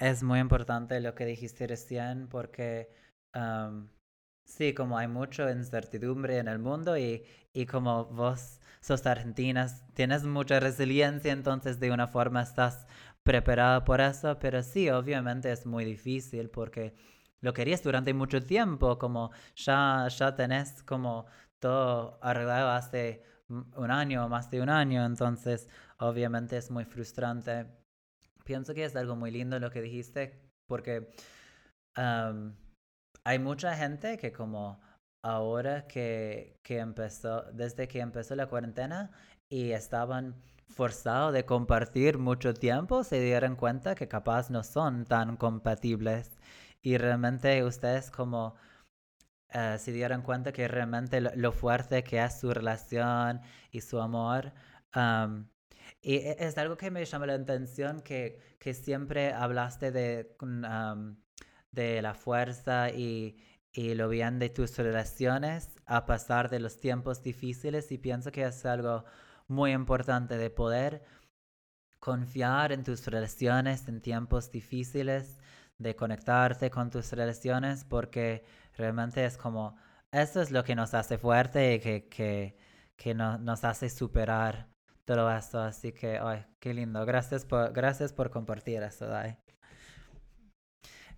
es 0.00 0.22
muy 0.22 0.40
importante 0.40 0.98
lo 1.00 1.14
que 1.14 1.26
dijiste 1.26 1.66
recién 1.66 2.26
porque 2.28 2.90
sí, 4.44 4.74
como 4.74 4.98
hay 4.98 5.08
mucha 5.08 5.50
incertidumbre 5.52 6.38
en 6.38 6.48
el 6.48 6.58
mundo 6.58 6.96
y, 6.98 7.24
y 7.52 7.66
como 7.66 8.06
vos 8.06 8.60
sos 8.80 9.06
argentina, 9.06 9.68
tienes 9.94 10.24
mucha 10.24 10.58
resiliencia, 10.58 11.32
entonces 11.32 11.78
de 11.80 11.90
una 11.92 12.08
forma 12.08 12.42
estás 12.42 12.86
preparada 13.22 13.84
por 13.84 14.00
eso, 14.00 14.38
pero 14.40 14.62
sí, 14.62 14.88
obviamente 14.90 15.52
es 15.52 15.66
muy 15.66 15.84
difícil 15.84 16.48
porque 16.50 16.94
lo 17.40 17.52
querías 17.52 17.82
durante 17.82 18.14
mucho 18.14 18.42
tiempo, 18.42 18.98
como 18.98 19.30
ya, 19.54 20.08
ya 20.08 20.34
tenés 20.34 20.82
como 20.82 21.26
todo 21.58 22.18
arreglado 22.22 22.70
hace 22.70 23.22
un 23.48 23.90
año, 23.90 24.28
más 24.28 24.50
de 24.50 24.62
un 24.62 24.70
año, 24.70 25.04
entonces 25.04 25.68
obviamente 25.98 26.56
es 26.56 26.70
muy 26.70 26.84
frustrante 26.84 27.66
pienso 28.50 28.74
que 28.74 28.84
es 28.84 28.96
algo 28.96 29.14
muy 29.14 29.30
lindo 29.30 29.60
lo 29.60 29.70
que 29.70 29.80
dijiste, 29.80 30.50
porque 30.66 31.12
hay 31.96 33.38
mucha 33.38 33.76
gente 33.76 34.18
que 34.18 34.32
como 34.32 34.80
ahora 35.24 35.86
que, 35.86 36.56
que 36.64 36.78
empezó, 36.78 37.42
desde 37.52 37.86
que 37.86 38.00
empezó 38.00 38.34
la 38.34 38.48
cuarentena 38.48 39.12
y 39.48 39.70
estaban 39.70 40.34
forzados 40.66 41.32
de 41.32 41.44
compartir 41.44 42.18
mucho 42.18 42.52
tiempo, 42.52 43.04
se 43.04 43.20
dieron 43.20 43.54
cuenta 43.54 43.94
que 43.94 44.08
capaz 44.08 44.50
no 44.50 44.64
son 44.64 45.04
tan 45.04 45.36
compatibles. 45.36 46.32
Y 46.82 46.96
realmente 46.98 47.62
ustedes 47.62 48.10
como 48.10 48.56
uh, 49.54 49.78
se 49.78 49.92
dieron 49.92 50.22
cuenta 50.22 50.50
que 50.50 50.66
realmente 50.66 51.20
lo, 51.20 51.52
fuerte 51.52 52.02
que 52.02 52.20
es 52.20 52.40
su 52.40 52.52
relación 52.52 53.42
y 53.70 53.80
su 53.80 54.00
amor. 54.00 54.52
Y 56.02 56.16
e, 56.16 56.36
es 56.38 56.56
algo 56.58 56.76
que 56.76 56.90
me 56.90 57.04
llama 57.04 57.26
la 57.26 57.34
atención, 57.34 58.00
que, 58.00 58.38
que 58.58 58.74
siempre 58.74 59.32
hablaste 59.32 59.92
de, 59.92 60.36
de 61.72 62.02
la 62.02 62.14
fuerza 62.14 62.90
y, 62.90 63.36
y 63.72 63.94
lo 63.94 64.08
bien 64.08 64.38
de 64.38 64.48
tus 64.50 64.76
relaciones 64.78 65.70
a 65.86 66.06
pasar 66.06 66.50
de 66.50 66.60
los 66.60 66.80
tiempos 66.80 67.22
difíciles 67.22 67.92
y 67.92 67.98
pienso 67.98 68.32
que 68.32 68.44
es 68.44 68.64
algo 68.66 69.04
muy 69.48 69.72
importante 69.72 70.36
de 70.38 70.50
poder 70.50 71.02
confiar 71.98 72.72
en 72.72 72.82
tus 72.84 73.06
relaciones 73.06 73.86
en 73.88 74.00
tiempos 74.00 74.50
difíciles, 74.50 75.38
de 75.78 75.94
conectarte 75.96 76.70
con 76.70 76.90
tus 76.90 77.12
relaciones 77.12 77.84
porque 77.84 78.44
realmente 78.76 79.24
es 79.24 79.36
como, 79.36 79.76
eso 80.12 80.40
es 80.40 80.50
lo 80.50 80.64
que 80.64 80.74
nos 80.74 80.94
hace 80.94 81.18
fuerte 81.18 81.74
y 81.74 81.80
que, 81.80 82.08
que, 82.08 82.56
que 82.96 83.14
nos 83.14 83.64
hace 83.64 83.90
superar 83.90 84.69
todo 85.14 85.28
esto. 85.36 85.58
Así 85.60 85.92
que, 85.92 86.18
ay, 86.18 86.44
qué 86.60 86.72
lindo. 86.72 87.04
Gracias 87.04 87.44
por, 87.44 87.72
gracias 87.72 88.12
por 88.12 88.30
compartir 88.30 88.80
eso, 88.84 89.06
Dai. 89.08 89.36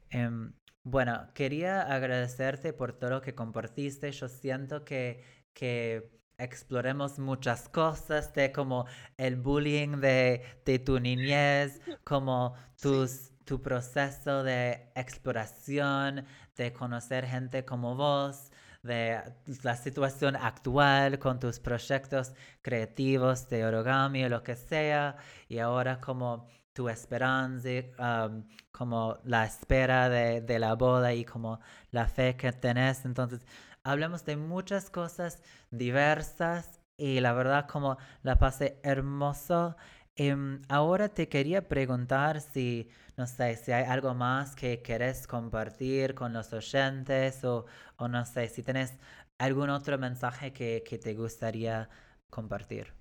Em, 0.09 0.55
bueno, 0.83 1.29
quería 1.35 1.83
agradecerte 1.83 2.73
por 2.73 2.95
todo 2.95 3.11
lo 3.11 3.21
que 3.21 3.35
compartiste. 3.35 4.11
Yo 4.13 4.29
siento 4.29 4.83
que, 4.87 5.23
que 5.53 6.11
exploremos 6.39 7.19
muchas 7.19 7.69
cosas 7.69 8.33
de 8.33 8.51
como 8.51 8.87
el 9.19 9.37
bullying 9.37 10.01
de, 10.01 10.43
de 10.65 10.79
tu 10.79 10.99
niñez, 10.99 11.81
como 12.03 12.55
tus, 12.81 13.33
tu 13.45 13.61
proceso 13.61 14.43
de 14.43 14.91
exploración, 14.95 16.25
de 16.57 16.73
conocer 16.73 17.27
gente 17.27 17.67
como 17.67 17.95
vos, 17.95 18.52
de 18.83 19.21
la 19.63 19.77
situación 19.77 20.37
actual 20.37 21.19
con 21.19 21.39
tus 21.39 21.61
proyectos 21.61 22.33
creativos 22.63 23.49
de 23.49 23.65
origami 23.65 24.25
o 24.25 24.29
lo 24.29 24.43
que 24.43 24.57
sea, 24.57 25.17
y 25.49 25.59
ahora 25.59 26.01
como 26.01 26.49
tu 26.73 26.89
esperanza, 26.89 27.69
um, 27.99 28.45
como 28.73 29.19
la 29.25 29.45
espera 29.45 30.09
de, 30.09 30.41
de, 30.41 30.59
la 30.59 30.75
boda 30.75 31.13
y 31.15 31.25
como 31.25 31.61
la 31.91 32.09
fe 32.09 32.37
que 32.37 32.53
tenés. 32.53 33.05
Entonces, 33.05 33.47
hablamos 33.85 34.25
de 34.25 34.37
muchas 34.37 34.91
cosas 34.91 35.43
diversas 35.71 36.81
y 36.97 37.21
la 37.21 37.33
verdad 37.33 37.67
como 37.69 37.99
la 38.23 38.39
pasé 38.39 38.79
hermoso. 38.83 39.77
Em, 40.17 40.61
ahora 40.69 41.09
te 41.09 41.29
quería 41.29 41.69
preguntar 41.69 42.41
si, 42.41 42.89
no 43.23 43.29
sé, 43.29 43.57
si 43.57 43.71
hay 43.71 43.85
algo 43.85 44.15
más 44.15 44.57
que 44.57 44.83
querés 44.83 45.27
compartir 45.29 46.15
con 46.15 46.33
los 46.33 46.53
oyentes 46.53 47.45
o, 47.45 47.67
o 47.97 48.09
no 48.09 48.27
sé, 48.27 48.49
si 48.49 48.63
tenés 48.63 48.95
algún 49.39 49.71
otro 49.71 49.97
mensaje 49.97 50.53
que, 50.53 50.83
que 50.85 50.99
te 50.99 51.15
gustaría 51.15 51.89
compartir 52.31 52.93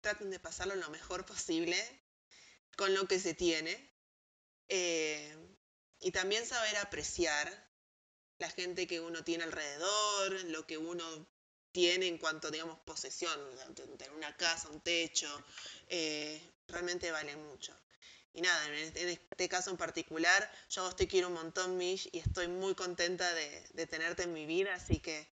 traten 0.00 0.30
de 0.30 0.40
pasarlo 0.40 0.74
lo 0.76 0.88
mejor 0.88 1.26
posible 1.26 1.76
con 2.76 2.94
lo 2.94 3.06
que 3.06 3.18
se 3.20 3.34
tiene. 3.34 3.74
Eh, 4.68 5.36
y 6.00 6.10
también 6.12 6.46
saber 6.46 6.76
apreciar 6.78 7.46
la 8.38 8.48
gente 8.48 8.86
que 8.86 9.00
uno 9.00 9.24
tiene 9.24 9.44
alrededor, 9.44 10.44
lo 10.44 10.66
que 10.66 10.78
uno 10.78 11.04
tiene 11.72 12.06
en 12.06 12.16
cuanto, 12.16 12.50
digamos, 12.50 12.78
posesión, 12.80 13.38
tener 13.74 14.12
una 14.12 14.34
casa, 14.36 14.70
un 14.70 14.80
techo, 14.80 15.28
eh, 15.88 16.40
realmente 16.68 17.10
vale 17.10 17.36
mucho. 17.36 17.74
Y 18.32 18.40
nada, 18.40 18.66
en 18.68 19.08
este 19.08 19.48
caso 19.48 19.70
en 19.70 19.76
particular, 19.76 20.48
yo 20.68 20.94
te 20.94 21.08
quiero 21.08 21.28
un 21.28 21.34
montón, 21.34 21.76
Mish, 21.76 22.08
y 22.12 22.18
estoy 22.18 22.46
muy 22.46 22.74
contenta 22.74 23.26
de, 23.34 23.86
tenerte 23.86 24.24
en 24.24 24.32
mi 24.32 24.46
vida, 24.46 24.74
así 24.74 25.00
que 25.00 25.28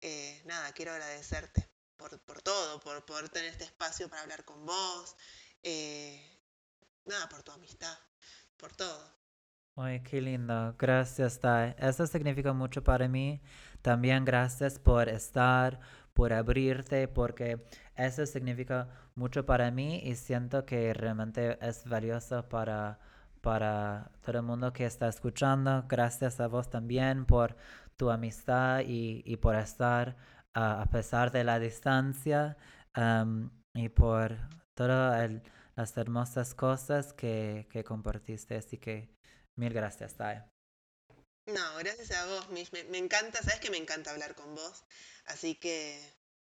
eh, 0.00 0.42
nada, 0.44 0.72
quiero 0.72 0.92
agradecerte 0.92 1.68
por, 1.96 2.42
todo, 2.42 2.80
por 2.80 3.04
poder 3.06 3.28
tener 3.30 3.50
este 3.50 3.64
espacio 3.64 4.08
para 4.08 4.22
hablar 4.22 4.44
con 4.44 4.64
vos, 4.66 5.16
eh, 5.62 6.38
nada, 7.06 7.28
por 7.28 7.42
tu 7.42 7.50
amistad, 7.52 7.98
por 8.56 8.76
todo. 8.76 9.14
Ay, 9.76 10.02
qué 10.04 10.20
lindo. 10.20 10.76
Gracias, 10.78 11.40
Tai. 11.40 11.74
Eso 11.78 12.06
significa 12.06 12.52
mucho 12.52 12.84
para 12.84 13.08
mí. 13.08 13.42
También 13.82 14.24
gracias 14.24 14.78
por 14.78 15.08
estar, 15.08 15.80
por 16.14 16.32
abrirte, 16.32 17.08
porque 17.08 17.64
eso 17.96 18.26
significa 18.26 18.88
mucho 19.14 19.44
para 19.46 19.70
mí 19.70 20.00
y 20.04 20.14
siento 20.16 20.64
que 20.64 20.94
realmente 20.94 21.58
es 21.60 21.84
valioso 21.88 22.48
para, 22.48 22.98
para 23.40 24.10
todo 24.22 24.38
el 24.38 24.44
mundo 24.44 24.72
que 24.72 24.86
está 24.86 25.08
escuchando. 25.08 25.84
Gracias 25.88 26.40
a 26.40 26.46
vos 26.48 26.70
también 26.70 27.26
por 27.26 27.56
tu 27.96 28.10
amistad 28.10 28.80
y, 28.86 29.22
y 29.26 29.36
por 29.36 29.56
estar 29.56 30.16
a 30.54 30.86
pesar 30.90 31.30
de 31.32 31.44
la 31.44 31.58
distancia 31.58 32.56
y 33.74 33.88
por 33.88 34.36
todas 34.74 35.30
las 35.76 35.96
hermosas 35.96 36.54
cosas 36.54 37.12
que, 37.12 37.66
que, 37.70 37.84
compartiste. 37.84 38.56
Así 38.56 38.78
que 38.78 39.10
mil 39.56 39.72
gracias. 39.72 40.16
No, 41.46 41.76
gracias 41.78 42.10
a 42.12 42.26
vos, 42.26 42.48
Me, 42.50 42.84
me, 42.84 42.98
encanta, 42.98 43.42
sabes 43.42 43.60
que 43.60 43.70
me 43.70 43.76
encanta 43.76 44.10
hablar 44.10 44.34
con 44.34 44.54
vos. 44.54 44.84
Así 45.26 45.54
que, 45.54 46.00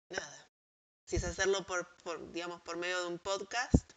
nada. 0.09 0.51
Si 1.05 1.17
es 1.17 1.25
hacerlo 1.25 1.67
por, 1.67 1.97
por 2.03 2.33
digamos, 2.33 2.61
por 2.63 2.77
medio 2.77 3.01
de 3.03 3.07
un 3.09 3.19
podcast, 3.19 3.93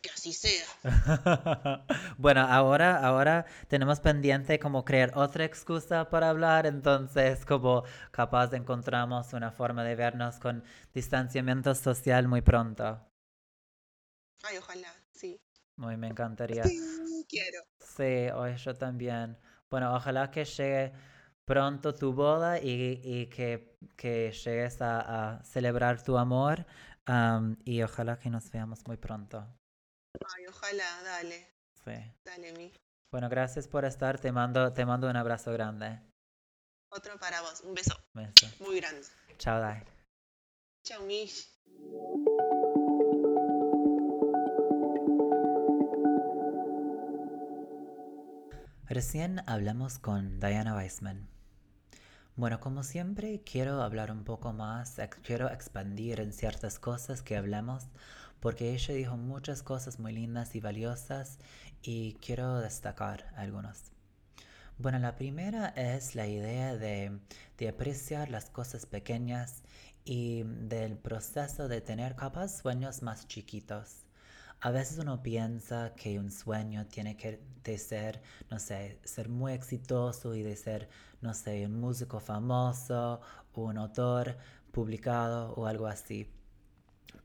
que 0.00 0.10
así 0.10 0.32
sea. 0.32 0.66
bueno, 2.18 2.42
ahora, 2.42 2.98
ahora 2.98 3.46
tenemos 3.68 4.00
pendiente 4.00 4.58
como 4.58 4.84
crear 4.84 5.12
otra 5.16 5.44
excusa 5.44 6.10
para 6.10 6.30
hablar, 6.30 6.66
entonces 6.66 7.44
como 7.46 7.84
capaz 8.10 8.52
encontramos 8.52 9.32
una 9.32 9.50
forma 9.50 9.84
de 9.84 9.94
vernos 9.94 10.38
con 10.38 10.64
distanciamiento 10.92 11.74
social 11.74 12.28
muy 12.28 12.42
pronto. 12.42 13.00
Ay, 14.42 14.58
ojalá, 14.58 14.92
sí. 15.12 15.40
Muy 15.76 15.96
me 15.96 16.08
encantaría. 16.08 16.64
Sí, 16.64 17.24
quiero. 17.28 17.62
Sí, 17.80 18.30
hoy 18.34 18.56
yo 18.56 18.74
también. 18.76 19.38
Bueno, 19.70 19.94
ojalá 19.94 20.30
que 20.30 20.44
llegue 20.44 20.92
pronto 21.44 21.94
tu 21.94 22.12
boda 22.12 22.58
y, 22.60 23.00
y 23.02 23.26
que, 23.26 23.76
que, 23.96 24.32
llegues 24.32 24.80
a, 24.80 25.40
celebrar 25.44 26.02
tu 26.02 26.16
amor 26.16 26.66
y 27.64 27.82
ojalá 27.82 28.18
que 28.18 28.30
nos 28.30 28.50
veamos 28.50 28.86
muy 28.86 28.96
pronto. 28.96 29.46
Ay, 30.36 30.46
ojalá, 30.46 31.02
dale. 31.02 31.48
Sí. 31.84 31.92
Dale, 32.24 32.52
mi. 32.52 32.72
Bueno, 33.12 33.28
gracias 33.28 33.68
por 33.68 33.84
estar. 33.84 34.18
Te 34.18 34.32
mando, 34.32 34.72
te 34.72 34.84
mando 34.84 35.08
un 35.08 35.16
abrazo 35.16 35.52
grande. 35.52 36.00
Otro 36.90 37.18
para 37.18 37.42
vos. 37.42 37.60
Un 37.60 37.74
beso. 37.74 37.94
beso. 38.14 38.46
Muy 38.60 38.76
grande. 38.76 39.02
Chao, 39.38 39.60
Dai. 39.60 39.82
Chao, 40.84 41.02
Mish. 41.02 41.48
Recién 48.88 49.42
hablamos 49.46 49.98
con 49.98 50.40
Diana 50.40 50.76
Weissman. 50.76 51.26
Bueno, 52.36 52.60
como 52.60 52.82
siempre, 52.82 53.40
quiero 53.40 53.80
hablar 53.82 54.10
un 54.10 54.24
poco 54.24 54.52
más, 54.52 55.00
quiero 55.22 55.50
expandir 55.50 56.20
en 56.20 56.34
ciertas 56.34 56.78
cosas 56.78 57.22
que 57.22 57.38
hablamos 57.38 57.84
porque 58.40 58.74
ella 58.74 58.92
dijo 58.92 59.16
muchas 59.16 59.62
cosas 59.62 59.98
muy 59.98 60.12
lindas 60.12 60.54
y 60.54 60.60
valiosas 60.60 61.38
y 61.80 62.18
quiero 62.20 62.58
destacar 62.58 63.32
algunas. 63.36 63.92
Bueno, 64.76 64.98
la 64.98 65.16
primera 65.16 65.68
es 65.68 66.14
la 66.14 66.26
idea 66.26 66.76
de, 66.76 67.20
de 67.56 67.68
apreciar 67.70 68.28
las 68.28 68.50
cosas 68.50 68.84
pequeñas 68.84 69.62
y 70.04 70.42
del 70.42 70.98
proceso 70.98 71.68
de 71.68 71.80
tener 71.80 72.16
capaz 72.16 72.48
sueños 72.48 73.02
más 73.02 73.26
chiquitos. 73.28 74.03
A 74.64 74.70
veces 74.70 74.96
uno 74.96 75.22
piensa 75.22 75.92
que 75.94 76.18
un 76.18 76.30
sueño 76.30 76.86
tiene 76.86 77.18
que 77.18 77.38
de 77.62 77.76
ser, 77.76 78.22
no 78.50 78.58
sé, 78.58 78.98
ser 79.04 79.28
muy 79.28 79.52
exitoso 79.52 80.34
y 80.34 80.42
de 80.42 80.56
ser, 80.56 80.88
no 81.20 81.34
sé, 81.34 81.66
un 81.66 81.78
músico 81.78 82.18
famoso, 82.18 83.20
un 83.52 83.76
autor 83.76 84.38
publicado 84.72 85.52
o 85.52 85.66
algo 85.66 85.86
así. 85.86 86.32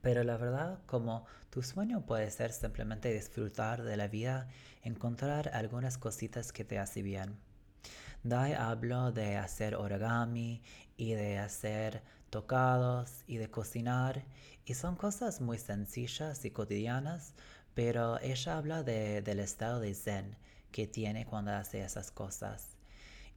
Pero 0.02 0.22
la 0.22 0.36
verdad, 0.36 0.80
como 0.84 1.24
tu 1.48 1.62
sueño 1.62 2.04
puede 2.04 2.30
ser 2.30 2.52
simplemente 2.52 3.10
disfrutar 3.10 3.84
de 3.84 3.96
la 3.96 4.08
vida, 4.08 4.46
encontrar 4.82 5.48
algunas 5.54 5.96
cositas 5.96 6.52
que 6.52 6.66
te 6.66 6.78
hacen 6.78 7.04
bien. 7.04 7.38
Dai 8.22 8.52
habló 8.52 9.12
de 9.12 9.38
hacer 9.38 9.76
origami 9.76 10.60
y 10.98 11.14
de 11.14 11.38
hacer 11.38 12.02
tocados 12.28 13.24
y 13.26 13.38
de 13.38 13.50
cocinar 13.50 14.26
y 14.70 14.74
son 14.74 14.94
cosas 14.94 15.40
muy 15.40 15.58
sencillas 15.58 16.44
y 16.44 16.52
cotidianas, 16.52 17.34
pero 17.74 18.20
ella 18.20 18.56
habla 18.56 18.84
de, 18.84 19.20
del 19.20 19.40
estado 19.40 19.80
de 19.80 19.94
zen 19.94 20.36
que 20.70 20.86
tiene 20.86 21.26
cuando 21.26 21.50
hace 21.50 21.82
esas 21.82 22.12
cosas. 22.12 22.76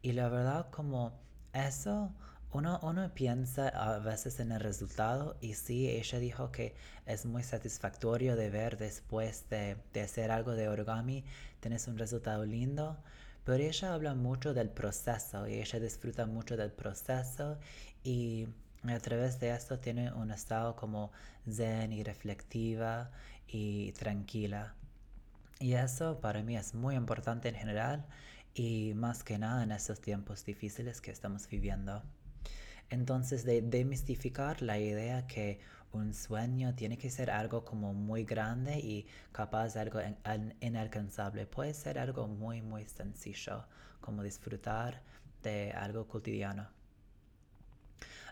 Y 0.03 0.11
la 0.11 0.29
verdad 0.29 0.69
como 0.69 1.19
eso 1.51 2.13
uno, 2.51 2.79
uno, 2.83 3.11
piensa 3.15 3.69
a 3.69 3.97
veces 3.97 4.39
en 4.39 4.51
el 4.51 4.59
resultado 4.59 5.35
y 5.41 5.55
sí, 5.55 5.89
ella 5.89 6.19
dijo 6.19 6.51
que 6.51 6.75
es 7.07 7.25
muy 7.25 7.41
satisfactorio 7.41 8.35
de 8.35 8.51
ver 8.51 8.77
después 8.77 9.49
de, 9.49 9.77
de, 9.91 10.01
hacer 10.01 10.29
algo 10.29 10.51
de 10.51 10.67
origami, 10.69 11.25
tienes 11.61 11.87
un 11.87 11.97
resultado 11.97 12.45
lindo, 12.45 12.95
pero 13.43 13.63
ella 13.63 13.95
habla 13.95 14.13
mucho 14.13 14.53
del 14.53 14.69
proceso 14.69 15.47
y 15.47 15.55
ella 15.55 15.79
disfruta 15.79 16.27
mucho 16.27 16.57
del 16.57 16.71
proceso 16.71 17.57
y 18.03 18.49
a 18.91 18.99
través 18.99 19.39
de 19.39 19.51
esto 19.51 19.79
tiene 19.79 20.11
un 20.11 20.31
estado 20.31 20.75
como 20.75 21.11
zen 21.49 21.93
y 21.93 22.03
reflectiva 22.03 23.11
y 23.47 23.93
tranquila. 23.93 24.75
Y 25.59 25.73
eso 25.73 26.19
para 26.19 26.43
mí 26.43 26.57
es 26.57 26.73
muy 26.73 26.95
importante 26.95 27.47
en 27.47 27.55
general 27.55 28.05
y 28.53 28.93
más 28.95 29.23
que 29.23 29.37
nada 29.37 29.63
en 29.63 29.71
estos 29.71 30.01
tiempos 30.01 30.43
difíciles 30.43 30.99
que 30.99 31.11
estamos 31.11 31.47
viviendo. 31.47 32.03
Entonces, 32.89 33.45
de 33.45 33.61
demistificar 33.61 34.61
la 34.61 34.77
idea 34.77 35.25
que 35.27 35.59
un 35.93 36.13
sueño 36.13 36.75
tiene 36.75 36.97
que 36.97 37.09
ser 37.09 37.31
algo 37.31 37.63
como 37.63 37.93
muy 37.93 38.25
grande 38.25 38.79
y 38.79 39.07
capaz 39.31 39.73
de 39.73 39.79
algo 39.79 39.99
inalcanzable. 40.61 41.45
Puede 41.45 41.73
ser 41.73 41.99
algo 41.99 42.27
muy, 42.27 42.61
muy 42.61 42.85
sencillo, 42.85 43.65
como 44.01 44.23
disfrutar 44.23 45.01
de 45.41 45.71
algo 45.71 46.07
cotidiano. 46.07 46.82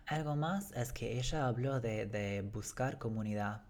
Algo 0.05 0.35
más 0.35 0.71
es 0.73 0.91
que 0.93 1.19
ella 1.19 1.47
habló 1.47 1.79
de, 1.79 2.49
buscar 2.53 2.97
comunidad. 2.97 3.63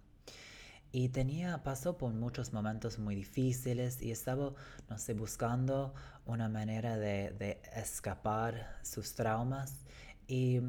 Y 0.93 1.09
tenía, 1.09 1.63
pasó 1.63 1.97
por 1.97 2.13
muchos 2.13 2.51
momentos 2.51 2.99
muy 2.99 3.15
difíciles 3.15 4.01
y 4.01 4.11
estaba, 4.11 4.53
no 4.89 4.97
sé, 4.97 5.13
buscando 5.13 5.93
una 6.25 6.49
manera 6.49 6.97
de, 6.97 7.31
de 7.31 7.61
escapar 7.75 8.79
sus 8.83 9.15
traumas. 9.15 9.85
Y 10.27 10.61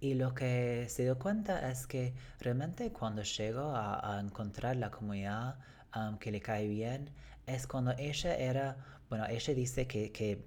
y 0.00 0.14
lo 0.14 0.34
que 0.34 0.86
se 0.88 1.02
dio 1.02 1.18
cuenta 1.18 1.70
es 1.70 1.86
que 1.86 2.14
realmente 2.40 2.90
cuando 2.90 3.22
llegó 3.22 3.74
a, 3.76 4.18
encontrar 4.18 4.76
la 4.76 4.90
comunidad 4.90 5.58
um, 5.94 6.16
que 6.18 6.32
le 6.32 6.40
cae 6.40 6.66
bien, 6.68 7.10
es 7.46 7.66
cuando 7.66 7.92
ella 7.98 8.34
era, 8.34 8.78
bueno, 9.10 9.26
ella 9.28 9.54
dice 9.54 9.86
que, 9.86 10.10
que 10.10 10.42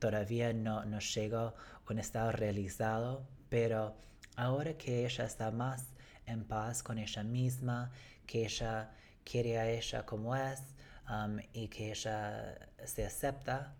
todavía 0.00 0.52
no, 0.52 0.84
no 0.84 0.98
llegó 0.98 1.38
a 1.38 1.54
un 1.88 1.98
estado 2.00 2.32
realizado, 2.32 3.24
pero 3.48 3.96
ahora 4.36 4.74
que 4.74 5.04
ella 5.04 5.24
está 5.24 5.50
más 5.50 5.86
en 6.26 6.44
paz 6.44 6.82
con 6.82 6.98
ella 6.98 7.22
misma, 7.22 7.90
que 8.26 8.44
ella 8.44 8.92
quiere 9.24 9.58
a 9.58 9.68
ella 9.70 10.04
como 10.06 10.36
es 10.36 10.62
um, 11.08 11.38
y 11.52 11.68
que 11.68 11.90
ella 11.90 12.68
se 12.84 13.04
acepta, 13.04 13.74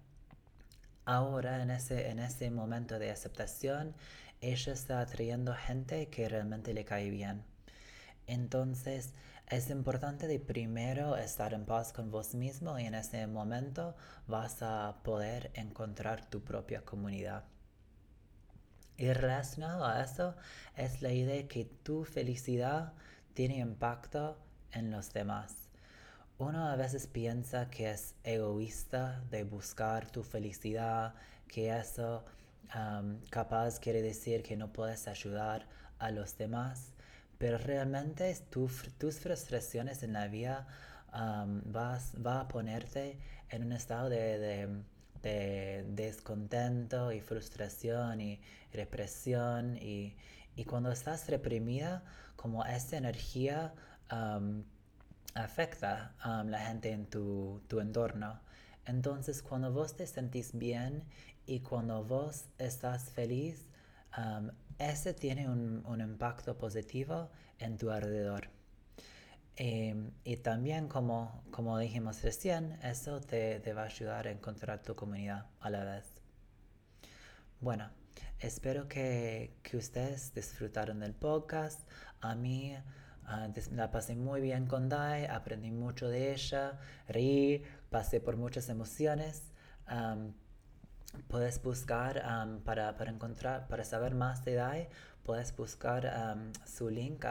ahora 1.04 1.62
en 1.62 1.70
ese, 1.70 2.08
en 2.10 2.18
ese 2.18 2.50
momento 2.50 2.98
de 2.98 3.10
aceptación, 3.10 3.94
ella 4.40 4.72
está 4.72 5.00
atrayendo 5.00 5.54
gente 5.54 6.08
que 6.08 6.28
realmente 6.28 6.72
le 6.74 6.84
cae 6.84 7.10
bien. 7.10 7.44
Entonces, 8.26 9.14
es 9.48 9.70
importante 9.70 10.26
de 10.26 10.38
primero 10.38 11.16
estar 11.16 11.54
en 11.54 11.64
paz 11.64 11.92
con 11.92 12.10
vos 12.10 12.34
mismo 12.34 12.78
y 12.78 12.84
en 12.84 12.94
ese 12.94 13.26
momento 13.26 13.96
vas 14.26 14.62
a 14.62 14.96
poder 15.02 15.50
encontrar 15.54 16.28
tu 16.28 16.44
propia 16.44 16.82
comunidad. 16.82 17.44
Y 18.98 19.12
relacionado 19.12 19.86
a 19.86 20.02
eso 20.02 20.34
es 20.76 21.00
la 21.00 21.12
idea 21.12 21.46
que 21.46 21.64
tu 21.64 22.04
felicidad 22.04 22.92
tiene 23.32 23.58
impacto 23.58 24.36
en 24.72 24.90
los 24.90 25.12
demás. 25.12 25.68
Uno 26.36 26.68
a 26.68 26.76
veces 26.76 27.06
piensa 27.06 27.70
que 27.70 27.90
es 27.90 28.16
egoísta 28.24 29.22
de 29.30 29.44
buscar 29.44 30.10
tu 30.10 30.22
felicidad, 30.24 31.14
que 31.46 31.76
eso 31.76 32.24
capaz 33.30 33.78
quiere 33.78 34.02
decir 34.02 34.42
que 34.42 34.56
no 34.56 34.72
puedes 34.72 35.08
ayudar 35.08 35.66
a 35.98 36.10
los 36.10 36.36
demás, 36.36 36.92
pero 37.38 37.56
realmente 37.56 38.36
tus 38.50 39.18
frustraciones 39.20 40.02
en 40.02 40.12
la 40.12 40.26
vida 40.28 40.66
vas, 41.64 42.14
va 42.24 42.40
a 42.40 42.48
ponerte 42.48 43.18
en 43.48 43.64
un 43.64 43.72
estado 43.72 44.08
de, 44.08 44.82
descontento 45.22 47.12
y 47.12 47.20
frustración 47.20 48.20
y 48.20 48.40
represión 48.72 49.76
y, 49.76 50.14
cuando 50.66 50.90
estás 50.90 51.28
reprimida, 51.28 52.02
como 52.36 52.64
esta 52.64 52.96
energía 52.96 53.72
afecta 55.34 56.14
a 56.20 56.42
la 56.44 56.58
gente 56.66 56.90
en 56.90 57.06
tu, 57.06 57.62
tu 57.68 57.80
entorno. 57.80 58.40
Entonces, 58.86 59.42
cuando 59.42 59.72
vos 59.72 59.96
te 59.96 60.06
sentís 60.06 60.56
bien 60.56 61.04
y 61.46 61.60
cuando 61.60 62.04
vos 62.04 62.46
estás 62.58 63.10
feliz, 63.10 63.68
ese 64.78 65.14
tiene 65.14 65.48
un, 65.48 66.00
impacto 66.00 66.56
positivo 66.56 67.30
en 67.58 67.76
tu 67.78 67.90
alrededor. 67.90 68.48
Em, 69.60 70.12
y 70.22 70.36
también, 70.36 70.86
como, 70.86 71.43
como 71.51 71.76
dijimos 71.78 72.22
recién, 72.22 72.78
eso 72.85 73.20
te, 73.20 73.60
va 73.72 73.82
a 73.82 73.86
ayudar 73.86 74.28
a 74.28 74.30
encontrar 74.30 74.82
tu 74.85 74.94
comunidad 74.94 75.47
a 75.59 75.68
la 75.68 75.82
vez. 75.82 76.05
Bueno, 77.60 77.90
espero 78.39 78.86
que, 78.86 79.59
ustedes 79.72 80.32
disfrutaron 80.32 81.01
del 81.01 81.12
podcast. 81.12 81.80
A 82.20 82.36
mí 82.36 82.76
ah, 83.24 83.48
la 83.72 83.90
pasé 83.90 84.14
muy 84.14 84.40
bien 84.40 84.66
con 84.66 84.89
Dai, 84.89 85.26
aprendí 85.26 85.72
mucho 85.72 86.09
de 86.09 86.35
ella, 86.35 86.78
reí, 87.09 87.64
pasé 87.90 88.20
por 88.20 88.36
muchas 88.36 88.68
emociones. 88.68 89.43
Puedes 91.26 91.60
buscar 91.60 92.22
para, 92.64 92.94
encontrar, 93.10 93.66
para 93.66 93.82
saber 93.82 94.14
más 94.14 94.44
de 94.44 94.55
Dai, 94.55 94.89
puedes 95.24 95.56
buscar 95.56 96.47
su 96.64 96.90
link 96.90 97.24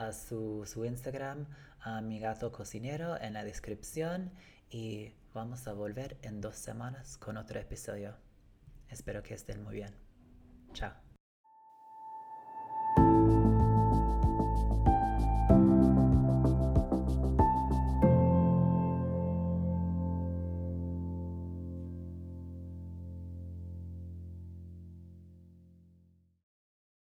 a, 0.00 0.12
su, 0.12 0.64
su, 0.66 0.84
Instagram, 0.84 1.46
a 1.80 2.00
mi 2.00 2.18
gato 2.18 2.50
cocinero, 2.50 3.20
en 3.20 3.34
la 3.34 3.44
descripción 3.44 4.32
y 4.70 5.12
vamos 5.34 5.68
a 5.68 5.72
volver 5.72 6.16
en 6.22 6.40
dos 6.40 6.56
semanas 6.56 7.18
con 7.18 7.36
otro 7.36 7.60
episodio. 7.60 8.16
Espero 8.88 9.22
que 9.22 9.34
estén 9.34 9.62
muy 9.62 9.74
bien. 9.74 9.94
Chao. 10.72 11.09